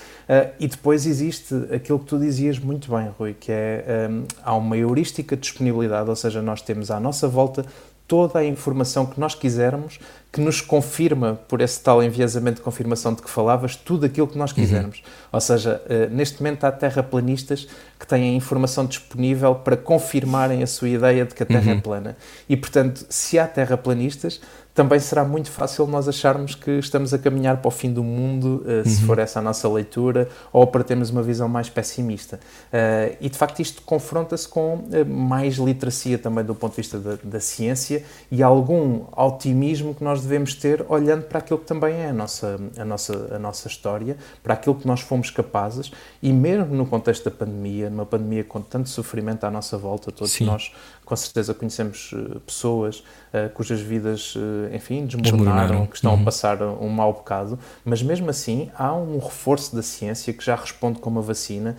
e 0.58 0.66
depois 0.66 1.06
existe 1.06 1.54
aquilo 1.72 1.98
que 1.98 2.06
tu 2.06 2.18
dizias 2.18 2.58
muito 2.58 2.90
bem, 2.90 3.10
Rui, 3.18 3.34
que 3.34 3.52
é 3.52 4.08
há 4.42 4.54
uma 4.62 4.76
heurística 4.76 5.36
de 5.36 5.42
disponibilidade, 5.42 6.08
ou 6.08 6.16
seja, 6.16 6.40
nós 6.40 6.62
temos 6.62 6.90
à 6.90 6.98
nossa 6.98 7.28
volta 7.28 7.66
toda 8.06 8.38
a 8.38 8.44
informação 8.44 9.06
que 9.06 9.18
nós 9.18 9.34
quisermos, 9.34 9.98
que 10.32 10.40
nos 10.40 10.62
confirma, 10.62 11.38
por 11.46 11.60
esse 11.60 11.78
tal 11.78 12.02
enviesamento 12.02 12.56
de 12.56 12.62
confirmação 12.62 13.12
de 13.12 13.20
que 13.20 13.28
falavas, 13.28 13.76
tudo 13.76 14.06
aquilo 14.06 14.26
que 14.26 14.38
nós 14.38 14.50
uhum. 14.50 14.56
quisermos. 14.56 14.98
Uhum. 14.98 15.04
Ou 15.32 15.40
seja, 15.40 15.82
uh, 15.84 16.14
neste 16.14 16.42
momento 16.42 16.64
há 16.64 16.72
terraplanistas 16.72 17.68
que 18.00 18.06
têm 18.06 18.30
a 18.30 18.34
informação 18.34 18.86
disponível 18.86 19.54
para 19.54 19.76
confirmarem 19.76 20.62
a 20.62 20.66
sua 20.66 20.88
ideia 20.88 21.26
de 21.26 21.34
que 21.34 21.42
a 21.42 21.46
Terra 21.46 21.70
é 21.70 21.72
uhum. 21.74 21.78
é 21.78 21.82
plana. 21.82 22.16
E, 22.48 22.56
portanto, 22.56 23.06
se 23.10 23.38
há 23.38 23.46
terraplanistas, 23.46 24.40
também 24.74 24.98
será 24.98 25.22
muito 25.22 25.50
fácil 25.50 25.86
nós 25.86 26.08
acharmos 26.08 26.54
que 26.54 26.70
estamos 26.78 27.12
a 27.12 27.18
caminhar 27.18 27.58
para 27.58 27.68
o 27.68 27.70
fim 27.70 27.92
do 27.92 28.02
mundo, 28.02 28.64
uh, 28.64 28.88
se 28.88 29.02
uhum. 29.02 29.06
for 29.06 29.18
essa 29.18 29.38
a 29.38 29.42
nossa 29.42 29.68
leitura, 29.68 30.28
ou 30.50 30.66
para 30.66 30.82
termos 30.82 31.10
uma 31.10 31.22
visão 31.22 31.46
mais 31.46 31.68
pessimista. 31.68 32.40
Uh, 32.72 33.16
e 33.20 33.28
de 33.28 33.36
facto 33.36 33.60
isto 33.60 33.82
confronta-se 33.82 34.48
com 34.48 34.82
mais 35.06 35.56
literacia 35.56 36.18
também 36.18 36.42
do 36.42 36.54
ponto 36.54 36.72
de 36.72 36.76
vista 36.78 36.98
da, 36.98 37.18
da, 37.22 37.40
ciência 37.40 38.02
e 38.30 38.42
algum 38.42 39.02
otimismo 39.16 39.94
que 39.94 40.02
nós 40.02 40.21
devemos 40.22 40.54
ter 40.54 40.84
olhando 40.88 41.24
para 41.24 41.38
aquilo 41.38 41.58
que 41.58 41.66
também 41.66 41.94
é 41.96 42.08
a 42.08 42.12
nossa, 42.12 42.58
a 42.78 42.84
nossa, 42.84 43.34
a 43.34 43.38
nossa 43.38 43.68
história, 43.68 44.16
para 44.42 44.54
aquilo 44.54 44.74
que 44.74 44.86
nós 44.86 45.00
fomos 45.00 45.30
capazes 45.30 45.90
e 46.22 46.32
mesmo 46.32 46.74
no 46.74 46.86
contexto 46.86 47.24
da 47.24 47.30
pandemia, 47.30 47.90
numa 47.90 48.06
pandemia 48.06 48.44
com 48.44 48.60
tanto 48.60 48.88
sofrimento 48.88 49.44
à 49.44 49.50
nossa 49.50 49.76
volta, 49.76 50.10
todos 50.10 50.32
Sim. 50.32 50.46
nós 50.46 50.72
com 51.12 51.16
certeza 51.16 51.52
conhecemos 51.52 52.14
pessoas 52.46 53.04
cujas 53.52 53.80
vidas 53.80 54.34
enfim, 54.72 55.04
desmoronaram, 55.04 55.86
que 55.86 55.96
estão 55.96 56.14
uhum. 56.14 56.22
a 56.22 56.24
passar 56.24 56.62
um 56.62 56.88
mau 56.88 57.12
bocado, 57.12 57.58
mas 57.84 58.02
mesmo 58.02 58.30
assim 58.30 58.70
há 58.74 58.94
um 58.94 59.18
reforço 59.18 59.76
da 59.76 59.82
ciência 59.82 60.32
que 60.32 60.42
já 60.42 60.54
responde 60.54 61.00
com 61.00 61.10
uma 61.10 61.20
vacina, 61.20 61.76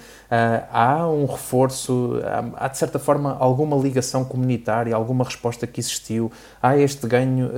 há 0.71 1.07
um 1.07 1.25
reforço, 1.25 2.19
há, 2.55 2.67
de 2.67 2.77
certa 2.77 2.99
forma 2.99 3.35
alguma 3.39 3.75
ligação 3.75 4.23
comunitária, 4.23 4.95
alguma 4.95 5.23
resposta 5.23 5.65
que 5.65 5.79
existiu, 5.79 6.31
há 6.61 6.77
este 6.77 7.07
ganho, 7.07 7.49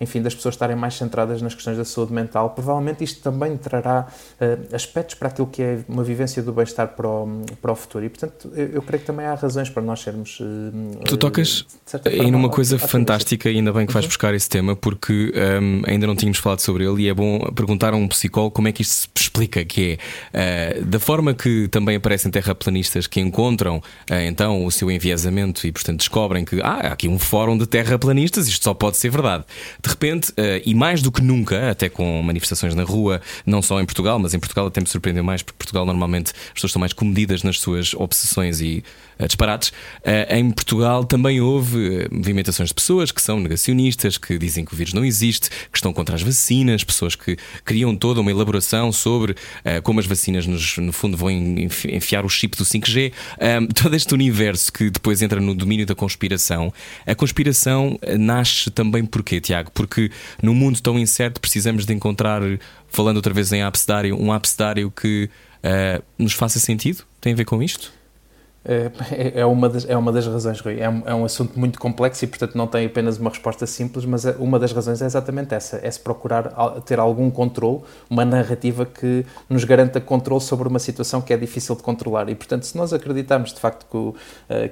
enfim, 0.00 0.22
das 0.22 0.34
pessoas 0.34 0.54
estarem 0.54 0.76
mais 0.76 0.94
centradas 0.94 1.42
nas 1.42 1.54
questões 1.54 1.76
da 1.76 1.84
saúde 1.84 2.12
mental. 2.12 2.50
Provavelmente 2.50 3.02
isto 3.02 3.20
também 3.20 3.56
trará 3.56 4.06
aspectos 4.72 5.16
para 5.16 5.28
aquilo 5.28 5.48
que 5.48 5.62
é 5.62 5.80
uma 5.88 6.04
vivência 6.04 6.42
do 6.42 6.52
bem-estar 6.52 6.88
para 6.88 7.08
o, 7.08 7.42
para 7.60 7.72
o 7.72 7.76
futuro 7.76 8.04
e, 8.04 8.08
portanto, 8.08 8.52
eu, 8.54 8.66
eu, 8.66 8.82
creio 8.82 9.00
que 9.00 9.06
também 9.06 9.26
há 9.26 9.34
razões 9.34 9.70
para 9.70 9.82
nós 9.82 10.00
sermos. 10.00 10.40
Tu 11.16 11.20
tocas 11.20 11.64
em 12.10 12.34
uma 12.34 12.48
coisa 12.48 12.78
fantástica 12.78 13.48
ainda 13.48 13.72
bem 13.72 13.86
que 13.86 13.92
vais 13.92 14.04
uhum. 14.04 14.08
buscar 14.08 14.34
esse 14.34 14.48
tema 14.48 14.56
tema 14.56 14.74
porque 14.74 15.32
um, 15.62 15.82
ainda 15.86 16.06
não 16.06 16.16
tínhamos 16.16 16.38
falado 16.38 16.60
sobre 16.60 16.84
ele 16.84 17.02
e 17.02 17.08
é 17.08 17.14
bom 17.14 17.38
perguntar 17.52 17.92
a 17.92 17.96
um 17.96 18.08
psicólogo 18.08 18.52
como 18.52 18.68
é 18.68 18.72
que 18.72 18.82
isto 18.82 18.92
se 18.92 19.08
explica, 19.24 19.64
que 19.64 19.98
é 20.32 20.80
uh, 20.80 20.84
da 20.84 20.98
forma 20.98 21.34
que 21.34 21.68
também 21.68 21.96
aparecem 21.96 22.30
terraplanistas 22.30 23.06
que 23.06 23.20
encontram 23.20 23.76
uh, 23.76 24.14
então 24.26 24.64
o 24.64 24.70
seu 24.70 24.90
enviesamento 24.90 25.66
e 25.66 25.72
portanto 25.72 25.98
descobrem 25.98 26.44
que 26.44 26.60
ah, 26.62 26.80
há 26.88 26.92
aqui 26.92 27.06
um 27.06 27.18
fórum 27.18 27.56
de 27.56 27.66
terraplanistas, 27.66 28.48
isto 28.48 28.64
só 28.64 28.74
pode 28.74 28.96
ser 28.96 29.10
verdade. 29.10 29.44
De 29.82 29.88
repente, 29.88 30.30
uh, 30.30 30.62
e 30.64 30.74
mais 30.74 31.02
do 31.02 31.12
que 31.12 31.22
nunca, 31.22 31.70
até 31.70 31.88
com 31.88 32.22
manifestações 32.22 32.74
na 32.74 32.82
rua, 32.82 33.20
não 33.44 33.62
só 33.62 33.80
em 33.80 33.84
Portugal, 33.84 34.18
mas 34.18 34.34
em 34.34 34.40
Portugal 34.40 34.66
até 34.66 34.80
me 34.80 34.86
surpreendeu 34.86 35.22
mais, 35.22 35.42
porque 35.42 35.58
Portugal 35.58 35.84
normalmente 35.84 36.32
as 36.32 36.54
pessoas 36.54 36.70
estão 36.70 36.80
mais 36.80 36.92
comedidas 36.92 37.42
nas 37.42 37.60
suas 37.60 37.94
obsessões 37.94 38.60
e 38.60 38.82
disparates. 39.18 39.72
em 40.30 40.50
Portugal 40.50 40.95
também 41.04 41.40
houve 41.40 42.08
movimentações 42.10 42.68
de 42.68 42.74
pessoas 42.74 43.10
que 43.10 43.20
são 43.20 43.40
negacionistas, 43.40 44.18
que 44.18 44.38
dizem 44.38 44.64
que 44.64 44.72
o 44.72 44.76
vírus 44.76 44.92
não 44.92 45.04
existe, 45.04 45.50
que 45.50 45.78
estão 45.78 45.92
contra 45.92 46.14
as 46.14 46.22
vacinas, 46.22 46.84
pessoas 46.84 47.14
que 47.14 47.36
criam 47.64 47.96
toda 47.96 48.20
uma 48.20 48.30
elaboração 48.30 48.92
sobre 48.92 49.32
uh, 49.32 49.82
como 49.82 50.00
as 50.00 50.06
vacinas, 50.06 50.46
nos, 50.46 50.78
no 50.78 50.92
fundo, 50.92 51.16
vão 51.16 51.30
enfiar 51.30 52.24
o 52.24 52.28
chip 52.28 52.56
do 52.56 52.64
5G. 52.64 53.12
Um, 53.40 53.66
todo 53.74 53.94
este 53.94 54.14
universo 54.14 54.72
que 54.72 54.90
depois 54.90 55.22
entra 55.22 55.40
no 55.40 55.54
domínio 55.54 55.86
da 55.86 55.94
conspiração. 55.94 56.72
A 57.06 57.14
conspiração 57.14 57.98
eh, 58.02 58.16
nasce 58.16 58.70
também 58.70 59.04
porquê, 59.04 59.40
Tiago? 59.40 59.70
Porque 59.72 60.10
no 60.42 60.54
mundo 60.54 60.80
tão 60.80 60.98
incerto 60.98 61.40
precisamos 61.40 61.84
de 61.84 61.92
encontrar, 61.92 62.42
falando 62.88 63.16
outra 63.16 63.32
vez 63.32 63.52
em 63.52 63.62
abcedário, 63.62 64.20
um 64.20 64.32
abcedário 64.32 64.90
que 64.90 65.28
uh, 65.58 66.02
nos 66.18 66.32
faça 66.32 66.58
sentido? 66.58 67.04
Tem 67.20 67.32
a 67.32 67.36
ver 67.36 67.44
com 67.44 67.62
isto? 67.62 67.92
É, 68.68 69.40
é, 69.40 69.46
uma 69.46 69.68
das, 69.68 69.88
é 69.88 69.96
uma 69.96 70.10
das 70.10 70.26
razões, 70.26 70.60
Rui. 70.60 70.80
É 70.80 70.90
um, 70.90 71.02
é 71.06 71.14
um 71.14 71.24
assunto 71.24 71.58
muito 71.58 71.78
complexo 71.78 72.24
e, 72.24 72.26
portanto, 72.26 72.58
não 72.58 72.66
tem 72.66 72.86
apenas 72.86 73.16
uma 73.16 73.30
resposta 73.30 73.64
simples, 73.64 74.04
mas 74.04 74.26
é, 74.26 74.34
uma 74.40 74.58
das 74.58 74.72
razões 74.72 75.00
é 75.00 75.06
exatamente 75.06 75.54
essa: 75.54 75.78
é 75.82 75.88
se 75.88 76.00
procurar 76.00 76.48
ter 76.84 76.98
algum 76.98 77.30
controle, 77.30 77.80
uma 78.10 78.24
narrativa 78.24 78.84
que 78.84 79.24
nos 79.48 79.62
garanta 79.62 80.00
controle 80.00 80.40
sobre 80.40 80.66
uma 80.68 80.80
situação 80.80 81.20
que 81.20 81.32
é 81.32 81.36
difícil 81.36 81.76
de 81.76 81.82
controlar. 81.82 82.28
E, 82.28 82.34
portanto, 82.34 82.64
se 82.64 82.76
nós 82.76 82.92
acreditarmos 82.92 83.52
de 83.52 83.60
facto 83.60 83.86
que, 83.88 83.96
uh, 83.96 84.16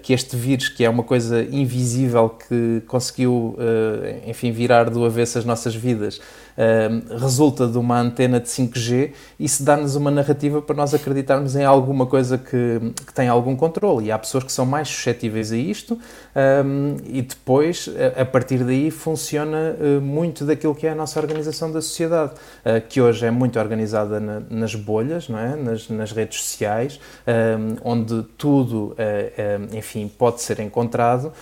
que 0.03 0.12
este 0.12 0.36
vírus, 0.36 0.68
que 0.68 0.84
é 0.84 0.90
uma 0.90 1.05
coisa 1.05 1.42
invisível 1.45 2.30
que 2.30 2.82
conseguiu, 2.88 3.57
uh, 3.57 4.28
enfim, 4.28 4.51
virar 4.51 4.90
do 4.90 5.05
avesso 5.05 5.38
as 5.38 5.45
nossas 5.45 5.74
vidas, 5.74 6.20
uh, 6.57 7.18
resulta 7.18 7.66
de 7.66 7.78
uma 7.78 8.00
antena 8.00 8.40
de 8.40 8.48
5G, 8.48 9.12
isso 9.38 9.62
dá-nos 9.62 9.96
uma 9.96 10.11
narrativa 10.11 10.61
para 10.62 10.76
nós 10.76 10.94
acreditarmos 10.94 11.57
em 11.57 11.64
alguma 11.64 12.07
coisa 12.07 12.38
que, 12.38 12.92
que 13.07 13.14
tem 13.14 13.28
algum 13.28 13.57
controle. 13.57 14.07
E 14.07 14.12
há 14.12 14.18
pessoas 14.18 14.44
que 14.44 14.52
são 14.52 14.66
mais 14.66 14.88
suscetíveis 14.88 15.52
a 15.52 15.57
isto, 15.57 15.98
um, 16.34 16.96
e 17.05 17.22
depois, 17.22 17.88
a, 18.20 18.24
partir 18.24 18.64
daí, 18.64 18.90
funciona 18.90 19.76
uh, 19.78 20.00
muito 20.00 20.44
daquilo 20.44 20.74
que 20.74 20.86
é 20.86 20.90
a 20.90 20.94
nossa 20.94 21.20
organização 21.20 21.70
da 21.70 21.80
sociedade, 21.80 22.32
uh, 22.32 22.80
que 22.88 23.00
hoje 23.00 23.26
é 23.26 23.30
muito 23.30 23.59
organizada 23.59 24.18
na, 24.18 24.42
nas 24.50 24.74
bolhas, 24.74 25.28
não 25.28 25.38
é? 25.38 25.55
nas, 25.55 25.88
nas 25.88 26.12
redes 26.12 26.40
sociais, 26.42 27.00
um, 27.26 27.76
onde 27.92 28.22
tudo, 28.36 28.96
uh, 28.98 29.76
enfim, 29.76 30.11
pode 30.18 30.42
ser 30.42 30.61
encontrado 30.61 31.32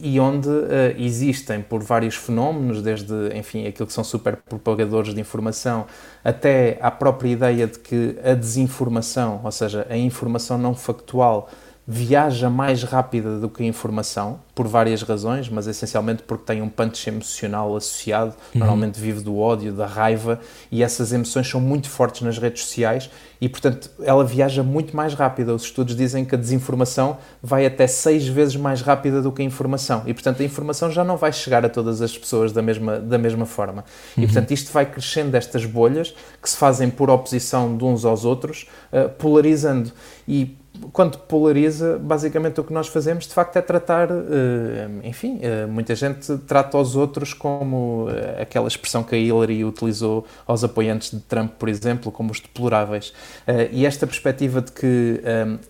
e 0.00 0.18
onde 0.20 0.48
existem, 0.98 1.60
por 1.60 1.82
vários 1.82 2.14
fenómenos, 2.14 2.82
desde, 2.82 3.12
enfim, 3.34 3.66
aquilo 3.66 3.86
que 3.86 3.92
são 3.92 4.04
super 4.12 4.36
propagadores 4.36 5.14
de 5.14 5.20
informação, 5.20 5.86
até 6.22 6.78
à 6.80 6.90
própria 6.90 7.30
ideia 7.30 7.66
de 7.66 7.78
que 7.78 8.16
a 8.22 8.34
desinformação, 8.34 9.40
ou 9.42 9.50
seja, 9.50 9.86
a 9.88 9.96
informação 9.96 10.58
não 10.58 10.74
factual, 10.74 11.48
viaja 11.86 12.48
mais 12.48 12.84
rápida 12.84 13.40
do 13.40 13.48
que 13.48 13.62
a 13.62 13.66
informação, 13.66 14.38
por 14.54 14.68
várias 14.68 15.02
razões, 15.02 15.48
mas 15.48 15.66
essencialmente 15.66 16.22
porque 16.22 16.44
tem 16.44 16.62
um 16.62 16.68
punch 16.68 17.08
emocional 17.08 17.74
associado, 17.74 18.34
uhum. 18.54 18.60
normalmente 18.60 19.00
vive 19.00 19.20
do 19.20 19.36
ódio, 19.36 19.72
da 19.72 19.86
raiva, 19.86 20.38
e 20.70 20.82
essas 20.82 21.12
emoções 21.12 21.48
são 21.48 21.60
muito 21.60 21.90
fortes 21.90 22.22
nas 22.22 22.38
redes 22.38 22.62
sociais 22.62 23.10
e, 23.40 23.48
portanto, 23.48 23.90
ela 24.02 24.24
viaja 24.24 24.62
muito 24.62 24.94
mais 24.94 25.14
rápida. 25.14 25.52
Os 25.52 25.64
estudos 25.64 25.96
dizem 25.96 26.24
que 26.24 26.36
a 26.36 26.38
desinformação 26.38 27.18
vai 27.42 27.66
até 27.66 27.88
seis 27.88 28.28
vezes 28.28 28.54
mais 28.54 28.80
rápida 28.80 29.20
do 29.20 29.32
que 29.32 29.42
a 29.42 29.44
informação, 29.44 30.04
e, 30.06 30.14
portanto, 30.14 30.40
a 30.40 30.44
informação 30.44 30.88
já 30.88 31.02
não 31.02 31.16
vai 31.16 31.32
chegar 31.32 31.64
a 31.64 31.68
todas 31.68 32.00
as 32.00 32.16
pessoas 32.16 32.52
da 32.52 32.62
mesma, 32.62 33.00
da 33.00 33.18
mesma 33.18 33.44
forma. 33.44 33.84
Uhum. 34.16 34.22
E, 34.22 34.26
portanto, 34.26 34.52
isto 34.52 34.72
vai 34.72 34.86
crescendo 34.86 35.34
estas 35.36 35.64
bolhas 35.64 36.14
que 36.40 36.48
se 36.48 36.56
fazem 36.56 36.88
por 36.88 37.10
oposição 37.10 37.76
de 37.76 37.84
uns 37.84 38.04
aos 38.04 38.24
outros, 38.24 38.68
uh, 38.92 39.08
polarizando. 39.08 39.90
E 40.28 40.61
quando 40.92 41.18
polariza, 41.18 41.98
basicamente 41.98 42.60
o 42.60 42.64
que 42.64 42.72
nós 42.72 42.88
fazemos 42.88 43.26
de 43.26 43.34
facto 43.34 43.56
é 43.56 43.62
tratar, 43.62 44.08
eh, 44.10 44.88
enfim, 45.04 45.38
eh, 45.42 45.66
muita 45.66 45.94
gente 45.94 46.36
trata 46.38 46.78
os 46.78 46.96
outros 46.96 47.34
como 47.34 48.08
eh, 48.10 48.42
aquela 48.42 48.68
expressão 48.68 49.02
que 49.02 49.14
a 49.14 49.18
Hillary 49.18 49.64
utilizou 49.64 50.26
aos 50.46 50.64
apoiantes 50.64 51.10
de 51.10 51.20
Trump, 51.20 51.52
por 51.58 51.68
exemplo, 51.68 52.10
como 52.10 52.30
os 52.32 52.40
deploráveis. 52.40 53.12
E 53.70 53.84
esta 53.84 54.06
perspectiva 54.06 54.60
de 54.60 54.72
que 54.72 55.20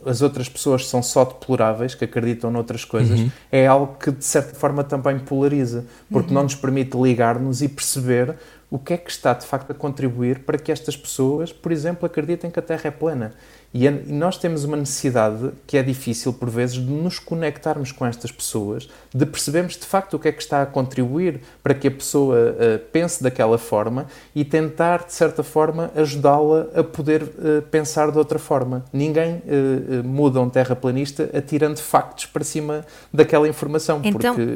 as 0.04 0.22
outras 0.22 0.48
pessoas 0.48 0.88
são 0.88 1.02
só 1.02 1.24
deploráveis, 1.24 1.94
que 1.94 2.04
acreditam 2.04 2.50
noutras 2.50 2.84
coisas, 2.84 3.20
uhum. 3.20 3.30
é 3.50 3.66
algo 3.66 3.96
que 3.98 4.10
de 4.10 4.24
certa 4.24 4.54
forma 4.54 4.84
também 4.84 5.18
polariza, 5.18 5.84
porque 6.10 6.28
uhum. 6.28 6.34
não 6.34 6.42
nos 6.44 6.54
permite 6.54 6.96
ligar-nos 6.96 7.62
e 7.62 7.68
perceber 7.68 8.36
o 8.72 8.78
que 8.78 8.94
é 8.94 8.96
que 8.96 9.10
está 9.10 9.34
de 9.34 9.44
facto 9.44 9.70
a 9.70 9.74
contribuir 9.74 10.40
para 10.40 10.56
que 10.56 10.72
estas 10.72 10.96
pessoas, 10.96 11.52
por 11.52 11.70
exemplo, 11.70 12.06
acreditem 12.06 12.50
que 12.50 12.58
a 12.58 12.62
Terra 12.62 12.88
é 12.88 12.90
plana. 12.90 13.34
E, 13.74 13.88
a, 13.88 13.90
e 13.90 14.12
nós 14.12 14.36
temos 14.36 14.64
uma 14.64 14.76
necessidade 14.76 15.50
que 15.66 15.78
é 15.78 15.82
difícil, 15.82 16.32
por 16.32 16.50
vezes, 16.50 16.74
de 16.76 16.82
nos 16.90 17.18
conectarmos 17.18 17.90
com 17.90 18.04
estas 18.04 18.30
pessoas, 18.30 18.86
de 19.14 19.24
percebermos 19.24 19.76
de 19.76 19.86
facto 19.86 20.14
o 20.14 20.18
que 20.18 20.28
é 20.28 20.32
que 20.32 20.42
está 20.42 20.60
a 20.62 20.66
contribuir 20.66 21.40
para 21.62 21.72
que 21.72 21.88
a 21.88 21.90
pessoa 21.90 22.36
uh, 22.36 22.78
pense 22.92 23.22
daquela 23.22 23.56
forma 23.56 24.06
e 24.34 24.44
tentar, 24.44 25.04
de 25.04 25.14
certa 25.14 25.42
forma, 25.42 25.90
ajudá-la 25.96 26.66
a 26.74 26.84
poder 26.84 27.22
uh, 27.22 27.62
pensar 27.70 28.10
de 28.10 28.18
outra 28.18 28.38
forma. 28.38 28.84
Ninguém 28.92 29.36
uh, 29.36 30.04
muda 30.04 30.38
um 30.40 30.50
terraplanista 30.50 31.30
atirando 31.32 31.78
factos 31.78 32.26
para 32.26 32.44
cima 32.44 32.84
daquela 33.12 33.48
informação, 33.48 34.00
Então- 34.04 34.34
porque 34.34 34.52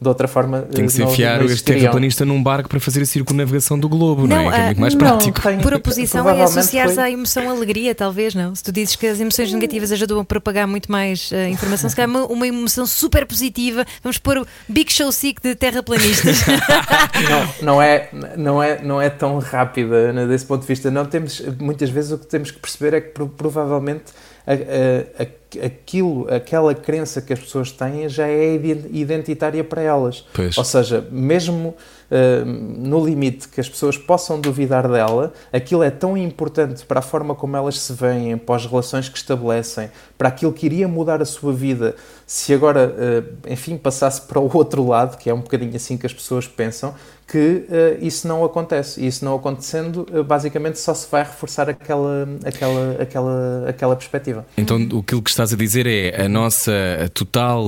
de 0.00 0.08
outra 0.08 0.28
forma. 0.28 0.62
Tem 0.62 0.86
que 0.86 0.92
se 0.92 1.02
enfiar 1.02 1.42
este 1.44 1.64
terraplanista 1.64 2.24
num 2.24 2.42
barco 2.42 2.68
para 2.68 2.78
fazer 2.78 3.02
a 3.02 3.06
circunnavegação 3.06 3.78
do 3.78 3.88
globo, 3.88 4.26
não, 4.26 4.44
Não, 4.44 4.52
é? 4.52 4.54
Que 4.54 4.60
é 4.60 4.64
muito 4.66 4.80
mais 4.80 4.94
Não, 4.94 5.00
prático. 5.00 5.42
tem- 5.42 5.58
Por 5.60 5.74
oposição 5.74 6.28
é 6.28 6.42
associar-se 6.42 6.94
foi- 6.94 7.04
à 7.04 7.10
emoção 7.10 7.50
alegria, 7.50 7.94
talvez, 7.94 8.34
não? 8.34 8.43
Se 8.52 8.62
tu 8.64 8.72
dizes 8.72 8.96
que 8.96 9.06
as 9.06 9.20
emoções 9.20 9.52
negativas 9.52 9.92
ajudam 9.92 10.18
a 10.18 10.24
propagar 10.24 10.66
muito 10.66 10.90
mais 10.90 11.30
eh, 11.32 11.48
informação, 11.50 11.88
se 11.88 11.94
calhar 11.94 12.10
uma, 12.10 12.24
uma 12.26 12.46
emoção 12.48 12.84
super 12.86 13.24
positiva, 13.26 13.86
vamos 14.02 14.18
pôr 14.18 14.38
o 14.38 14.46
Big 14.68 14.92
Show 14.92 15.12
Sick 15.12 15.40
de 15.40 15.54
terraplanistas. 15.54 16.38
não, 17.62 17.74
não, 17.74 17.82
é, 17.82 18.08
não, 18.36 18.62
é, 18.62 18.82
não 18.82 19.00
é 19.00 19.08
tão 19.10 19.38
rápida 19.38 19.94
Ana, 19.94 20.26
desse 20.26 20.44
ponto 20.46 20.62
de 20.62 20.66
vista. 20.66 20.90
Não 20.90 21.04
temos, 21.06 21.40
muitas 21.60 21.90
vezes 21.90 22.10
o 22.12 22.18
que 22.18 22.26
temos 22.26 22.50
que 22.50 22.58
perceber 22.58 22.94
é 22.96 23.00
que 23.00 23.10
pro- 23.10 23.28
provavelmente 23.28 24.04
a- 24.46 24.52
a- 24.52 25.22
a- 25.22 25.66
aquilo, 25.66 26.26
aquela 26.34 26.74
crença 26.74 27.22
que 27.22 27.32
as 27.32 27.38
pessoas 27.38 27.70
têm 27.70 28.08
já 28.08 28.26
é 28.26 28.54
iden- 28.56 28.86
identitária 28.92 29.62
para 29.62 29.80
elas. 29.82 30.24
Pois. 30.34 30.58
Ou 30.58 30.64
seja, 30.64 31.06
mesmo 31.10 31.76
uh, 32.10 32.44
no 32.44 33.04
limite 33.04 33.48
que 33.48 33.60
as 33.60 33.68
pessoas 33.68 33.96
possam 33.96 34.40
duvidar 34.40 34.88
dela, 34.90 35.32
aquilo 35.52 35.82
é 35.82 35.90
tão 35.90 36.16
importante 36.16 36.84
para 36.84 37.00
a 37.00 37.02
forma 37.02 37.34
como 37.34 37.56
elas 37.56 37.78
se 37.78 37.92
veem, 37.92 38.36
para 38.36 38.56
as 38.56 38.66
relações 38.66 39.08
que 39.08 39.16
estabelecem, 39.16 39.90
para 40.16 40.28
aquilo 40.28 40.52
que 40.52 40.66
iria 40.66 40.88
mudar 40.88 41.20
a 41.20 41.24
sua 41.24 41.52
vida 41.52 41.94
se 42.26 42.54
agora, 42.54 42.88
uh, 42.88 43.52
enfim, 43.52 43.76
passasse 43.76 44.22
para 44.22 44.40
o 44.40 44.50
outro 44.56 44.86
lado, 44.86 45.18
que 45.18 45.28
é 45.28 45.34
um 45.34 45.40
bocadinho 45.40 45.74
assim 45.76 45.96
que 45.96 46.06
as 46.06 46.12
pessoas 46.12 46.46
pensam, 46.46 46.94
que 47.28 47.38
uh, 47.38 48.04
isso 48.04 48.26
não 48.26 48.44
acontece. 48.44 49.00
E 49.00 49.06
isso 49.06 49.24
não 49.24 49.34
acontecendo, 49.34 50.06
uh, 50.10 50.24
basicamente 50.24 50.78
só 50.78 50.94
se 50.94 51.10
vai 51.10 51.22
reforçar 51.22 51.68
aquela, 51.68 52.28
aquela, 52.44 53.02
aquela, 53.02 53.64
aquela 53.68 53.96
perspectiva. 53.96 54.46
Então, 54.56 54.76
aquilo 54.76 55.22
que 55.22 55.30
estás 55.30 55.52
a 55.52 55.56
dizer 55.56 55.86
é 55.86 56.24
a 56.24 56.28
nossa 56.28 56.72
total 57.12 57.64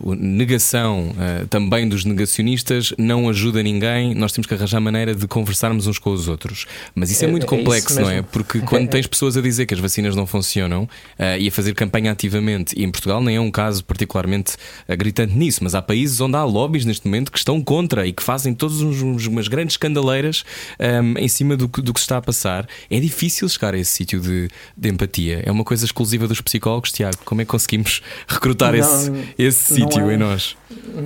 negação 0.00 1.12
também 1.50 1.88
dos 1.88 2.04
negacionistas 2.04 2.92
não 2.98 3.28
ajuda 3.28 3.43
ninguém. 3.52 4.14
Nós 4.14 4.32
temos 4.32 4.46
que 4.46 4.54
arranjar 4.54 4.80
maneira 4.80 5.14
de 5.14 5.26
conversarmos 5.26 5.86
uns 5.86 5.98
com 5.98 6.10
os 6.10 6.28
outros. 6.28 6.66
Mas 6.94 7.10
isso 7.10 7.24
é, 7.24 7.28
É- 7.28 7.30
muito 7.30 7.44
é 7.44 7.48
complexo, 7.48 8.00
não 8.00 8.10
é? 8.10 8.22
Porque 8.22 8.60
quando 8.60 8.88
tens 8.90 9.06
pessoas 9.06 9.36
a 9.36 9.40
dizer 9.40 9.66
que 9.66 9.74
as 9.74 9.80
vacinas 9.80 10.14
não 10.14 10.26
funcionam 10.26 10.88
eh, 11.18 11.40
e 11.40 11.48
a 11.48 11.52
fazer 11.52 11.74
campanha 11.74 12.12
ativamente, 12.12 12.74
e 12.78 12.84
em 12.84 12.90
Portugal 12.90 13.22
nem 13.22 13.36
é 13.36 13.40
um 13.40 13.50
caso 13.50 13.84
particularmente 13.84 14.56
eh, 14.86 14.96
gritante 14.96 15.34
nisso, 15.34 15.60
mas 15.62 15.74
há 15.74 15.82
países 15.82 16.20
onde 16.20 16.36
há 16.36 16.44
lobbies 16.44 16.84
neste 16.84 17.06
momento 17.06 17.30
que 17.32 17.38
estão 17.38 17.60
contra 17.62 18.06
e 18.06 18.12
que 18.12 18.22
fazem 18.22 18.54
todas 18.54 18.80
umas 18.80 19.48
grandes 19.48 19.74
escandaleiras 19.74 20.44
ehm, 20.78 21.16
em 21.18 21.28
cima 21.28 21.56
do 21.56 21.68
que, 21.68 21.80
do 21.82 21.92
que 21.92 22.00
se 22.00 22.04
está 22.04 22.18
a 22.18 22.22
passar. 22.22 22.66
É 22.90 23.00
difícil 23.00 23.48
chegar 23.48 23.74
a 23.74 23.78
esse 23.78 23.90
sítio 23.90 24.20
de, 24.20 24.48
de 24.76 24.88
empatia. 24.88 25.42
É 25.44 25.50
uma 25.50 25.64
coisa 25.64 25.84
exclusiva 25.84 26.26
dos 26.28 26.40
psicólogos, 26.40 26.92
Tiago. 26.92 27.18
Como 27.24 27.40
é 27.40 27.44
que 27.44 27.50
conseguimos 27.50 28.02
recrutar 28.28 28.72
Não, 28.72 28.78
esse, 28.80 29.12
esse 29.38 29.74
sítio 29.74 30.10
é. 30.10 30.14
em 30.14 30.16
nós? 30.16 30.56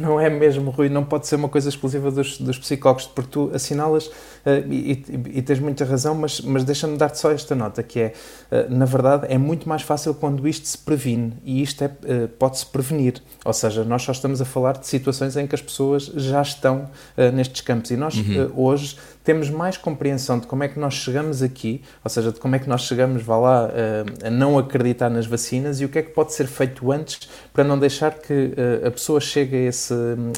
Não 0.01 0.21
é 0.21 0.29
mesmo, 0.31 0.71
Rui, 0.71 0.89
não 0.89 1.05
pode 1.05 1.27
ser 1.27 1.37
uma 1.37 1.49
coisa 1.49 1.69
exclusiva 1.69 2.11
dos, 2.11 2.28
dos 2.37 2.59
psicólogos, 2.59 3.07
porque 3.07 3.31
tu 3.31 3.51
assinalas 3.55 4.11
eh, 4.45 4.63
e, 4.69 4.93
e- 4.93 5.39
e 5.39 5.43
tens 5.43 5.59
muita 5.59 5.85
razão, 5.85 6.15
mas, 6.15 6.41
mas 6.43 6.65
deixa-me 6.65 6.97
dar-te 6.99 7.19
só 7.19 7.31
esta 7.31 7.55
nota, 7.55 7.83
que 7.83 7.99
é, 8.01 8.13
eh, 8.51 8.67
na 8.69 8.85
verdade, 8.85 9.27
é 9.31 9.39
muito 9.39 9.67
mais 9.69 9.81
fácil 9.83 10.13
quando 10.15 10.47
isto 10.47 10.67
se 10.69 10.77
previne, 10.77 11.33
e 11.45 11.63
isto 11.63 11.83
é, 11.85 11.91
eh, 12.05 12.27
pode-se 12.39 12.67
prevenir, 12.67 13.23
ou 13.45 13.53
seja, 13.53 13.85
nós 13.85 14.03
só 14.03 14.13
estamos 14.13 14.41
a 14.43 14.45
falar 14.45 14.77
de 14.77 14.87
situações 14.87 15.37
em 15.37 15.47
que 15.47 15.55
as 15.55 15.63
pessoas 15.63 16.05
já 16.17 16.43
estão 16.43 16.91
nestes 17.33 17.61
campos, 17.63 17.91
e 17.91 17.97
nós 17.97 18.15
eh, 18.17 18.51
hoje 18.55 18.97
temos 19.29 19.51
mais 19.51 19.77
compreensão 19.77 20.39
de 20.39 20.47
como 20.47 20.65
é 20.65 20.69
que 20.69 20.81
nós 20.81 20.95
chegamos 20.95 21.43
aqui, 21.43 21.83
ou 22.03 22.09
seja, 22.09 22.33
de 22.33 22.41
como 22.41 22.57
é 22.57 22.59
que 22.59 22.67
nós 22.67 22.81
chegamos, 22.81 23.23
vá 23.23 23.37
lá, 23.37 23.71
eh, 23.75 24.27
a 24.29 24.31
não 24.31 24.57
acreditar 24.57 25.11
nas 25.11 25.27
vacinas 25.27 25.83
e 25.83 25.85
o 25.85 25.89
que 25.91 25.99
é 25.99 26.03
que 26.03 26.13
pode 26.13 26.33
ser 26.33 26.47
feito 26.47 26.91
antes 26.91 27.29
para 27.53 27.63
não 27.63 27.79
deixar 27.79 28.15
que 28.15 28.55
eh, 28.57 28.87
a 28.87 28.91
pessoa 28.91 29.21
chegue 29.21 29.55
a 29.55 29.61
esse, 29.69 29.93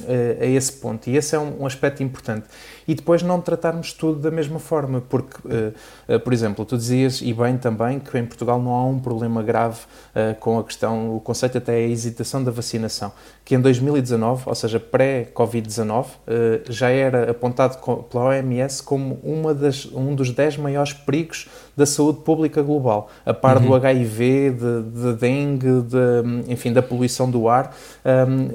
eh, 0.09 0.38
a 0.41 0.45
esse 0.45 0.72
ponto. 0.72 1.09
E 1.09 1.16
esse 1.16 1.36
é 1.36 1.38
um, 1.38 1.62
um 1.62 1.66
aspecto 1.66 2.03
importante. 2.03 2.49
E 2.91 2.95
depois 2.97 3.22
não 3.22 3.41
tratarmos 3.41 3.93
tudo 3.93 4.18
da 4.18 4.32
mesma 4.32 4.59
forma, 4.59 5.01
porque, 5.01 5.36
eh, 5.49 5.72
eh, 6.09 6.18
por 6.18 6.32
exemplo, 6.32 6.64
tu 6.64 6.76
dizias, 6.76 7.22
e 7.22 7.32
bem 7.32 7.57
também, 7.57 8.01
que 8.01 8.18
em 8.18 8.26
Portugal 8.26 8.61
não 8.61 8.74
há 8.74 8.84
um 8.84 8.99
problema 8.99 9.45
grave 9.45 9.78
eh, 10.12 10.34
com 10.41 10.59
a 10.59 10.64
questão, 10.64 11.14
o 11.14 11.20
conceito 11.20 11.57
até 11.57 11.80
é 11.80 11.84
a 11.84 11.88
hesitação 11.88 12.43
da 12.43 12.51
vacinação, 12.51 13.12
que 13.45 13.55
em 13.55 13.61
2019, 13.61 14.43
ou 14.45 14.55
seja, 14.57 14.80
pré-Covid-19, 14.80 16.07
eh, 16.26 16.62
já 16.68 16.91
era 16.91 17.30
apontado 17.30 17.78
pela 18.11 18.24
OMS 18.24 18.82
como 18.82 19.20
uma 19.22 19.55
das, 19.55 19.86
um 19.86 20.12
dos 20.16 20.32
10 20.32 20.57
maiores 20.57 20.93
perigos 20.93 21.49
da 21.76 21.86
saúde 21.86 22.22
pública 22.24 22.61
global, 22.61 23.09
a 23.24 23.32
par 23.32 23.61
do 23.61 23.72
HIV, 23.72 24.51
de, 24.51 24.82
de 24.82 25.12
dengue, 25.12 25.82
de, 25.82 26.53
enfim, 26.53 26.72
da 26.72 26.82
poluição 26.82 27.30
do 27.30 27.49
ar, 27.49 27.74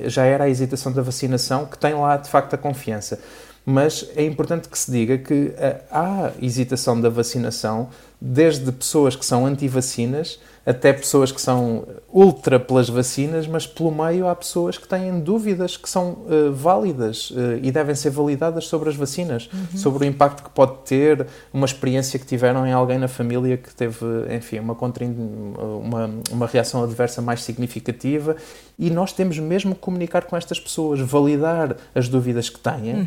já 0.05 0.25
era 0.25 0.43
a 0.43 0.49
hesitação 0.49 0.91
da 0.91 1.01
vacinação, 1.01 1.65
que 1.65 1.77
tem 1.77 1.93
lá 1.93 2.17
de 2.17 2.29
facto 2.29 2.53
a 2.53 2.57
confiança. 2.57 3.19
Mas 3.65 4.07
é 4.15 4.23
importante 4.23 4.69
que 4.69 4.77
se 4.77 4.91
diga 4.91 5.17
que 5.17 5.53
eh, 5.57 5.81
há 5.89 6.31
hesitação 6.39 7.01
da 7.01 7.09
vacinação 7.09 7.89
desde 8.21 8.71
pessoas 8.71 9.15
que 9.15 9.25
são 9.25 9.45
anti-vacinas 9.45 10.39
até 10.65 10.91
pessoas 10.91 11.31
que 11.31 11.39
são 11.39 11.87
ultra 12.11 12.59
pelas 12.59 12.89
vacinas, 12.89 13.45
mas 13.45 13.67
pelo 13.67 13.91
meio 13.91 14.27
há 14.27 14.35
pessoas 14.35 14.77
que 14.77 14.87
têm 14.87 15.19
dúvidas 15.19 15.77
que 15.77 15.87
são 15.87 16.25
eh, 16.27 16.49
válidas 16.51 17.31
eh, 17.35 17.59
e 17.61 17.71
devem 17.71 17.93
ser 17.93 18.09
validadas 18.09 18.67
sobre 18.67 18.89
as 18.89 18.95
vacinas, 18.95 19.47
sobre 19.75 20.05
o 20.05 20.07
impacto 20.07 20.43
que 20.43 20.49
pode 20.49 20.77
ter, 20.85 21.27
uma 21.53 21.65
experiência 21.65 22.17
que 22.17 22.25
tiveram 22.25 22.65
em 22.65 22.73
alguém 22.73 22.97
na 22.97 23.07
família 23.07 23.57
que 23.57 23.75
teve, 23.75 24.05
enfim, 24.35 24.59
uma, 24.59 24.73
contra, 24.73 25.05
uma, 25.05 26.09
uma 26.31 26.47
reação 26.47 26.83
adversa 26.83 27.21
mais 27.21 27.43
significativa. 27.43 28.35
E 28.79 28.89
nós 28.89 29.13
temos 29.13 29.37
mesmo 29.37 29.75
que 29.75 29.81
comunicar 29.81 30.23
com 30.23 30.35
estas 30.35 30.59
pessoas, 30.59 30.99
validar 30.99 31.75
as 31.93 32.09
dúvidas 32.09 32.49
que 32.49 32.59
têm 32.59 33.05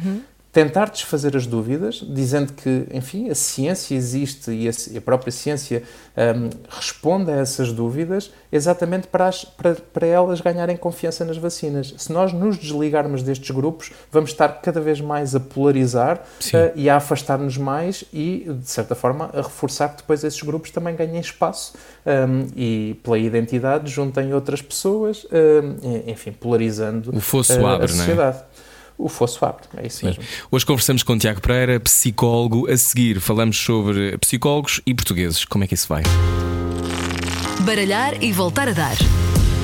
tentar 0.52 0.90
desfazer 0.90 1.36
as 1.36 1.46
dúvidas, 1.46 2.02
dizendo 2.08 2.52
que, 2.52 2.86
enfim, 2.92 3.28
a 3.28 3.34
ciência 3.34 3.94
existe 3.94 4.50
e 4.50 4.68
a, 4.96 5.00
própria 5.00 5.30
ciência 5.30 5.82
hum, 6.16 6.50
responde 6.68 7.30
a 7.30 7.44
essas 7.50 7.72
dúvidas 7.72 8.30
exatamente 8.52 9.06
para, 9.08 9.26
as- 9.28 9.44
para, 9.44 9.74
para 9.74 10.06
elas 10.06 10.40
ganharem 10.40 10.76
confiança 10.76 11.24
nas 11.24 11.36
vacinas. 11.36 11.94
Se 11.98 12.12
nós 12.12 12.32
nos 12.32 12.56
desligarmos 12.56 13.22
destes 13.22 13.50
grupos, 13.50 13.90
vamos 14.12 14.30
estar 14.30 14.48
cada 14.60 14.80
vez 14.80 15.00
mais 15.00 15.34
a 15.34 15.40
polarizar 15.40 16.22
eh, 16.52 16.72
e 16.76 16.88
a 16.90 16.96
afastar-nos 16.96 17.56
mais 17.56 18.04
e, 18.12 18.46
de 18.48 18.70
certa 18.70 18.94
forma, 18.94 19.30
a 19.32 19.38
reforçar 19.42 19.88
que 19.90 19.96
depois 19.98 20.22
esses 20.24 20.42
grupos 20.42 20.70
também 20.70 20.94
ganhem 20.94 21.20
espaço 21.20 21.72
hum, 22.06 22.46
e, 22.56 22.98
pela 23.02 23.18
identidade, 23.18 23.90
juntem 23.90 24.32
outras 24.34 24.62
pessoas, 24.62 25.26
hum, 25.32 25.76
e- 26.06 26.10
enfim, 26.12 26.32
polarizando 26.32 27.10
O 27.16 27.20
fosso 27.20 27.52
eh, 27.52 27.56
abre, 27.56 27.70
a 27.72 27.76
não 27.76 27.84
é? 27.84 27.88
sociedade. 27.88 28.38
O 28.96 29.08
fosso 29.08 29.44
abre, 29.44 29.62
é 29.76 29.86
isso 29.86 30.04
mesmo. 30.04 30.24
Hoje 30.50 30.66
conversamos 30.66 31.04
com 31.04 31.16
Tiago 31.16 31.40
Pereira, 31.40 31.78
psicólogo. 31.78 32.68
A 32.68 32.76
seguir, 32.76 33.20
falamos 33.20 33.56
sobre 33.56 34.18
psicólogos 34.18 34.80
e 34.84 34.92
portugueses. 34.92 35.44
Como 35.44 35.62
é 35.62 35.68
que 35.68 35.74
isso 35.74 35.86
vai? 35.88 36.02
Baralhar 37.68 38.24
e 38.24 38.32
voltar 38.32 38.66
a 38.66 38.72
dar. 38.72 38.96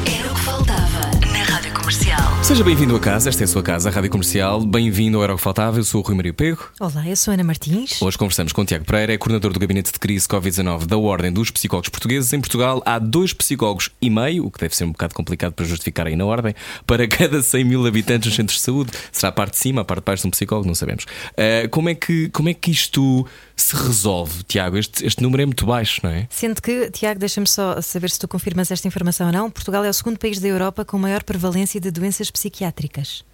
Era 0.05 0.31
o 0.31 0.35
que 0.35 0.41
faltava 0.43 1.11
na 1.33 1.43
Rádio 1.43 1.73
Comercial. 1.73 2.45
Seja 2.45 2.63
bem-vindo 2.63 2.95
a 2.95 3.01
casa, 3.01 3.31
esta 3.31 3.43
é 3.43 3.47
a 3.47 3.49
sua 3.49 3.63
casa, 3.63 3.89
a 3.89 3.93
Rádio 3.93 4.11
Comercial. 4.11 4.61
Bem-vindo 4.61 5.17
ao 5.17 5.25
Era 5.25 5.33
o 5.33 5.37
que 5.39 5.43
Faltava. 5.43 5.79
Eu 5.79 5.85
sou 5.85 6.03
o 6.03 6.05
Rui 6.05 6.15
Maria 6.15 6.35
Pego. 6.35 6.71
Olá, 6.79 7.09
eu 7.09 7.17
sou 7.17 7.33
Ana 7.33 7.43
Martins. 7.43 8.03
Hoje 8.03 8.19
conversamos 8.19 8.53
com 8.53 8.63
Tiago 8.63 8.85
Pereira, 8.85 9.15
é 9.15 9.17
coordenador 9.17 9.55
do 9.55 9.59
Gabinete 9.59 9.91
de 9.91 9.99
Crise 9.99 10.29
Covid-19 10.29 10.85
da 10.85 10.99
Ordem 10.99 11.33
dos 11.33 11.51
Psicólogos 11.51 11.89
Portugueses. 11.89 12.31
Em 12.35 12.41
Portugal 12.41 12.83
há 12.85 12.99
dois 12.99 13.33
psicólogos 13.33 13.89
e 14.03 14.11
meio, 14.11 14.45
o 14.45 14.51
que 14.51 14.61
deve 14.61 14.77
ser 14.77 14.85
um 14.85 14.93
bocado 14.93 15.15
complicado 15.15 15.55
para 15.55 15.65
justificar 15.65 16.07
aí 16.07 16.15
na 16.15 16.27
ordem, 16.27 16.55
para 16.87 17.09
cada 17.09 17.41
100 17.41 17.65
mil 17.65 17.87
habitantes 17.87 18.27
nos 18.27 18.37
centros 18.37 18.59
de 18.59 18.65
saúde. 18.65 18.91
Será 19.13 19.31
a 19.31 19.33
parte 19.33 19.53
de 19.53 19.61
cima, 19.61 19.81
a 19.81 19.85
parte 19.87 20.01
de 20.01 20.05
baixo 20.05 20.23
de 20.25 20.29
um 20.29 20.31
psicólogo, 20.31 20.69
não 20.69 20.75
sabemos. 20.75 21.07
Ah, 21.39 21.67
como, 21.71 21.89
é 21.89 21.95
que, 21.95 22.29
como 22.29 22.51
é 22.51 22.53
que 22.53 22.71
isto 22.71 23.27
se 23.57 23.77
resolve, 23.77 24.43
Tiago? 24.45 24.77
Este, 24.77 25.07
este 25.07 25.23
número 25.23 25.43
é 25.43 25.47
muito 25.47 25.67
baixo, 25.67 26.01
não 26.03 26.11
é? 26.11 26.27
Sendo 26.31 26.61
que, 26.61 26.91
Tiago, 26.91 27.21
deixa-me 27.21 27.47
só 27.47 27.81
saber 27.81 28.11
se 28.11 28.19
tu 28.19 28.29
confirmas 28.29 28.71
esta 28.71 28.87
informação 28.89 29.29
ou 29.29 29.33
não. 29.33 29.51
Portugal 29.51 29.85
é 29.85 29.89
o 29.89 29.95
segundo 29.95 30.19
país 30.19 30.39
da 30.39 30.49
Europa 30.49 30.85
com 30.85 30.99
maior 30.99 31.23
prevalência 31.23 31.81
de 31.81 31.91
doenças 31.91 32.31
psiquiátricas. 32.31 33.25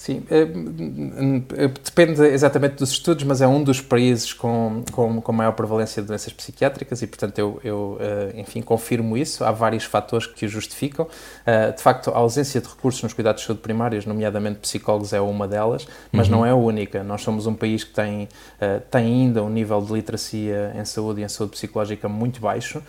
Sim, 0.00 0.22
eh, 0.30 0.48
eh, 1.58 1.68
depende 1.84 2.22
exatamente 2.22 2.76
dos 2.76 2.90
estudos, 2.90 3.22
mas 3.24 3.42
é 3.42 3.46
um 3.46 3.62
dos 3.62 3.82
países 3.82 4.32
com, 4.32 4.82
com, 4.90 5.20
com 5.20 5.30
maior 5.30 5.52
prevalência 5.52 6.00
de 6.00 6.08
doenças 6.08 6.32
psiquiátricas 6.32 7.02
e, 7.02 7.06
portanto, 7.06 7.38
eu, 7.38 7.60
eu 7.62 7.98
eh, 8.00 8.32
enfim, 8.36 8.62
confirmo 8.62 9.14
isso. 9.14 9.44
Há 9.44 9.52
vários 9.52 9.84
fatores 9.84 10.26
que 10.26 10.46
o 10.46 10.48
justificam. 10.48 11.06
De 11.76 11.82
facto, 11.82 12.10
a 12.12 12.16
ausência 12.16 12.62
de 12.62 12.68
recursos 12.68 13.02
nos 13.02 13.12
cuidados 13.12 13.42
de 13.42 13.46
saúde 13.46 13.60
primários, 13.60 14.06
nomeadamente 14.06 14.60
psicólogos, 14.60 15.12
é 15.12 15.20
uma 15.20 15.46
delas, 15.46 15.86
mas 16.10 16.28
uhum. 16.28 16.36
não 16.36 16.46
é 16.46 16.50
a 16.50 16.54
única. 16.54 17.04
Nós 17.04 17.20
somos 17.20 17.46
um 17.46 17.54
país 17.54 17.84
que 17.84 17.92
tem, 17.92 18.28
tem 18.90 19.04
ainda 19.04 19.42
um 19.42 19.50
nível 19.50 19.82
de 19.82 19.92
literacia 19.92 20.72
em 20.78 20.84
saúde 20.84 21.20
e 21.20 21.24
em 21.24 21.28
saúde 21.28 21.52
psicológica 21.52 22.08
muito 22.08 22.40
baixo, 22.40 22.82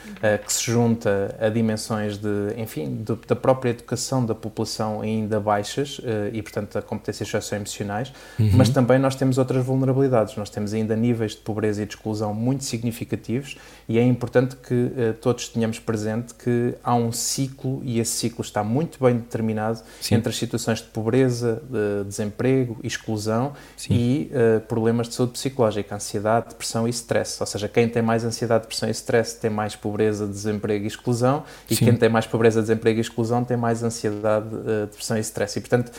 que 0.45 0.53
se 0.53 0.71
junta 0.71 1.35
a 1.41 1.49
dimensões 1.49 2.17
de, 2.17 2.53
enfim, 2.55 3.03
de, 3.03 3.15
da 3.27 3.35
própria 3.35 3.71
educação 3.71 4.25
da 4.25 4.35
população 4.35 5.01
ainda 5.01 5.39
baixas 5.39 5.99
e, 6.31 6.41
portanto, 6.41 6.77
a 6.77 6.81
competências 7.01 7.27
socioemocionais, 7.27 8.13
uhum. 8.39 8.51
mas 8.53 8.69
também 8.69 8.99
nós 8.99 9.15
temos 9.15 9.37
outras 9.37 9.65
vulnerabilidades. 9.65 10.35
Nós 10.37 10.49
temos 10.49 10.73
ainda 10.73 10.95
níveis 10.95 11.31
de 11.31 11.39
pobreza 11.39 11.81
e 11.81 11.85
de 11.85 11.95
exclusão 11.95 12.33
muito 12.33 12.63
significativos 12.63 13.57
e 13.89 13.97
é 13.97 14.03
importante 14.03 14.55
que 14.55 14.73
uh, 14.73 15.13
todos 15.19 15.49
tenhamos 15.49 15.79
presente 15.79 16.33
que 16.35 16.75
há 16.83 16.93
um 16.95 17.11
ciclo 17.11 17.81
e 17.83 17.99
esse 17.99 18.11
ciclo 18.11 18.41
está 18.41 18.63
muito 18.63 19.03
bem 19.03 19.15
determinado 19.15 19.81
Sim. 19.99 20.15
entre 20.15 20.29
as 20.29 20.37
situações 20.37 20.79
de 20.79 20.85
pobreza, 20.85 21.61
de 21.69 22.05
desemprego, 22.07 22.77
exclusão 22.83 23.53
Sim. 23.75 23.93
e 23.93 24.31
uh, 24.31 24.61
problemas 24.61 25.09
de 25.09 25.15
saúde 25.15 25.33
psicológica, 25.33 25.95
ansiedade, 25.95 26.49
depressão 26.49 26.87
e 26.87 26.91
stress. 26.91 27.37
Ou 27.41 27.47
seja, 27.47 27.67
quem 27.67 27.89
tem 27.89 28.01
mais 28.01 28.23
ansiedade, 28.23 28.63
depressão 28.63 28.87
e 28.87 28.91
stress 28.91 29.35
tem 29.39 29.49
mais 29.49 29.75
pobreza, 29.75 30.27
desemprego 30.27 30.85
e 30.85 30.87
exclusão 30.87 31.43
e 31.69 31.75
Sim. 31.75 31.85
quem 31.85 31.95
tem 31.95 32.09
mais 32.09 32.27
pobreza, 32.27 32.61
desemprego 32.61 32.99
e 32.99 33.01
exclusão 33.01 33.43
tem 33.43 33.57
mais 33.57 33.83
ansiedade, 33.83 34.53
uh, 34.53 34.85
depressão 34.85 35.17
e 35.17 35.21
stress. 35.21 35.57
E, 35.57 35.61
portanto, 35.61 35.91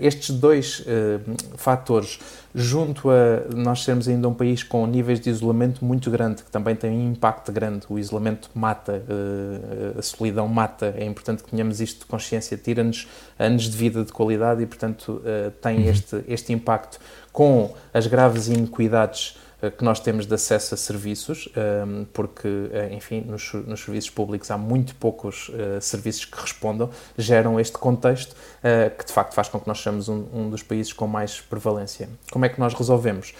estes 0.00 0.31
dois 0.32 0.80
uh, 0.80 1.20
fatores, 1.56 2.18
junto 2.54 3.10
a 3.10 3.54
nós 3.54 3.84
sermos 3.84 4.08
ainda 4.08 4.28
um 4.28 4.34
país 4.34 4.62
com 4.62 4.86
níveis 4.86 5.20
de 5.20 5.30
isolamento 5.30 5.84
muito 5.84 6.10
grande, 6.10 6.42
que 6.42 6.50
também 6.50 6.74
tem 6.74 6.90
um 6.90 7.12
impacto 7.12 7.50
grande, 7.52 7.86
o 7.88 7.98
isolamento 7.98 8.50
mata, 8.54 9.02
uh, 9.08 9.98
a 9.98 10.02
solidão 10.02 10.48
mata, 10.48 10.94
é 10.96 11.04
importante 11.04 11.42
que 11.42 11.50
tenhamos 11.50 11.80
isto 11.80 12.00
de 12.00 12.06
consciência, 12.06 12.56
tira-nos 12.56 13.06
anos 13.38 13.64
de 13.64 13.76
vida 13.76 14.04
de 14.04 14.12
qualidade 14.12 14.62
e, 14.62 14.66
portanto, 14.66 15.22
uh, 15.24 15.50
tem 15.62 15.78
uhum. 15.78 15.90
este, 15.90 16.24
este 16.28 16.52
impacto 16.52 16.98
com 17.32 17.74
as 17.94 18.06
graves 18.06 18.48
iniquidades 18.48 19.36
que 19.70 19.84
nós 19.84 20.00
temos 20.00 20.26
de 20.26 20.34
acesso 20.34 20.74
a 20.74 20.76
serviços, 20.76 21.48
ehm, 21.56 22.04
porque, 22.12 22.48
eh, 22.72 22.90
enfim, 22.92 23.20
nos, 23.20 23.52
nos 23.52 23.80
serviços 23.80 24.10
públicos 24.10 24.50
há 24.50 24.58
muito 24.58 24.94
poucos 24.96 25.50
uh, 25.50 25.80
serviços 25.80 26.24
que 26.24 26.40
respondam, 26.40 26.90
geram 27.16 27.60
este 27.60 27.78
contexto 27.78 28.34
que 28.96 29.04
de 29.04 29.12
facto 29.12 29.34
faz 29.34 29.48
com 29.48 29.58
que 29.58 29.66
nós 29.66 29.78
sejamos 29.78 30.08
um, 30.08 30.24
um, 30.32 30.48
dos 30.48 30.62
países 30.62 30.92
com 30.92 31.08
mais 31.08 31.40
prevalência. 31.40 32.08
Como 32.30 32.44
é 32.44 32.48
que 32.48 32.60
nós 32.60 32.72
resolvemos? 32.72 33.34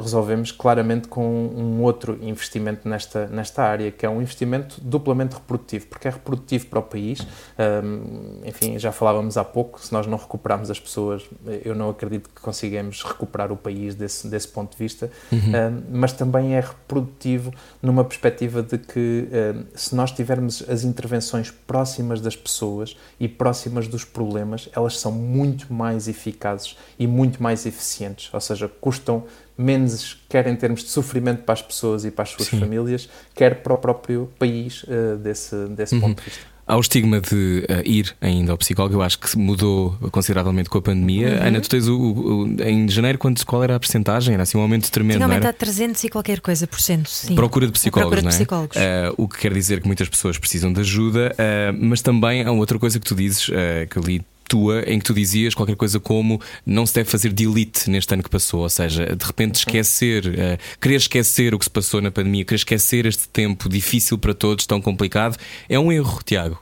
Resolvemos 0.00 0.52
claramente 0.52 1.08
com 1.08 1.26
um 1.26 1.82
outro 1.82 2.16
investimento 2.22 2.88
nesta, 2.88 3.26
nesta 3.26 3.64
área, 3.64 3.90
que 3.90 4.06
é 4.06 4.08
um 4.08 4.22
investimento 4.22 4.80
duplamente 4.80 5.34
reprodutivo, 5.34 5.86
porque 5.88 6.06
é 6.06 6.10
reprodutivo 6.12 6.66
para 6.66 6.78
o 6.78 6.82
país. 6.84 7.26
Ehm, 7.58 8.46
enfim, 8.46 8.78
já 8.78 8.92
falávamos 8.92 9.36
há 9.36 9.42
pouco, 9.42 9.80
se 9.84 9.92
nós 9.92 10.06
não 10.06 10.16
recuperarmos 10.16 10.70
as 10.70 10.78
pessoas, 10.78 11.28
eu 11.64 11.74
não 11.74 11.90
acredito 11.90 12.30
que 12.32 12.40
consigamos 12.40 13.02
recuperar 13.02 13.50
o 13.50 13.56
país 13.56 13.96
desse, 13.96 14.28
desse 14.28 14.46
ponto 14.46 14.70
de 14.70 14.78
vista. 14.78 15.10
Uhum 15.32 15.59
mas 15.90 16.12
também 16.12 16.54
é 16.54 16.60
reprodutivo 16.60 17.52
numa 17.82 18.04
perspectiva 18.04 18.62
de 18.62 18.78
que 18.78 19.28
se 19.74 19.94
nós 19.94 20.10
tivermos 20.10 20.62
as 20.68 20.84
intervenções 20.84 21.50
próximas 21.50 22.20
das 22.20 22.36
pessoas 22.36 22.96
e 23.18 23.28
próximas 23.28 23.88
dos 23.88 24.04
problemas, 24.04 24.68
elas 24.74 24.98
são 24.98 25.12
muito 25.12 25.72
mais 25.72 26.08
eficazes 26.08 26.76
e 26.98 27.06
muito 27.06 27.42
mais 27.42 27.66
eficientes, 27.66 28.32
ou 28.32 28.40
seja, 28.40 28.68
custam 28.80 29.24
menos, 29.60 30.18
quer 30.28 30.46
em 30.46 30.56
termos 30.56 30.82
de 30.82 30.88
sofrimento 30.88 31.42
para 31.42 31.52
as 31.52 31.62
pessoas 31.62 32.04
e 32.04 32.10
para 32.10 32.22
as 32.22 32.30
suas 32.30 32.48
Sim. 32.48 32.60
famílias, 32.60 33.08
quer 33.34 33.62
para 33.62 33.74
o 33.74 33.78
próprio 33.78 34.30
país 34.38 34.84
uh, 34.84 35.16
desse, 35.18 35.54
desse 35.68 35.94
uhum. 35.94 36.00
ponto 36.00 36.18
de 36.18 36.30
vista. 36.30 36.46
Há 36.70 36.76
o 36.76 36.80
estigma 36.80 37.20
de 37.20 37.66
uh, 37.68 37.82
ir 37.84 38.14
ainda 38.20 38.52
ao 38.52 38.58
psicólogo, 38.58 38.94
eu 38.94 39.02
acho 39.02 39.18
que 39.18 39.36
mudou 39.36 39.96
consideravelmente 40.12 40.70
com 40.70 40.78
a 40.78 40.82
pandemia. 40.82 41.40
Uhum. 41.40 41.48
Ana, 41.48 41.60
tu 41.60 41.68
tens 41.68 41.88
o, 41.88 41.98
o, 41.98 42.44
o, 42.44 42.62
em 42.62 42.88
janeiro, 42.88 43.18
quando, 43.18 43.44
qual 43.44 43.64
era 43.64 43.74
a 43.74 43.80
percentagem? 43.80 44.34
Era 44.34 44.44
assim 44.44 44.56
um 44.56 44.60
aumento 44.60 44.88
tremendo. 44.88 45.16
Tinha 45.16 45.26
aumentado 45.26 45.56
300 45.56 46.04
e 46.04 46.08
qualquer 46.08 46.40
coisa 46.40 46.68
por 46.68 46.80
cento. 46.80 47.10
Sim. 47.10 47.34
Procura 47.34 47.66
de 47.66 47.72
psicólogos. 47.72 48.12
Procura 48.12 48.30
de 48.30 48.36
psicólogos. 48.36 48.76
Uh, 48.76 49.14
o 49.16 49.28
que 49.28 49.38
quer 49.38 49.52
dizer 49.52 49.80
que 49.80 49.86
muitas 49.88 50.08
pessoas 50.08 50.38
precisam 50.38 50.72
de 50.72 50.80
ajuda, 50.80 51.34
uh, 51.34 51.76
mas 51.80 52.02
também 52.02 52.44
há 52.44 52.52
outra 52.52 52.78
coisa 52.78 53.00
que 53.00 53.06
tu 53.06 53.16
dizes, 53.16 53.46
que 53.90 53.96
eu 53.96 54.02
li 54.02 54.24
tua 54.50 54.82
em 54.84 54.98
que 54.98 55.04
tu 55.04 55.14
dizias 55.14 55.54
qualquer 55.54 55.76
coisa 55.76 56.00
como 56.00 56.40
não 56.66 56.84
se 56.84 56.94
deve 56.94 57.08
fazer 57.08 57.32
delete 57.32 57.88
neste 57.88 58.12
ano 58.12 58.22
que 58.22 58.28
passou, 58.28 58.62
ou 58.62 58.68
seja, 58.68 59.06
de 59.14 59.24
repente 59.24 59.54
esquecer, 59.54 60.26
uh, 60.26 60.78
querer 60.80 60.96
esquecer 60.96 61.54
o 61.54 61.58
que 61.58 61.64
se 61.64 61.70
passou 61.70 62.02
na 62.02 62.10
pandemia, 62.10 62.44
querer 62.44 62.56
esquecer 62.56 63.06
este 63.06 63.28
tempo 63.28 63.68
difícil 63.68 64.18
para 64.18 64.34
todos, 64.34 64.66
tão 64.66 64.80
complicado, 64.80 65.38
é 65.68 65.78
um 65.78 65.92
erro, 65.92 66.20
Tiago 66.24 66.58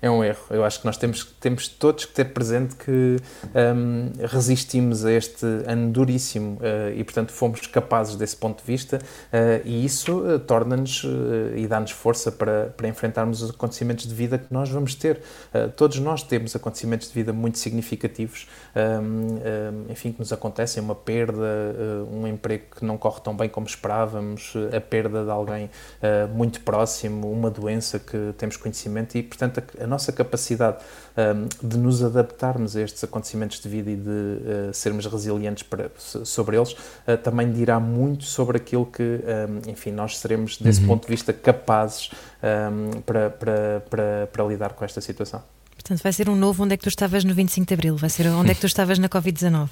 é 0.00 0.10
um 0.10 0.22
erro. 0.22 0.44
Eu 0.50 0.64
acho 0.64 0.80
que 0.80 0.86
nós 0.86 0.96
temos, 0.96 1.24
temos 1.40 1.68
todos 1.68 2.04
que 2.04 2.12
ter 2.12 2.26
presente 2.26 2.76
que 2.76 3.16
um, 3.54 4.12
resistimos 4.26 5.04
a 5.04 5.12
este 5.12 5.46
ano 5.66 5.90
duríssimo 5.90 6.56
uh, 6.56 6.94
e, 6.94 7.02
portanto, 7.02 7.32
fomos 7.32 7.66
capazes 7.66 8.16
desse 8.16 8.36
ponto 8.36 8.60
de 8.60 8.66
vista 8.66 8.98
uh, 8.98 9.62
e 9.64 9.84
isso 9.84 10.20
uh, 10.20 10.38
torna-nos 10.38 11.04
e 11.54 11.66
dá-nos 11.66 11.90
força 11.90 12.30
para, 12.30 12.74
para 12.76 12.88
enfrentarmos 12.88 13.42
os 13.42 13.50
acontecimentos 13.50 14.06
de 14.06 14.14
vida 14.14 14.38
que 14.38 14.52
nós 14.52 14.68
vamos 14.68 14.94
ter. 14.94 15.20
todos 15.76 15.98
nós 15.98 16.22
temos 16.22 16.54
acontecimentos 16.54 17.08
de 17.08 17.14
vida 17.14 17.32
muito 17.32 17.58
significativos, 17.58 18.46
um, 18.74 19.02
um, 19.02 19.92
enfim, 19.92 20.12
que 20.12 20.18
nos 20.18 20.32
acontecem, 20.32 20.82
uma 20.82 20.94
perda, 20.94 21.42
um 22.10 22.26
emprego 22.26 22.64
que 22.76 22.84
não 22.84 22.96
corre 22.96 23.20
tão 23.20 23.36
bem 23.36 23.48
como 23.48 23.66
esperávamos, 23.66 24.54
a 24.74 24.80
perda 24.80 25.24
de 25.24 25.30
alguém 25.30 25.70
muito 26.34 26.60
próximo, 26.60 27.30
uma 27.30 27.50
doença 27.50 27.98
que 27.98 28.34
temos 28.36 28.56
conhecimento 28.56 29.16
e, 29.16 29.22
portanto, 29.22 29.62
a, 29.80 29.85
a 29.86 29.88
nossa 29.88 30.12
capacidade 30.12 30.78
um, 31.16 31.66
de 31.66 31.78
nos 31.78 32.02
adaptarmos 32.02 32.76
a 32.76 32.82
estes 32.82 33.02
acontecimentos 33.02 33.60
de 33.60 33.68
vida 33.68 33.90
e 33.90 33.96
de 33.96 34.10
uh, 34.10 34.74
sermos 34.74 35.06
resilientes 35.06 35.62
para, 35.62 35.90
sobre 35.96 36.56
eles, 36.56 36.72
uh, 36.72 37.16
também 37.22 37.50
dirá 37.50 37.80
muito 37.80 38.24
sobre 38.24 38.58
aquilo 38.58 38.84
que, 38.84 39.02
um, 39.02 39.70
enfim, 39.70 39.92
nós 39.92 40.18
seremos, 40.18 40.58
desse 40.58 40.80
uhum. 40.80 40.88
ponto 40.88 41.04
de 41.04 41.10
vista, 41.10 41.32
capazes 41.32 42.10
um, 42.42 43.00
para, 43.00 43.30
para, 43.30 43.82
para, 43.88 44.28
para 44.30 44.44
lidar 44.44 44.74
com 44.74 44.84
esta 44.84 45.00
situação. 45.00 45.42
Portanto, 45.74 46.02
vai 46.02 46.12
ser 46.12 46.28
um 46.28 46.36
novo 46.36 46.64
onde 46.64 46.74
é 46.74 46.76
que 46.76 46.82
tu 46.82 46.88
estavas 46.88 47.24
no 47.24 47.32
25 47.32 47.66
de 47.66 47.74
Abril, 47.74 47.96
vai 47.96 48.10
ser 48.10 48.26
onde 48.26 48.50
é 48.50 48.54
que 48.54 48.60
tu 48.60 48.66
estavas 48.66 48.98
na 48.98 49.08
Covid-19. 49.08 49.68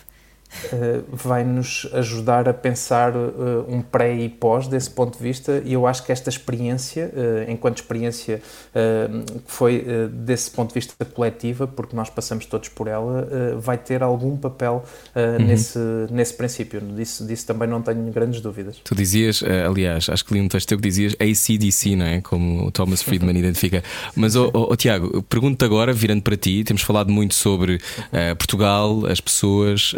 Uh, 0.72 1.04
vai 1.12 1.44
nos 1.44 1.86
ajudar 1.92 2.48
a 2.48 2.54
pensar 2.54 3.14
uh, 3.14 3.66
um 3.68 3.82
pré 3.82 4.14
e 4.14 4.28
pós 4.28 4.68
desse 4.68 4.88
ponto 4.88 5.18
de 5.18 5.22
vista 5.22 5.60
e 5.64 5.72
eu 5.72 5.86
acho 5.86 6.04
que 6.04 6.12
esta 6.12 6.30
experiência, 6.30 7.12
uh, 7.12 7.50
enquanto 7.50 7.78
experiência 7.78 8.40
que 9.46 9.52
foi 9.52 9.84
desse 10.10 10.50
ponto 10.50 10.68
de 10.68 10.74
vista 10.74 11.04
coletiva, 11.04 11.66
porque 11.66 11.94
nós 11.94 12.10
passamos 12.10 12.46
todos 12.46 12.68
por 12.68 12.88
ela, 12.88 13.56
vai 13.58 13.78
ter 13.78 14.02
algum 14.02 14.36
papel 14.36 14.84
uhum. 15.14 15.46
nesse, 15.46 15.78
nesse 16.10 16.34
princípio. 16.34 16.80
Disso, 16.80 17.24
disso 17.24 17.46
também 17.46 17.68
não 17.68 17.80
tenho 17.80 18.02
grandes 18.10 18.40
dúvidas. 18.40 18.80
Tu 18.82 18.94
dizias, 18.94 19.42
aliás, 19.42 20.08
acho 20.08 20.24
que 20.24 20.34
li 20.34 20.40
um 20.40 20.48
texto 20.48 20.68
teu 20.68 20.78
que 20.78 20.82
dizias 20.82 21.14
ACDC, 21.14 21.96
não 21.96 22.06
é? 22.06 22.20
Como 22.20 22.66
o 22.66 22.70
Thomas 22.70 23.00
Friedman 23.04 23.38
identifica. 23.38 23.82
Mas, 24.16 24.34
oh, 24.34 24.50
oh, 24.52 24.68
oh 24.70 24.76
Tiago, 24.76 25.22
pergunto-te 25.22 25.64
agora, 25.64 25.92
virando 25.92 26.22
para 26.22 26.36
ti, 26.36 26.64
temos 26.64 26.82
falado 26.82 27.10
muito 27.12 27.34
sobre 27.34 27.80
Portugal, 28.36 29.06
as 29.06 29.20
pessoas 29.20 29.94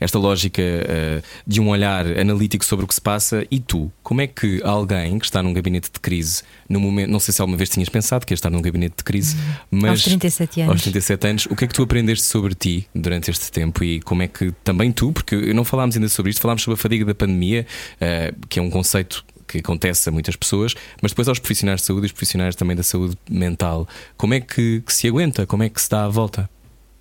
esta 0.00 0.18
lógica 0.18 0.62
uh, 0.62 1.22
de 1.46 1.60
um 1.60 1.68
olhar 1.68 2.06
analítico 2.18 2.64
sobre 2.64 2.84
o 2.84 2.88
que 2.88 2.94
se 2.94 3.00
passa. 3.00 3.46
E 3.50 3.60
tu, 3.60 3.90
como 4.02 4.20
é 4.20 4.26
que 4.26 4.62
alguém 4.62 5.18
que 5.18 5.24
está 5.24 5.42
num 5.42 5.52
gabinete 5.52 5.90
de 5.92 6.00
crise, 6.00 6.42
no 6.68 6.80
momento, 6.80 7.10
não 7.10 7.20
sei 7.20 7.32
se 7.32 7.40
alguma 7.40 7.56
vez 7.56 7.68
tinhas 7.68 7.88
pensado 7.88 8.26
que 8.26 8.32
ia 8.32 8.36
estar 8.36 8.50
num 8.50 8.62
gabinete 8.62 8.96
de 8.98 9.04
crise, 9.04 9.36
uhum. 9.36 9.80
mas 9.80 9.90
aos 9.90 10.02
37 10.04 10.60
anos. 10.62 10.72
aos 10.72 10.82
37 10.82 11.26
anos, 11.26 11.46
o 11.46 11.56
que 11.56 11.64
é 11.64 11.68
que 11.68 11.74
tu 11.74 11.82
aprendeste 11.82 12.26
sobre 12.26 12.54
ti 12.54 12.88
durante 12.94 13.30
este 13.30 13.50
tempo 13.50 13.82
e 13.84 14.00
como 14.00 14.22
é 14.22 14.28
que 14.28 14.52
também 14.64 14.92
tu, 14.92 15.12
porque 15.12 15.52
não 15.52 15.64
falámos 15.64 15.96
ainda 15.96 16.08
sobre 16.08 16.30
isto, 16.30 16.40
falámos 16.40 16.62
sobre 16.62 16.78
a 16.78 16.82
fadiga 16.82 17.04
da 17.04 17.14
pandemia, 17.14 17.66
uh, 17.94 18.46
que 18.48 18.58
é 18.58 18.62
um 18.62 18.70
conceito 18.70 19.24
que 19.48 19.58
acontece 19.58 20.08
a 20.08 20.12
muitas 20.12 20.36
pessoas, 20.36 20.74
mas 21.00 21.10
depois 21.10 21.26
aos 21.26 21.38
profissionais 21.38 21.80
de 21.80 21.86
saúde 21.86 22.04
e 22.04 22.06
os 22.06 22.12
profissionais 22.12 22.54
também 22.54 22.76
da 22.76 22.82
saúde 22.82 23.16
mental. 23.28 23.88
Como 24.16 24.34
é 24.34 24.40
que, 24.40 24.82
que 24.82 24.92
se 24.92 25.08
aguenta? 25.08 25.46
Como 25.46 25.62
é 25.62 25.68
que 25.70 25.80
se 25.80 25.88
dá 25.88 26.04
a 26.04 26.08
volta? 26.08 26.48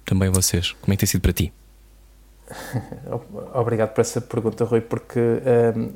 Também 0.06 0.30
vocês. 0.30 0.72
Como 0.82 0.94
é 0.94 0.96
que 0.96 1.02
tem 1.02 1.08
sido 1.08 1.22
para 1.22 1.34
ti? 1.34 1.52
Obrigado 3.54 3.94
por 3.94 4.02
essa 4.02 4.22
pergunta, 4.22 4.64
Rui, 4.66 4.82
porque 4.82 5.20
um, 5.20 5.92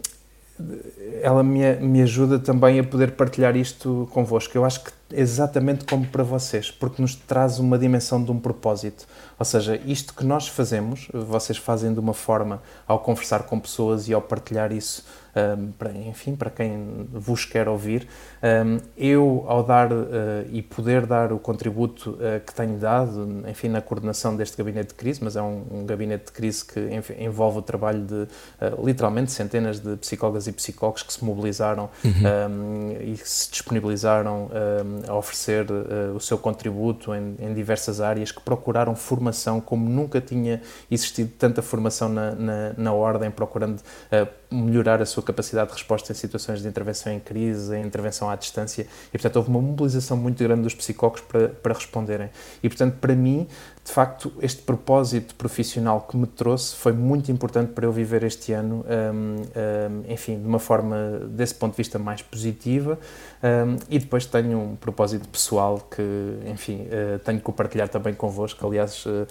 ela 1.22 1.43
me, 1.43 1.76
me 1.76 2.02
ajuda 2.02 2.39
também 2.39 2.80
a 2.80 2.84
poder 2.84 3.12
partilhar 3.12 3.56
isto 3.56 4.08
convosco. 4.12 4.58
Eu 4.58 4.66
acho 4.66 4.84
que 4.84 4.91
exatamente 5.12 5.86
como 5.86 6.06
para 6.06 6.24
vocês, 6.24 6.72
porque 6.72 7.02
nos 7.02 7.16
traz 7.16 7.60
uma 7.60 7.78
dimensão 7.78 8.24
de 8.24 8.32
um 8.32 8.39
propósito. 8.39 9.08
Ou 9.38 9.45
seja, 9.45 9.80
isto 9.86 10.14
que 10.14 10.26
nós 10.26 10.47
fazemos, 10.47 11.08
vocês 11.14 11.58
fazem 11.58 11.93
de 11.93 11.99
uma 11.99 12.14
forma 12.14 12.62
ao 12.88 12.99
conversar 12.99 13.43
com 13.43 13.60
pessoas 13.60 14.08
e 14.08 14.14
ao 14.14 14.22
partilhar 14.22 14.72
isso 14.72 15.06
um, 15.36 15.71
para, 15.71 15.91
enfim, 15.91 16.36
para 16.36 16.49
quem 16.49 17.07
vos 17.11 17.45
quer 17.45 17.67
ouvir. 17.67 18.07
Um, 18.41 18.79
eu, 18.97 19.45
ao 19.47 19.63
dar 19.63 19.91
uh, 19.91 20.05
e 20.51 20.61
poder 20.61 21.05
dar 21.05 21.32
o 21.32 21.39
contributo 21.39 22.11
uh, 22.11 22.39
que 22.45 22.53
tenho 22.53 22.77
dado, 22.77 23.43
enfim, 23.47 23.69
na 23.69 23.82
coordenação 23.82 24.36
deste 24.36 24.57
gabinete 24.57 24.89
de 24.89 24.93
crise, 24.95 25.23
mas 25.23 25.36
é 25.36 25.41
um, 25.41 25.63
um 25.71 25.86
gabinete 25.86 26.25
de 26.25 26.32
crise 26.32 26.65
que 26.65 26.79
enfim, 26.93 27.13
envolve 27.19 27.59
o 27.59 27.61
trabalho 27.61 28.01
de, 28.01 28.15
uh, 28.15 28.86
literalmente, 28.86 29.32
centenas 29.32 29.79
de 29.79 29.95
psicólogas 29.97 30.47
e 30.47 30.51
psicólogos 30.51 31.03
que 31.03 31.13
se 31.13 31.23
mobilizaram 31.23 31.89
uhum. 32.03 32.97
e 32.99 33.17
que 33.17 33.29
se 33.29 33.51
disponibilizaram 33.51 34.49
a 35.07 35.15
oferecer 35.15 35.65
o 36.15 36.19
seu 36.19 36.38
contributo 36.38 37.13
em, 37.13 37.36
em, 37.39 37.53
diversas 37.53 38.01
áreas, 38.01 38.32
que 38.32 38.41
procuraram 38.41 38.95
formação 38.95 39.61
como 39.61 39.88
nunca 39.89 40.19
tinha 40.19 40.61
existido 40.89 41.32
tanta 41.38 41.61
formação 41.61 42.09
na, 42.09 42.32
na, 42.32 42.73
na 42.77 42.93
ordem, 42.93 43.29
procurando 43.29 43.82
melhorar 44.52 45.02
a 45.02 45.06
sua 45.06 45.24
capacidade 45.24 45.70
de 45.70 45.78
resposta 45.78 46.12
em 46.12 46.16
situações 46.16 46.62
de 46.62 46.68
intervenção 46.68 47.14
em 47.14 47.20
crise, 47.20 47.76
em 47.76 47.86
intervenção 47.86 48.30
à 48.30 48.36
distância, 48.36 48.86
e 49.08 49.12
portanto 49.12 49.38
houve 49.38 49.49
uma 49.49 49.62
mobilização 49.62 50.18
muito 50.18 50.43
grande 50.43 50.64
dos 50.64 50.76
psicólogos 50.76 51.22
para, 51.22 51.49
para 51.49 51.74
responderem. 51.74 52.30
E 52.62 52.68
portanto, 52.68 52.97
para 52.99 53.16
mim, 53.16 53.47
de 53.84 53.91
facto, 53.91 54.32
este 54.41 54.61
propósito 54.61 55.34
profissional 55.36 56.01
que 56.01 56.15
me 56.15 56.27
trouxe 56.27 56.75
foi 56.75 56.93
muito 56.93 57.32
importante 57.32 57.73
para 57.73 57.86
eu 57.86 57.91
viver 57.91 58.23
este 58.23 58.53
ano, 58.53 58.86
um, 58.88 59.36
um, 59.41 60.11
enfim, 60.11 60.39
de 60.39 60.47
uma 60.47 60.59
forma, 60.59 61.21
desse 61.29 61.55
ponto 61.55 61.71
de 61.71 61.77
vista, 61.77 61.97
mais 61.97 62.21
positiva. 62.21 62.99
Um, 63.43 63.77
e 63.89 63.97
depois 63.97 64.25
tenho 64.27 64.59
um 64.59 64.75
propósito 64.75 65.27
pessoal 65.27 65.79
que, 65.79 66.03
enfim, 66.45 66.82
uh, 66.84 67.17
tenho 67.19 67.39
que 67.39 67.43
compartilhar 67.43 67.88
também 67.88 68.13
convosco. 68.13 68.65
Aliás, 68.67 69.03
uh, 69.05 69.09
uh, 69.09 69.27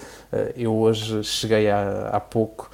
eu 0.57 0.75
hoje 0.75 1.23
cheguei 1.23 1.71
há, 1.71 2.09
há 2.13 2.21
pouco 2.21 2.71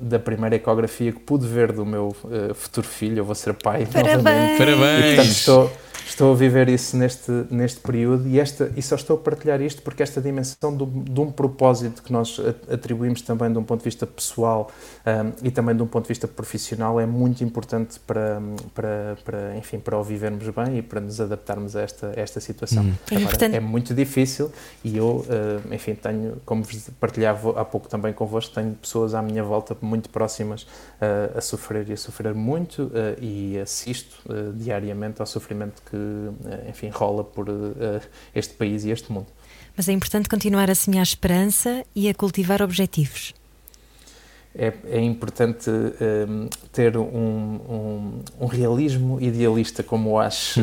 da 0.00 0.18
primeira 0.18 0.56
ecografia 0.56 1.12
que 1.12 1.18
pude 1.18 1.46
ver 1.46 1.72
do 1.72 1.84
meu 1.84 2.14
futuro 2.54 2.86
filho. 2.86 3.18
Eu 3.18 3.24
vou 3.24 3.34
ser 3.34 3.52
pai. 3.54 3.86
Parabéns! 3.86 4.16
Novamente. 4.16 4.58
Parabéns! 4.58 5.04
E, 5.04 5.16
portanto, 5.16 5.32
estou 5.32 5.70
estou 6.06 6.32
a 6.32 6.36
viver 6.36 6.68
isso 6.68 6.96
neste, 6.96 7.30
neste 7.50 7.80
período 7.80 8.28
e, 8.28 8.38
esta, 8.38 8.70
e 8.76 8.82
só 8.82 8.94
estou 8.94 9.16
a 9.16 9.20
partilhar 9.20 9.60
isto 9.60 9.82
porque 9.82 10.02
esta 10.02 10.20
dimensão 10.20 10.76
do, 10.76 10.86
de 10.86 11.20
um 11.20 11.30
propósito 11.30 12.02
que 12.02 12.12
nós 12.12 12.40
atribuímos 12.70 13.22
também 13.22 13.52
de 13.52 13.58
um 13.58 13.64
ponto 13.64 13.80
de 13.80 13.84
vista 13.84 14.06
pessoal 14.06 14.70
um, 15.06 15.46
e 15.46 15.50
também 15.50 15.74
de 15.74 15.82
um 15.82 15.86
ponto 15.86 16.04
de 16.04 16.08
vista 16.08 16.28
profissional 16.28 17.00
é 17.00 17.06
muito 17.06 17.42
importante 17.44 17.98
para, 18.00 18.40
para, 18.74 19.16
para, 19.24 19.56
enfim, 19.56 19.78
para 19.78 19.96
o 19.98 20.02
vivermos 20.02 20.48
bem 20.48 20.78
e 20.78 20.82
para 20.82 21.00
nos 21.00 21.20
adaptarmos 21.20 21.76
a 21.76 21.82
esta, 21.82 22.12
a 22.16 22.20
esta 22.20 22.40
situação. 22.40 22.84
Hum. 22.84 22.94
Agora, 23.10 23.24
é, 23.24 23.26
Portanto... 23.26 23.54
é 23.54 23.60
muito 23.60 23.94
difícil 23.94 24.50
e 24.84 24.96
eu, 24.96 25.24
uh, 25.26 25.74
enfim, 25.74 25.94
tenho, 25.94 26.36
como 26.44 26.62
vos 26.62 26.90
partilhava 26.98 27.60
há 27.60 27.64
pouco 27.64 27.88
também 27.88 28.12
convosco, 28.12 28.54
tenho 28.54 28.74
pessoas 28.74 29.14
à 29.14 29.22
minha 29.22 29.42
volta 29.42 29.76
muito 29.80 30.10
próximas 30.10 30.62
uh, 30.62 31.36
a 31.36 31.40
sofrer 31.40 31.88
e 31.88 31.92
a 31.92 31.96
sofrer 31.96 32.34
muito 32.34 32.84
uh, 32.84 32.90
e 33.20 33.58
assisto 33.58 34.20
diariamente 34.54 35.20
ao 35.20 35.26
sofrimento 35.26 35.82
que 35.90 35.96
eh, 35.96 36.70
enfim, 36.70 36.88
rola 36.88 37.24
por 37.24 37.48
eh, 37.48 38.00
este 38.34 38.54
país 38.54 38.84
e 38.84 38.90
este 38.90 39.12
mundo. 39.12 39.26
Mas 39.76 39.88
é 39.88 39.92
importante 39.92 40.28
continuar 40.28 40.70
a 40.70 40.74
semear 40.74 41.02
esperança 41.02 41.84
e 41.94 42.08
a 42.08 42.14
cultivar 42.14 42.62
objetivos 42.62 43.34
é, 44.54 44.72
é 44.88 45.00
importante 45.00 45.70
um, 45.70 46.48
ter 46.72 46.96
um, 46.96 47.02
um, 47.02 48.22
um, 48.40 48.46
realismo 48.46 49.20
idealista, 49.20 49.82
como 49.82 50.10
o 50.10 50.18
Ash 50.18 50.56
uh, 50.56 50.62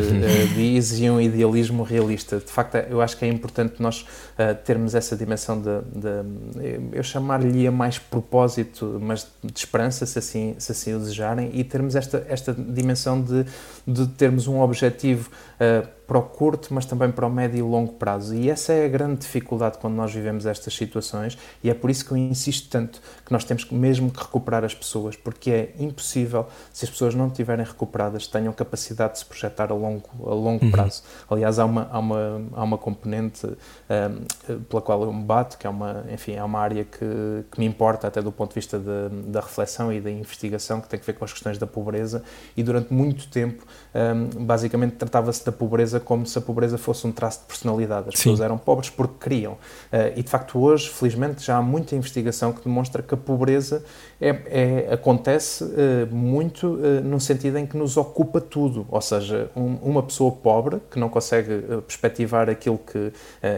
diz, 0.55 0.99
e 0.99 1.09
um 1.09 1.21
idealismo 1.21 1.83
realista. 1.83 2.37
De 2.37 2.51
facto, 2.51 2.75
eu 2.75 3.01
acho 3.01 3.15
que 3.15 3.23
é 3.23 3.29
importante 3.29 3.81
nós 3.81 4.01
uh, 4.01 4.53
termos 4.65 4.93
essa 4.93 5.15
dimensão 5.15 5.61
de, 5.61 5.69
de 5.99 6.97
eu 6.97 7.03
chamar-lhe 7.03 7.65
a 7.65 7.71
mais 7.71 7.97
propósito, 7.97 8.99
mas 9.01 9.25
de 9.41 9.57
esperança, 9.57 10.05
se 10.05 10.19
assim, 10.19 10.55
se 10.57 10.71
assim 10.71 10.93
o 10.93 10.99
desejarem, 10.99 11.51
e 11.53 11.63
termos 11.63 11.95
esta, 11.95 12.25
esta 12.27 12.53
dimensão 12.53 13.21
de, 13.21 13.45
de 13.87 14.05
termos 14.07 14.47
um 14.47 14.59
objetivo 14.59 15.29
uh, 15.61 15.96
para 16.07 16.17
o 16.17 16.23
curto, 16.23 16.73
mas 16.73 16.85
também 16.85 17.11
para 17.11 17.27
o 17.27 17.29
médio 17.29 17.57
e 17.57 17.61
longo 17.61 17.93
prazo. 17.93 18.33
E 18.33 18.49
essa 18.49 18.71
é 18.71 18.85
a 18.85 18.87
grande 18.87 19.19
dificuldade 19.19 19.77
quando 19.77 19.93
nós 19.93 20.13
vivemos 20.13 20.45
estas 20.45 20.73
situações, 20.73 21.37
e 21.61 21.69
é 21.69 21.73
por 21.73 21.89
isso 21.89 22.05
que 22.05 22.11
eu 22.13 22.17
insisto 22.17 22.69
tanto 22.69 23.01
que 23.25 23.31
nós 23.31 23.43
temos 23.43 23.69
mesmo 23.69 24.09
que 24.09 24.19
recuperar 24.19 24.63
as 24.63 24.73
pessoas, 24.73 25.17
porque 25.17 25.51
é 25.51 25.73
impossível, 25.77 26.47
se 26.71 26.85
as 26.85 26.89
pessoas 26.89 27.13
não 27.13 27.27
estiverem 27.27 27.65
recuperadas, 27.65 28.25
tenham 28.25 28.53
capacidade 28.53 29.13
de 29.13 29.19
se 29.19 29.25
projetar 29.25 29.69
a 29.69 29.75
longo, 29.75 30.09
a 30.25 30.33
longo 30.33 30.63
uhum. 30.63 30.71
prazo. 30.71 31.03
Aliás, 31.29 31.59
há 31.59 31.65
uma, 31.65 31.89
há 31.91 31.99
uma, 31.99 32.41
há 32.53 32.63
uma 32.63 32.77
componente 32.77 33.45
um, 33.45 34.59
pela 34.69 34.81
qual 34.81 35.03
eu 35.03 35.11
me 35.11 35.23
bato, 35.23 35.57
que 35.57 35.67
é 35.67 35.69
uma, 35.69 36.05
enfim, 36.09 36.33
é 36.33 36.43
uma 36.43 36.59
área 36.59 36.85
que, 36.85 37.43
que 37.51 37.59
me 37.59 37.65
importa 37.65 38.07
até 38.07 38.21
do 38.21 38.31
ponto 38.31 38.51
de 38.51 38.55
vista 38.55 38.79
de, 38.79 39.09
da 39.29 39.41
reflexão 39.41 39.91
e 39.91 39.99
da 39.99 40.09
investigação, 40.09 40.79
que 40.79 40.87
tem 40.87 40.99
a 40.99 41.03
ver 41.03 41.13
com 41.13 41.25
as 41.25 41.33
questões 41.33 41.57
da 41.57 41.67
pobreza, 41.67 42.23
e 42.55 42.63
durante 42.63 42.93
muito 42.93 43.27
tempo, 43.27 43.65
um, 43.93 44.45
basicamente, 44.45 44.95
tratava-se 44.95 45.45
da 45.45 45.51
pobreza 45.51 45.96
pobreza 45.97 45.99
como 45.99 46.25
se 46.25 46.37
a 46.37 46.41
pobreza 46.41 46.77
fosse 46.77 47.05
um 47.05 47.11
traço 47.11 47.41
de 47.41 47.45
personalidade. 47.45 48.09
As 48.09 48.15
Sim. 48.15 48.29
pessoas 48.29 48.41
eram 48.41 48.57
pobres 48.57 48.89
porque 48.89 49.15
queriam. 49.19 49.53
Uh, 49.53 50.13
e 50.15 50.23
de 50.23 50.29
facto, 50.29 50.59
hoje, 50.59 50.89
felizmente, 50.89 51.45
já 51.45 51.57
há 51.57 51.61
muita 51.61 51.95
investigação 51.95 52.53
que 52.53 52.63
demonstra 52.63 53.01
que 53.01 53.13
a 53.13 53.17
pobreza 53.17 53.83
é, 54.19 54.85
é 54.87 54.93
acontece 54.93 55.63
uh, 55.63 56.15
muito 56.15 56.67
uh, 56.67 57.01
no 57.03 57.19
sentido 57.19 57.57
em 57.57 57.65
que 57.65 57.77
nos 57.77 57.97
ocupa 57.97 58.39
tudo. 58.39 58.85
Ou 58.89 59.01
seja, 59.01 59.49
um, 59.55 59.75
uma 59.81 60.03
pessoa 60.03 60.31
pobre 60.31 60.79
que 60.89 60.99
não 60.99 61.09
consegue 61.09 61.81
perspectivar 61.87 62.49
aquilo 62.49 62.77
que, 62.77 63.11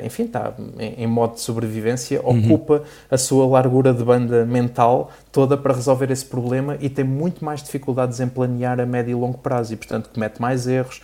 enfim, 0.03 0.23
está 0.23 0.53
em, 0.77 1.03
em, 1.03 1.07
modo 1.07 1.35
de 1.35 1.41
sobrevivência, 1.41 2.21
uhum. 2.21 2.39
ocupa 2.39 2.83
a 3.09 3.17
sua 3.17 3.45
largura 3.47 3.93
de 3.93 4.03
banda 4.03 4.45
mental 4.45 5.11
toda 5.31 5.55
para 5.55 5.73
resolver 5.73 6.09
esse 6.11 6.25
problema 6.25 6.77
e 6.79 6.89
tem 6.89 7.05
muito 7.05 7.43
mais 7.43 7.61
dificuldades 7.61 8.19
em 8.19 8.27
planear 8.27 8.79
a 8.79 8.85
médio 8.85 9.11
e 9.11 9.15
longo 9.15 9.37
prazo 9.37 9.73
e, 9.73 9.75
portanto, 9.75 10.09
comete 10.13 10.41
mais 10.41 10.67
erros, 10.67 11.01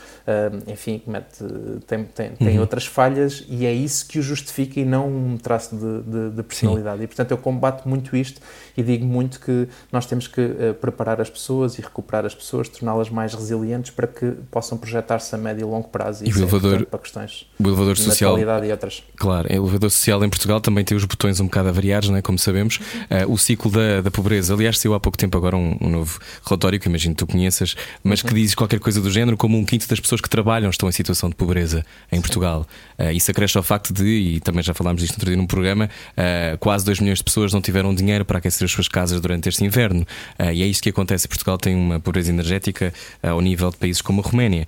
enfim, 0.68 1.00
comete 1.00 1.44
tem, 1.88 2.04
tem, 2.06 2.32
tem 2.32 2.56
uhum. 2.56 2.62
outras 2.62 2.86
falhas 2.86 3.46
e 3.48 3.66
é 3.66 3.74
isso 3.74 4.08
que 4.08 4.20
o 4.20 4.22
justifica 4.22 4.80
e 4.80 4.86
não 4.86 5.08
um 5.08 5.38
traço 5.38 5.76
de, 5.76 6.02
de, 6.02 6.36
de 6.36 6.44
personalidade. 6.44 6.98
Sim. 6.98 7.04
E 7.04 7.08
portanto 7.08 7.32
eu 7.32 7.38
combato 7.38 7.88
muito 7.88 8.16
isto 8.16 8.42
e 8.76 8.84
digo 8.84 9.06
muito 9.06 9.40
que 9.40 9.68
nós 9.92 10.06
temos 10.06 10.28
que 10.28 10.42
uh, 10.42 10.74
preparar 10.80 11.22
as 11.22 11.30
pessoas 11.30 11.78
e 11.78 11.82
recuperar 11.82 12.26
as 12.26 12.36
pessoas, 12.36 12.68
torná-las 12.68 13.10
mais 13.10 13.34
resilientes 13.34 13.92
para 13.92 14.08
que 14.08 14.32
possam 14.52 14.78
projetar-se 14.78 15.34
a 15.34 15.38
médio 15.38 15.62
e 15.62 15.70
longo 15.70 15.88
prazo 15.90 16.24
e, 16.24 16.30
e 16.30 16.34
o 16.34 16.36
é 16.36 16.38
elevador, 16.40 16.82
é 16.82 16.86
para 16.86 17.00
questões 17.00 17.48
o 17.60 17.68
elevador 17.68 17.98
social 17.98 18.38
e 18.40 18.72
outras. 18.72 19.04
Claro, 19.16 19.48
o 19.50 19.54
elevador 19.54 19.90
social 19.92 20.24
em 20.24 20.30
Portugal 20.30 20.60
também 20.60 20.84
tem 20.84 20.98
os 20.98 21.06
botões 21.06 21.40
um 21.40 21.46
bocado 21.46 21.70
avariados, 21.70 22.10
né, 22.10 22.22
como 22.22 22.38
sabemos. 22.38 22.78
Uh, 22.78 23.32
o 23.32 23.38
ciclo 23.38 23.72
da, 23.72 24.02
da 24.02 24.12
pobreza, 24.16 24.54
aliás, 24.54 24.78
saiu 24.78 24.94
há 24.94 25.00
pouco 25.00 25.18
tempo 25.18 25.38
agora 25.38 25.56
um, 25.56 25.78
um 25.80 25.90
novo 25.90 26.20
relatório 26.46 26.80
que 26.80 26.88
imagino 26.88 27.16
que 27.16 27.20
tu 27.20 27.28
conheças, 27.28 27.76
mas 28.04 28.22
uhum. 28.22 28.30
que 28.30 28.36
diz 28.36 28.54
qualquer 28.54 28.80
coisa 28.80 29.00
do 29.00 29.10
género, 29.10 29.38
como 29.38 29.58
um 29.58 29.66
quinto 29.66 29.88
das 29.88 30.00
pessoas 30.00 30.20
que 30.22 30.30
trabalham 30.30 30.70
estão 30.70 30.90
em 30.90 30.92
situação 30.92 31.30
de 31.30 31.36
pobreza 31.36 31.86
em. 32.12 32.22
Portugal. 32.26 32.66
Uh, 32.98 33.12
isso 33.12 33.30
acresce 33.30 33.58
ao 33.58 33.64
facto 33.64 33.94
de, 33.94 34.06
e 34.06 34.40
também 34.40 34.64
já 34.64 34.74
falámos 34.74 35.02
disto 35.02 35.14
outro 35.14 35.28
dia 35.28 35.38
num 35.38 35.46
programa, 35.46 35.90
uh, 36.12 36.58
quase 36.58 36.84
2 36.86 37.00
milhões 37.00 37.20
de 37.20 37.24
pessoas 37.24 37.54
não 37.54 37.62
tiveram 37.62 37.94
dinheiro 37.94 38.26
para 38.26 38.40
aquecer 38.40 38.66
as 38.66 38.72
suas 38.72 38.88
casas 38.88 39.22
durante 39.22 39.48
este 39.48 39.64
inverno. 39.64 40.02
Uh, 40.40 40.52
e 40.52 40.64
é 40.64 40.66
isto 40.66 40.82
que 40.82 40.90
acontece. 40.90 41.28
Portugal 41.28 41.58
tem 41.58 41.76
uma 41.76 42.00
pobreza 42.00 42.32
energética 42.32 42.94
ao 43.22 43.42
nível 43.42 43.70
de 43.70 43.78
países 43.78 44.02
como 44.02 44.22
a 44.22 44.24
Roménia, 44.24 44.68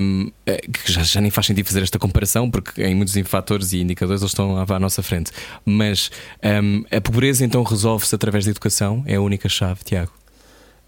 um, 0.00 0.30
que 0.72 0.92
já, 0.92 1.02
já, 1.02 1.20
nem 1.20 1.30
faz 1.30 1.46
sentido 1.46 1.66
fazer 1.66 1.82
esta 1.82 1.98
comparação, 1.98 2.50
porque 2.50 2.82
em 2.82 2.94
muitos 2.94 3.16
fatores 3.26 3.72
e 3.72 3.80
indicadores 3.80 4.22
eles 4.22 4.32
estão 4.32 4.56
à, 4.56 4.62
à 4.62 4.78
nossa 4.78 5.02
frente. 5.02 5.30
Mas 5.64 6.10
um, 6.62 6.84
a 6.90 7.00
pobreza 7.00 7.44
então 7.44 7.62
resolve-se 7.62 8.14
através 8.14 8.44
da 8.44 8.50
educação? 8.50 8.85
É 9.06 9.16
a 9.16 9.20
única 9.20 9.48
chave, 9.48 9.82
Tiago? 9.84 10.12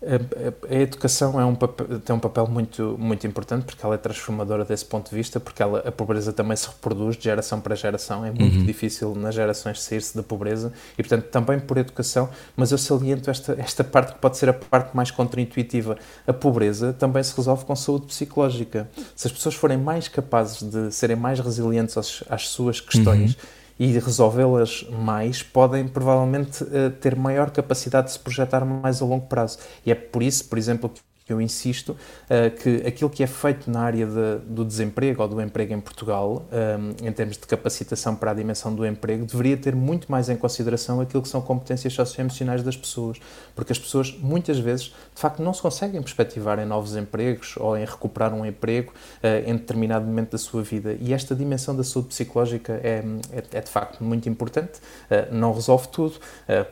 A, 0.01 0.15
a, 0.15 0.77
a 0.77 0.81
educação 0.81 1.41
é 1.41 1.45
um 1.45 1.57
papel, 1.57 1.99
tem 1.99 2.15
um 2.15 2.21
papel 2.21 2.47
muito, 2.47 2.95
muito 3.01 3.27
importante 3.27 3.65
porque 3.65 3.85
ela 3.85 3.97
é 3.97 3.99
transformadora 3.99 4.65
desse 4.65 4.85
ponto 4.85 5.11
de 5.11 5.17
vista, 5.17 5.41
porque 5.41 5.61
ela, 5.61 5.81
a 5.81 5.91
pobreza 5.91 6.33
também 6.33 6.57
se 6.57 6.69
reproduz 6.69 7.17
de 7.17 7.25
geração 7.25 7.61
para 7.61 7.75
geração. 7.75 8.25
É 8.25 8.31
muito 8.31 8.59
uhum. 8.59 8.65
difícil 8.65 9.13
nas 9.17 9.35
gerações 9.35 9.83
sair-se 9.83 10.17
da 10.17 10.23
pobreza 10.23 10.73
e, 10.97 11.03
portanto, 11.03 11.25
também 11.25 11.59
por 11.59 11.77
educação. 11.79 12.29
Mas 12.57 12.71
eu 12.71 12.79
saliento 12.79 13.29
esta, 13.29 13.57
esta 13.59 13.83
parte 13.83 14.13
que 14.13 14.21
pode 14.21 14.37
ser 14.37 14.49
a 14.49 14.53
parte 14.53 14.97
mais 14.97 15.11
contraintuitiva. 15.11 15.97
A 16.25 16.33
pobreza 16.33 16.93
também 16.93 17.23
se 17.25 17.37
resolve 17.37 17.65
com 17.65 17.75
saúde 17.75 18.07
psicológica. 18.07 18.89
Se 19.17 19.27
as 19.27 19.33
pessoas 19.33 19.57
forem 19.57 19.79
mais 19.79 20.07
capazes 20.07 20.63
de 20.63 20.93
serem 20.93 21.17
mais 21.17 21.41
resilientes 21.41 21.99
às, 21.99 22.23
às 22.31 22.49
suas 22.49 22.81
questões. 22.81 23.33
Uhum 23.33 23.58
e 23.79 23.99
resolvê-las 23.99 24.87
mais, 24.91 25.43
podem 25.43 25.87
provavelmente 25.87 26.65
uh, 26.65 26.91
ter 27.01 27.15
maior 27.15 27.51
capacidade 27.51 28.09
de 28.09 28.15
se 28.15 28.19
projetar 28.19 28.65
mais 28.65 29.01
a 29.01 29.05
longo 29.05 29.27
prazo. 29.27 29.59
E 29.87 29.93
é 29.93 29.95
por 29.95 30.23
isso, 30.23 30.49
por 30.49 30.59
exemplo, 30.59 30.93
eu 31.33 31.41
insisto 31.41 31.91
uh, 31.91 32.51
que 32.63 32.87
aquilo 32.87 33.11
que 33.11 33.23
é 33.23 33.27
feito 33.27 33.71
na 33.71 33.81
área 33.81 34.07
de, 34.07 34.39
do 34.47 34.65
desemprego 34.65 35.23
ou 35.23 35.29
do 35.29 35.41
emprego 35.41 35.75
em 35.75 35.81
Portugal, 35.81 36.47
um, 36.51 37.07
em 37.07 37.13
termos 37.13 37.37
de 37.37 37.47
capacitação 37.47 38.17
para 38.17 38.31
a 38.31 38.35
dimensão 38.35 38.75
do 38.75 38.87
emprego, 38.87 39.27
deveria 39.27 39.57
ter 39.57 39.75
muito 39.75 40.11
mais 40.11 40.29
em 40.29 40.37
consideração 40.37 41.01
aquilo 41.01 41.23
que 41.23 41.29
são 41.29 41.41
competências 41.41 41.93
socioemocionais 41.93 42.63
das 42.63 42.77
pessoas, 42.77 43.19
porque 43.55 43.73
as 43.73 43.79
pessoas 43.79 44.17
muitas 44.21 44.59
vezes, 44.59 44.87
de 44.87 45.21
facto, 45.21 45.43
não 45.43 45.53
se 45.53 45.61
conseguem 45.61 46.01
perspectivar 46.01 46.59
em 46.59 46.65
novos 46.65 46.97
empregos 46.97 47.55
ou 47.59 47.77
em 47.77 47.85
recuperar 47.85 48.33
um 48.33 48.45
emprego 48.45 48.93
uh, 49.23 49.49
em 49.49 49.55
determinado 49.55 50.07
momento 50.07 50.33
da 50.33 50.39
sua 50.39 50.63
vida. 50.63 50.97
E 51.01 51.13
esta 51.13 51.35
dimensão 51.35 51.77
da 51.77 51.85
saúde 51.85 52.09
psicológica 52.09 52.81
é, 52.83 53.05
é, 53.33 53.59
é 53.59 53.61
de 53.61 53.71
facto 53.71 54.03
muito 54.03 54.29
importante. 54.29 54.79
Uh, 55.11 55.35
não 55.35 55.53
resolve 55.53 55.89
tudo, 55.89 56.15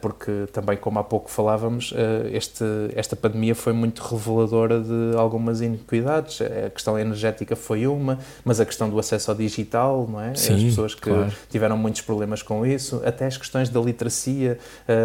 porque 0.01 0.47
também, 0.53 0.77
como 0.77 0.99
há 0.99 1.05
pouco 1.05 1.31
falávamos, 1.31 1.93
este, 2.33 2.65
esta 2.95 3.15
pandemia 3.15 3.55
foi 3.55 3.73
muito 3.73 4.03
reveladora 4.03 4.46
de 4.47 5.17
algumas 5.17 5.61
iniquidades. 5.61 6.41
A 6.41 6.71
questão 6.71 6.99
energética 6.99 7.57
foi 7.57 7.87
uma, 7.87 8.19
mas 8.45 8.61
a 8.61 8.67
questão 8.67 8.89
do 8.89 8.99
acesso 8.99 9.31
ao 9.31 9.37
digital, 9.37 10.07
não 10.09 10.21
é? 10.21 10.35
Sim, 10.35 10.55
as 10.55 10.63
pessoas 10.63 10.95
que 10.95 11.03
claro. 11.03 11.33
tiveram 11.49 11.77
muitos 11.77 12.01
problemas 12.03 12.43
com 12.43 12.65
isso, 12.65 13.03
até 13.05 13.27
as 13.27 13.37
questões 13.37 13.69
da 13.69 13.81
literacia 13.81 14.59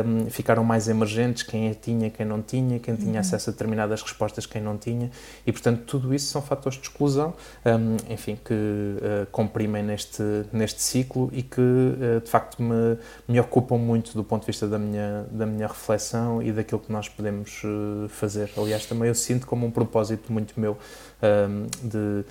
um, 0.05 0.29
ficaram 0.29 0.63
mais 0.63 0.87
emergentes, 0.87 1.43
quem 1.43 1.69
a 1.69 1.73
tinha, 1.73 2.09
quem 2.09 2.25
não 2.25 2.41
tinha, 2.41 2.79
quem 2.79 2.95
tinha 2.95 3.19
acesso 3.19 3.49
a 3.49 3.53
determinadas 3.53 4.01
respostas, 4.01 4.45
quem 4.45 4.61
não 4.61 4.77
tinha, 4.77 5.09
e 5.45 5.51
portanto 5.51 5.83
tudo 5.85 6.13
isso 6.13 6.27
são 6.27 6.41
fatores 6.41 6.77
de 6.77 6.85
exclusão, 6.85 7.33
um, 7.65 8.13
enfim, 8.13 8.37
que 8.43 8.53
uh, 8.53 9.25
comprimem 9.31 9.83
neste, 9.83 10.23
neste 10.51 10.81
ciclo 10.81 11.29
e 11.31 11.41
que 11.41 11.61
uh, 11.61 12.21
de 12.23 12.29
facto 12.29 12.61
me, 12.61 12.97
me 13.27 13.39
ocupam 13.39 13.77
muito 13.77 14.13
do 14.13 14.23
ponto 14.23 14.41
de 14.41 14.47
vista 14.47 14.67
da 14.67 14.77
minha, 14.77 15.25
da 15.31 15.45
minha 15.45 15.67
reflexão 15.67 16.41
e 16.41 16.51
daquilo 16.51 16.79
que 16.79 16.91
nós 16.91 17.07
podemos 17.07 17.61
uh, 17.63 18.07
fazer. 18.09 18.51
Aliás, 18.57 18.85
também 18.85 19.07
eu 19.07 19.15
sinto 19.15 19.30
como 19.39 19.65
um 19.65 19.71
propósito 19.71 20.31
muito 20.31 20.59
meu 20.59 20.77
um, 21.21 21.87
de 21.87 22.25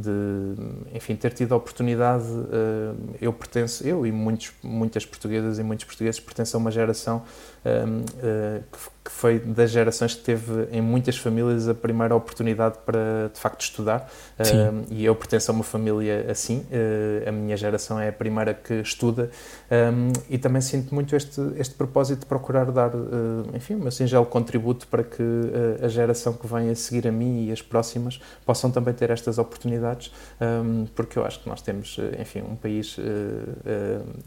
de, 0.00 0.96
enfim, 0.96 1.16
ter 1.16 1.32
tido 1.32 1.52
a 1.54 1.56
oportunidade, 1.56 2.24
eu 3.20 3.32
pertenço, 3.32 3.86
eu 3.86 4.06
e 4.06 4.12
muitos, 4.12 4.52
muitas 4.62 5.04
portuguesas 5.04 5.58
e 5.58 5.62
muitos 5.62 5.84
portugueses 5.84 6.20
pertencem 6.20 6.58
a 6.58 6.60
uma 6.60 6.70
geração 6.70 7.22
que 8.72 8.96
que 9.06 9.12
foi 9.12 9.38
das 9.38 9.70
gerações 9.70 10.16
que 10.16 10.22
teve 10.22 10.68
em 10.72 10.82
muitas 10.82 11.16
famílias 11.16 11.68
a 11.68 11.74
primeira 11.74 12.14
oportunidade 12.14 12.76
para 12.84 13.30
de 13.32 13.38
facto 13.38 13.60
estudar. 13.60 14.10
Uh, 14.38 14.84
e 14.90 15.04
eu 15.04 15.14
pertenço 15.14 15.50
a 15.50 15.54
uma 15.54 15.62
família 15.62 16.26
assim 16.28 16.66
a 17.26 17.30
minha 17.30 17.56
geração 17.56 18.00
é 18.00 18.08
a 18.08 18.12
primeira 18.12 18.52
que 18.52 18.74
estuda. 18.74 19.30
Um, 19.70 20.12
e 20.28 20.38
também 20.38 20.60
sinto 20.60 20.94
muito 20.94 21.14
este 21.14 21.40
este 21.56 21.74
propósito 21.74 22.20
de 22.20 22.26
procurar 22.26 22.70
dar 22.72 22.90
enfim 23.54 23.76
um 23.76 23.90
singelo 23.90 24.26
contributo 24.26 24.86
para 24.88 25.04
que 25.04 25.22
a 25.82 25.88
geração 25.88 26.32
que 26.32 26.46
vem 26.46 26.70
a 26.70 26.74
seguir 26.74 27.06
a 27.06 27.12
mim 27.12 27.46
e 27.46 27.52
as 27.52 27.62
próximas 27.62 28.20
possam 28.44 28.70
também 28.70 28.92
ter 28.92 29.10
estas 29.10 29.38
oportunidades 29.38 29.85
um, 30.40 30.86
porque 30.94 31.18
eu 31.18 31.24
acho 31.24 31.40
que 31.40 31.48
nós 31.48 31.62
temos 31.62 31.98
enfim 32.18 32.40
um 32.40 32.56
país 32.56 32.96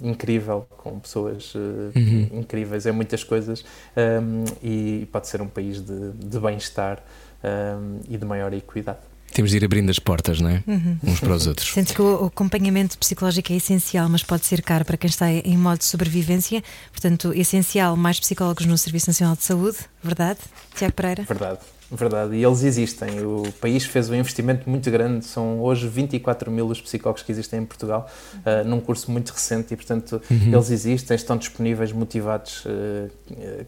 incrível 0.02 0.68
com 0.78 1.00
pessoas 1.00 1.54
uhum. 1.56 2.30
incríveis 2.34 2.86
em 2.86 2.92
muitas 2.92 3.24
coisas 3.24 3.64
um, 3.96 4.44
e 4.64 5.08
pode 5.12 5.28
ser 5.28 5.42
um 5.42 5.48
país 5.48 5.82
de, 5.82 6.12
de 6.12 6.40
bem-estar 6.40 7.04
um, 7.44 8.00
e 8.08 8.18
de 8.18 8.26
maior 8.26 8.54
equidade. 8.54 9.00
Temos 9.34 9.52
de 9.52 9.58
ir 9.58 9.64
abrindo 9.64 9.90
as 9.92 10.00
portas, 10.00 10.42
não 10.42 10.50
é? 10.50 10.64
Uhum. 10.66 10.98
Uns 11.04 11.20
para 11.20 11.34
os 11.34 11.46
outros. 11.46 11.72
Sentes 11.72 11.94
que 11.94 12.02
o 12.02 12.26
acompanhamento 12.26 12.98
psicológico 12.98 13.54
é 13.54 13.58
essencial, 13.58 14.10
mas 14.10 14.24
pode 14.24 14.46
ser 14.46 14.62
caro 14.64 14.84
para 14.84 14.98
quem 14.98 15.08
está 15.08 15.32
em 15.32 15.56
modo 15.56 15.78
de 15.78 15.86
sobrevivência. 15.86 16.64
Portanto, 16.92 17.32
essencial 17.34 17.96
mais 17.96 18.20
psicólogos 18.20 18.66
no 18.66 18.78
Serviço 18.78 19.10
Nacional 19.10 19.36
de 19.36 19.44
Saúde, 19.44 19.78
verdade? 20.04 20.40
Tiago 20.76 20.94
Pereira? 20.94 21.24
Verdade. 21.24 21.60
Verdade, 21.92 22.36
e 22.36 22.44
eles 22.44 22.64
existem. 22.64 23.22
O 23.26 23.52
país 23.60 23.84
fez 23.84 24.10
um 24.10 24.16
investimento 24.16 24.70
muito 24.70 24.90
grande, 24.92 25.26
são 25.26 25.60
hoje 25.60 25.88
24 25.88 26.52
mil 26.52 26.68
os 26.68 26.80
psicólogos 26.80 27.24
que 27.24 27.32
existem 27.32 27.62
em 27.62 27.66
Portugal, 27.66 28.08
uh, 28.36 28.68
num 28.68 28.80
curso 28.80 29.12
muito 29.12 29.32
recente, 29.32 29.74
e 29.74 29.78
portanto 29.78 30.22
uhum. 30.30 30.54
eles 30.54 30.70
existem, 30.70 31.16
estão 31.16 31.36
disponíveis, 31.36 31.92
motivados, 31.92 32.64
uh, 32.66 33.10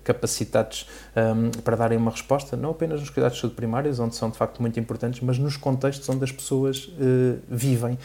capacitados 0.04 0.88
um, 1.16 1.52
para 1.62 1.76
darem 1.76 1.98
uma 1.98 2.12
resposta, 2.12 2.56
não 2.56 2.72
apenas 2.72 3.00
nos 3.00 3.10
cuidados 3.10 3.36
de 3.36 3.42
saúde 3.42 3.56
primários, 3.56 4.00
onde 4.00 4.16
são 4.16 4.30
de 4.30 4.38
facto 4.38 4.62
muito 4.62 4.80
importantes, 4.80 5.22
mas 5.22 5.38
nos 5.38 5.58
contextos 5.58 6.08
onde 6.10 6.24
as 6.24 6.32
pessoas 6.32 6.86
uh, 6.86 7.40
vivem, 7.50 7.98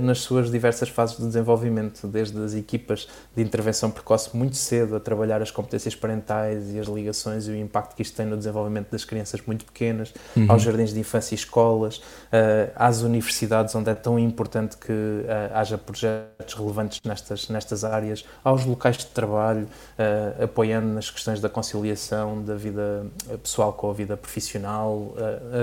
nas 0.00 0.20
suas 0.20 0.50
diversas 0.50 0.88
fases 0.88 1.16
de 1.16 1.26
desenvolvimento, 1.26 2.06
desde 2.06 2.38
as 2.42 2.54
equipas 2.54 3.08
de 3.34 3.42
intervenção 3.42 3.90
precoce 3.90 4.36
muito 4.36 4.56
cedo, 4.56 4.96
a 4.96 5.00
trabalhar 5.00 5.42
as 5.42 5.50
competências 5.50 5.94
parentais 5.94 6.72
e 6.74 6.78
as 6.78 6.86
ligações 6.86 7.46
e 7.46 7.50
o 7.50 7.56
impacto 7.56 7.94
que 7.94 8.02
isto 8.02 8.16
tem 8.16 8.26
no 8.26 8.36
desenvolvimento 8.36 8.90
das 8.90 9.04
crianças 9.04 9.40
muito 9.46 9.64
pequenas, 9.64 10.12
uhum. 10.36 10.46
aos 10.48 10.62
jardins 10.62 10.92
de 10.92 11.00
infância 11.00 11.34
e 11.34 11.38
escolas, 11.38 11.98
uh, 11.98 12.72
às 12.74 13.02
universidades, 13.02 13.74
onde 13.74 13.90
é 13.90 13.94
tão 13.94 14.18
importante 14.18 14.76
que 14.76 14.92
uh, 14.92 15.54
haja 15.54 15.78
projetos 15.78 16.54
relevantes 16.54 17.00
nestas, 17.04 17.48
nestas 17.48 17.84
áreas, 17.84 18.24
aos 18.42 18.64
locais 18.64 18.98
de 18.98 19.06
trabalho, 19.06 19.64
uh, 19.98 20.44
apoiando 20.44 20.88
nas 20.88 21.10
questões 21.10 21.40
da 21.40 21.48
conciliação 21.48 22.42
da 22.46 22.54
vida 22.54 23.06
pessoal 23.42 23.72
com 23.72 23.90
a 23.90 23.92
vida 23.92 24.16
profissional, 24.16 25.14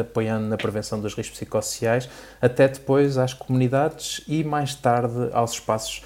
apoiando 0.01 0.47
na 0.47 0.57
prevenção 0.57 0.99
dos 0.99 1.15
riscos 1.15 1.39
psicossociais, 1.39 2.09
até 2.41 2.67
depois 2.67 3.17
às 3.17 3.33
comunidades 3.33 4.21
e 4.27 4.43
mais 4.43 4.75
tarde 4.75 5.29
aos 5.31 5.53
espaços 5.53 6.03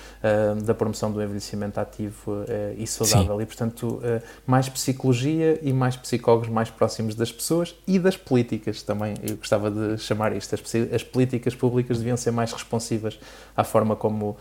da 0.63 0.73
promoção 0.73 1.11
do 1.11 1.21
envelhecimento 1.21 1.79
ativo 1.79 2.45
e 2.77 2.85
saudável. 2.85 3.37
Sim. 3.37 3.43
E, 3.43 3.45
portanto, 3.45 4.01
mais 4.45 4.69
psicologia 4.69 5.59
e 5.61 5.73
mais 5.73 5.95
psicólogos 5.95 6.49
mais 6.49 6.69
próximos 6.69 7.15
das 7.15 7.31
pessoas 7.31 7.75
e 7.87 7.97
das 7.97 8.15
políticas 8.15 8.81
também. 8.83 9.15
Eu 9.23 9.37
gostava 9.37 9.71
de 9.71 9.97
chamar 9.97 10.35
isto. 10.35 10.53
As, 10.53 10.61
as 10.93 11.03
políticas 11.03 11.55
públicas 11.55 11.97
deviam 11.97 12.15
ser 12.15 12.31
mais 12.31 12.51
responsivas 12.53 13.19
à 13.55 13.63
forma 13.63 13.95
como 13.95 14.37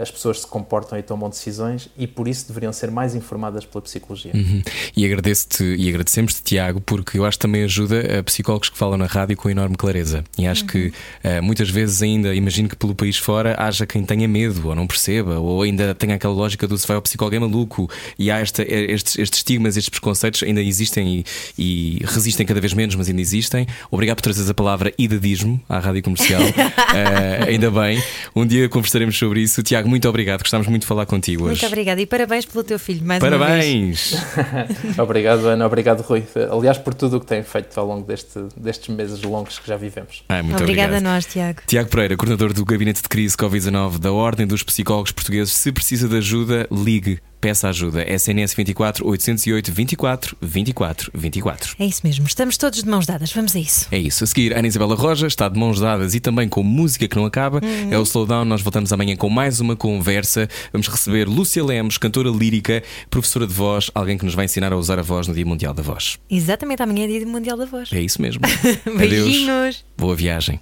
as 0.00 0.10
pessoas 0.10 0.40
se 0.40 0.46
comportam 0.46 0.98
e 0.98 1.02
tomam 1.02 1.28
decisões 1.28 1.90
e 1.96 2.06
por 2.06 2.28
isso 2.28 2.46
deveriam 2.46 2.72
ser 2.72 2.90
mais 2.90 3.14
informadas 3.14 3.64
pela 3.64 3.82
psicologia. 3.82 4.32
Uhum. 4.34 4.62
E 4.96 5.04
agradeço-te 5.04 5.71
e 5.74 5.88
agradecemos-te, 5.88 6.42
Tiago, 6.42 6.80
porque 6.80 7.18
eu 7.18 7.24
acho 7.24 7.38
que 7.38 7.42
também 7.42 7.64
ajuda 7.64 8.18
a 8.18 8.22
psicólogos 8.22 8.68
que 8.68 8.78
falam 8.78 8.96
na 8.98 9.06
rádio 9.06 9.36
com 9.36 9.48
enorme 9.48 9.76
clareza. 9.76 10.24
E 10.38 10.46
acho 10.46 10.62
uhum. 10.62 10.68
que 10.68 10.86
uh, 10.88 11.42
muitas 11.42 11.70
vezes 11.70 12.02
ainda, 12.02 12.34
imagino 12.34 12.68
que 12.68 12.76
pelo 12.76 12.94
país 12.94 13.16
fora 13.16 13.54
haja 13.58 13.86
quem 13.86 14.04
tenha 14.04 14.26
medo 14.26 14.68
ou 14.68 14.74
não 14.74 14.86
perceba, 14.86 15.38
ou 15.38 15.62
ainda 15.62 15.94
tenha 15.94 16.14
aquela 16.14 16.34
lógica 16.34 16.66
do 16.66 16.76
se 16.76 16.86
vai 16.86 16.96
ao 16.96 17.02
psicólogo 17.02 17.36
é 17.36 17.38
maluco 17.38 17.90
e 18.18 18.30
há 18.30 18.38
esta, 18.38 18.62
estes, 18.62 19.18
estes 19.18 19.38
estigmas, 19.38 19.76
estes 19.76 19.90
preconceitos 19.90 20.42
ainda 20.42 20.60
existem 20.60 21.24
e, 21.58 21.98
e 21.98 22.04
resistem 22.04 22.46
cada 22.46 22.60
vez 22.60 22.74
menos, 22.74 22.94
mas 22.94 23.08
ainda 23.08 23.20
existem. 23.20 23.66
Obrigado 23.90 24.16
por 24.16 24.22
trazeres 24.22 24.50
a 24.50 24.54
palavra 24.54 24.92
idadismo 24.98 25.60
à 25.68 25.78
rádio 25.78 26.02
comercial. 26.02 26.42
uh, 26.42 27.46
ainda 27.48 27.70
bem. 27.70 28.02
Um 28.34 28.46
dia 28.46 28.68
conversaremos 28.68 29.16
sobre 29.16 29.40
isso. 29.40 29.62
Tiago, 29.62 29.88
muito 29.88 30.08
obrigado. 30.08 30.40
Gostámos 30.40 30.66
muito 30.66 30.82
de 30.82 30.88
falar 30.88 31.06
contigo 31.06 31.44
hoje. 31.44 31.60
Muito 31.60 31.66
obrigado 31.66 31.98
e 31.98 32.06
parabéns 32.06 32.44
pelo 32.44 32.64
teu 32.64 32.78
filho. 32.78 33.04
Mais 33.04 33.20
parabéns. 33.20 34.14
obrigado, 34.98 35.46
Ana. 35.46 35.61
Obrigado, 35.66 36.00
Rui. 36.02 36.24
Aliás, 36.50 36.78
por 36.78 36.94
tudo 36.94 37.16
o 37.16 37.20
que 37.20 37.26
tem 37.26 37.42
feito 37.42 37.78
ao 37.78 37.86
longo 37.86 38.06
deste, 38.06 38.38
destes 38.56 38.94
meses 38.94 39.22
longos 39.22 39.58
que 39.58 39.68
já 39.68 39.76
vivemos. 39.76 40.24
Ah, 40.28 40.42
muito 40.42 40.60
Obrigada 40.62 40.92
obrigado. 40.96 41.10
a 41.12 41.14
nós, 41.14 41.26
Tiago. 41.26 41.60
Tiago 41.66 41.88
Pereira, 41.90 42.16
coordenador 42.16 42.52
do 42.52 42.64
Gabinete 42.64 43.02
de 43.02 43.08
Crise 43.08 43.36
Covid-19 43.36 43.98
da 43.98 44.12
Ordem 44.12 44.46
dos 44.46 44.62
Psicólogos 44.62 45.12
Portugueses. 45.12 45.52
Se 45.54 45.72
precisa 45.72 46.08
de 46.08 46.16
ajuda, 46.16 46.66
ligue 46.70 47.20
peça 47.42 47.68
ajuda. 47.68 48.08
SNS 48.08 48.54
24 48.54 49.04
808 49.04 49.72
24 49.72 50.36
24 50.40 51.10
24. 51.12 51.74
É 51.76 51.84
isso 51.84 52.00
mesmo, 52.04 52.24
estamos 52.24 52.56
todos 52.56 52.82
de 52.82 52.88
mãos 52.88 53.04
dadas, 53.04 53.32
vamos 53.32 53.56
a 53.56 53.58
isso. 53.58 53.88
É 53.90 53.98
isso. 53.98 54.22
A 54.22 54.26
seguir, 54.28 54.56
Ana 54.56 54.68
Isabela 54.68 54.94
Roja 54.94 55.26
está 55.26 55.48
de 55.48 55.58
mãos 55.58 55.80
dadas 55.80 56.14
e 56.14 56.20
também 56.20 56.48
com 56.48 56.62
música 56.62 57.08
que 57.08 57.16
não 57.16 57.26
acaba. 57.26 57.60
Uhum. 57.62 57.92
É 57.92 57.98
o 57.98 58.02
Slowdown. 58.02 58.44
Nós 58.44 58.62
voltamos 58.62 58.92
amanhã 58.92 59.16
com 59.16 59.28
mais 59.28 59.58
uma 59.58 59.74
conversa. 59.74 60.48
Vamos 60.72 60.86
receber 60.86 61.28
Lúcia 61.28 61.64
Lemos, 61.64 61.98
cantora 61.98 62.30
lírica, 62.30 62.82
professora 63.10 63.46
de 63.46 63.52
voz, 63.52 63.90
alguém 63.92 64.16
que 64.16 64.24
nos 64.24 64.34
vai 64.34 64.44
ensinar 64.44 64.72
a 64.72 64.76
usar 64.76 65.00
a 65.00 65.02
voz 65.02 65.26
no 65.26 65.34
Dia 65.34 65.44
Mundial 65.44 65.74
da 65.74 65.82
Voz. 65.82 66.18
Exatamente, 66.30 66.82
amanhã 66.82 67.04
é 67.04 67.08
Dia 67.08 67.26
Mundial 67.26 67.56
da 67.56 67.64
Voz. 67.64 67.92
É 67.92 68.00
isso 68.00 68.22
mesmo. 68.22 68.40
Beijinhos. 68.96 69.48
Adeus. 69.48 69.84
Boa 69.98 70.14
viagem. 70.14 70.60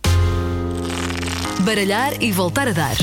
Baralhar 1.61 2.23
e 2.23 2.33
voltar 2.33 2.69
a 2.69 2.73
dar. 2.73 2.97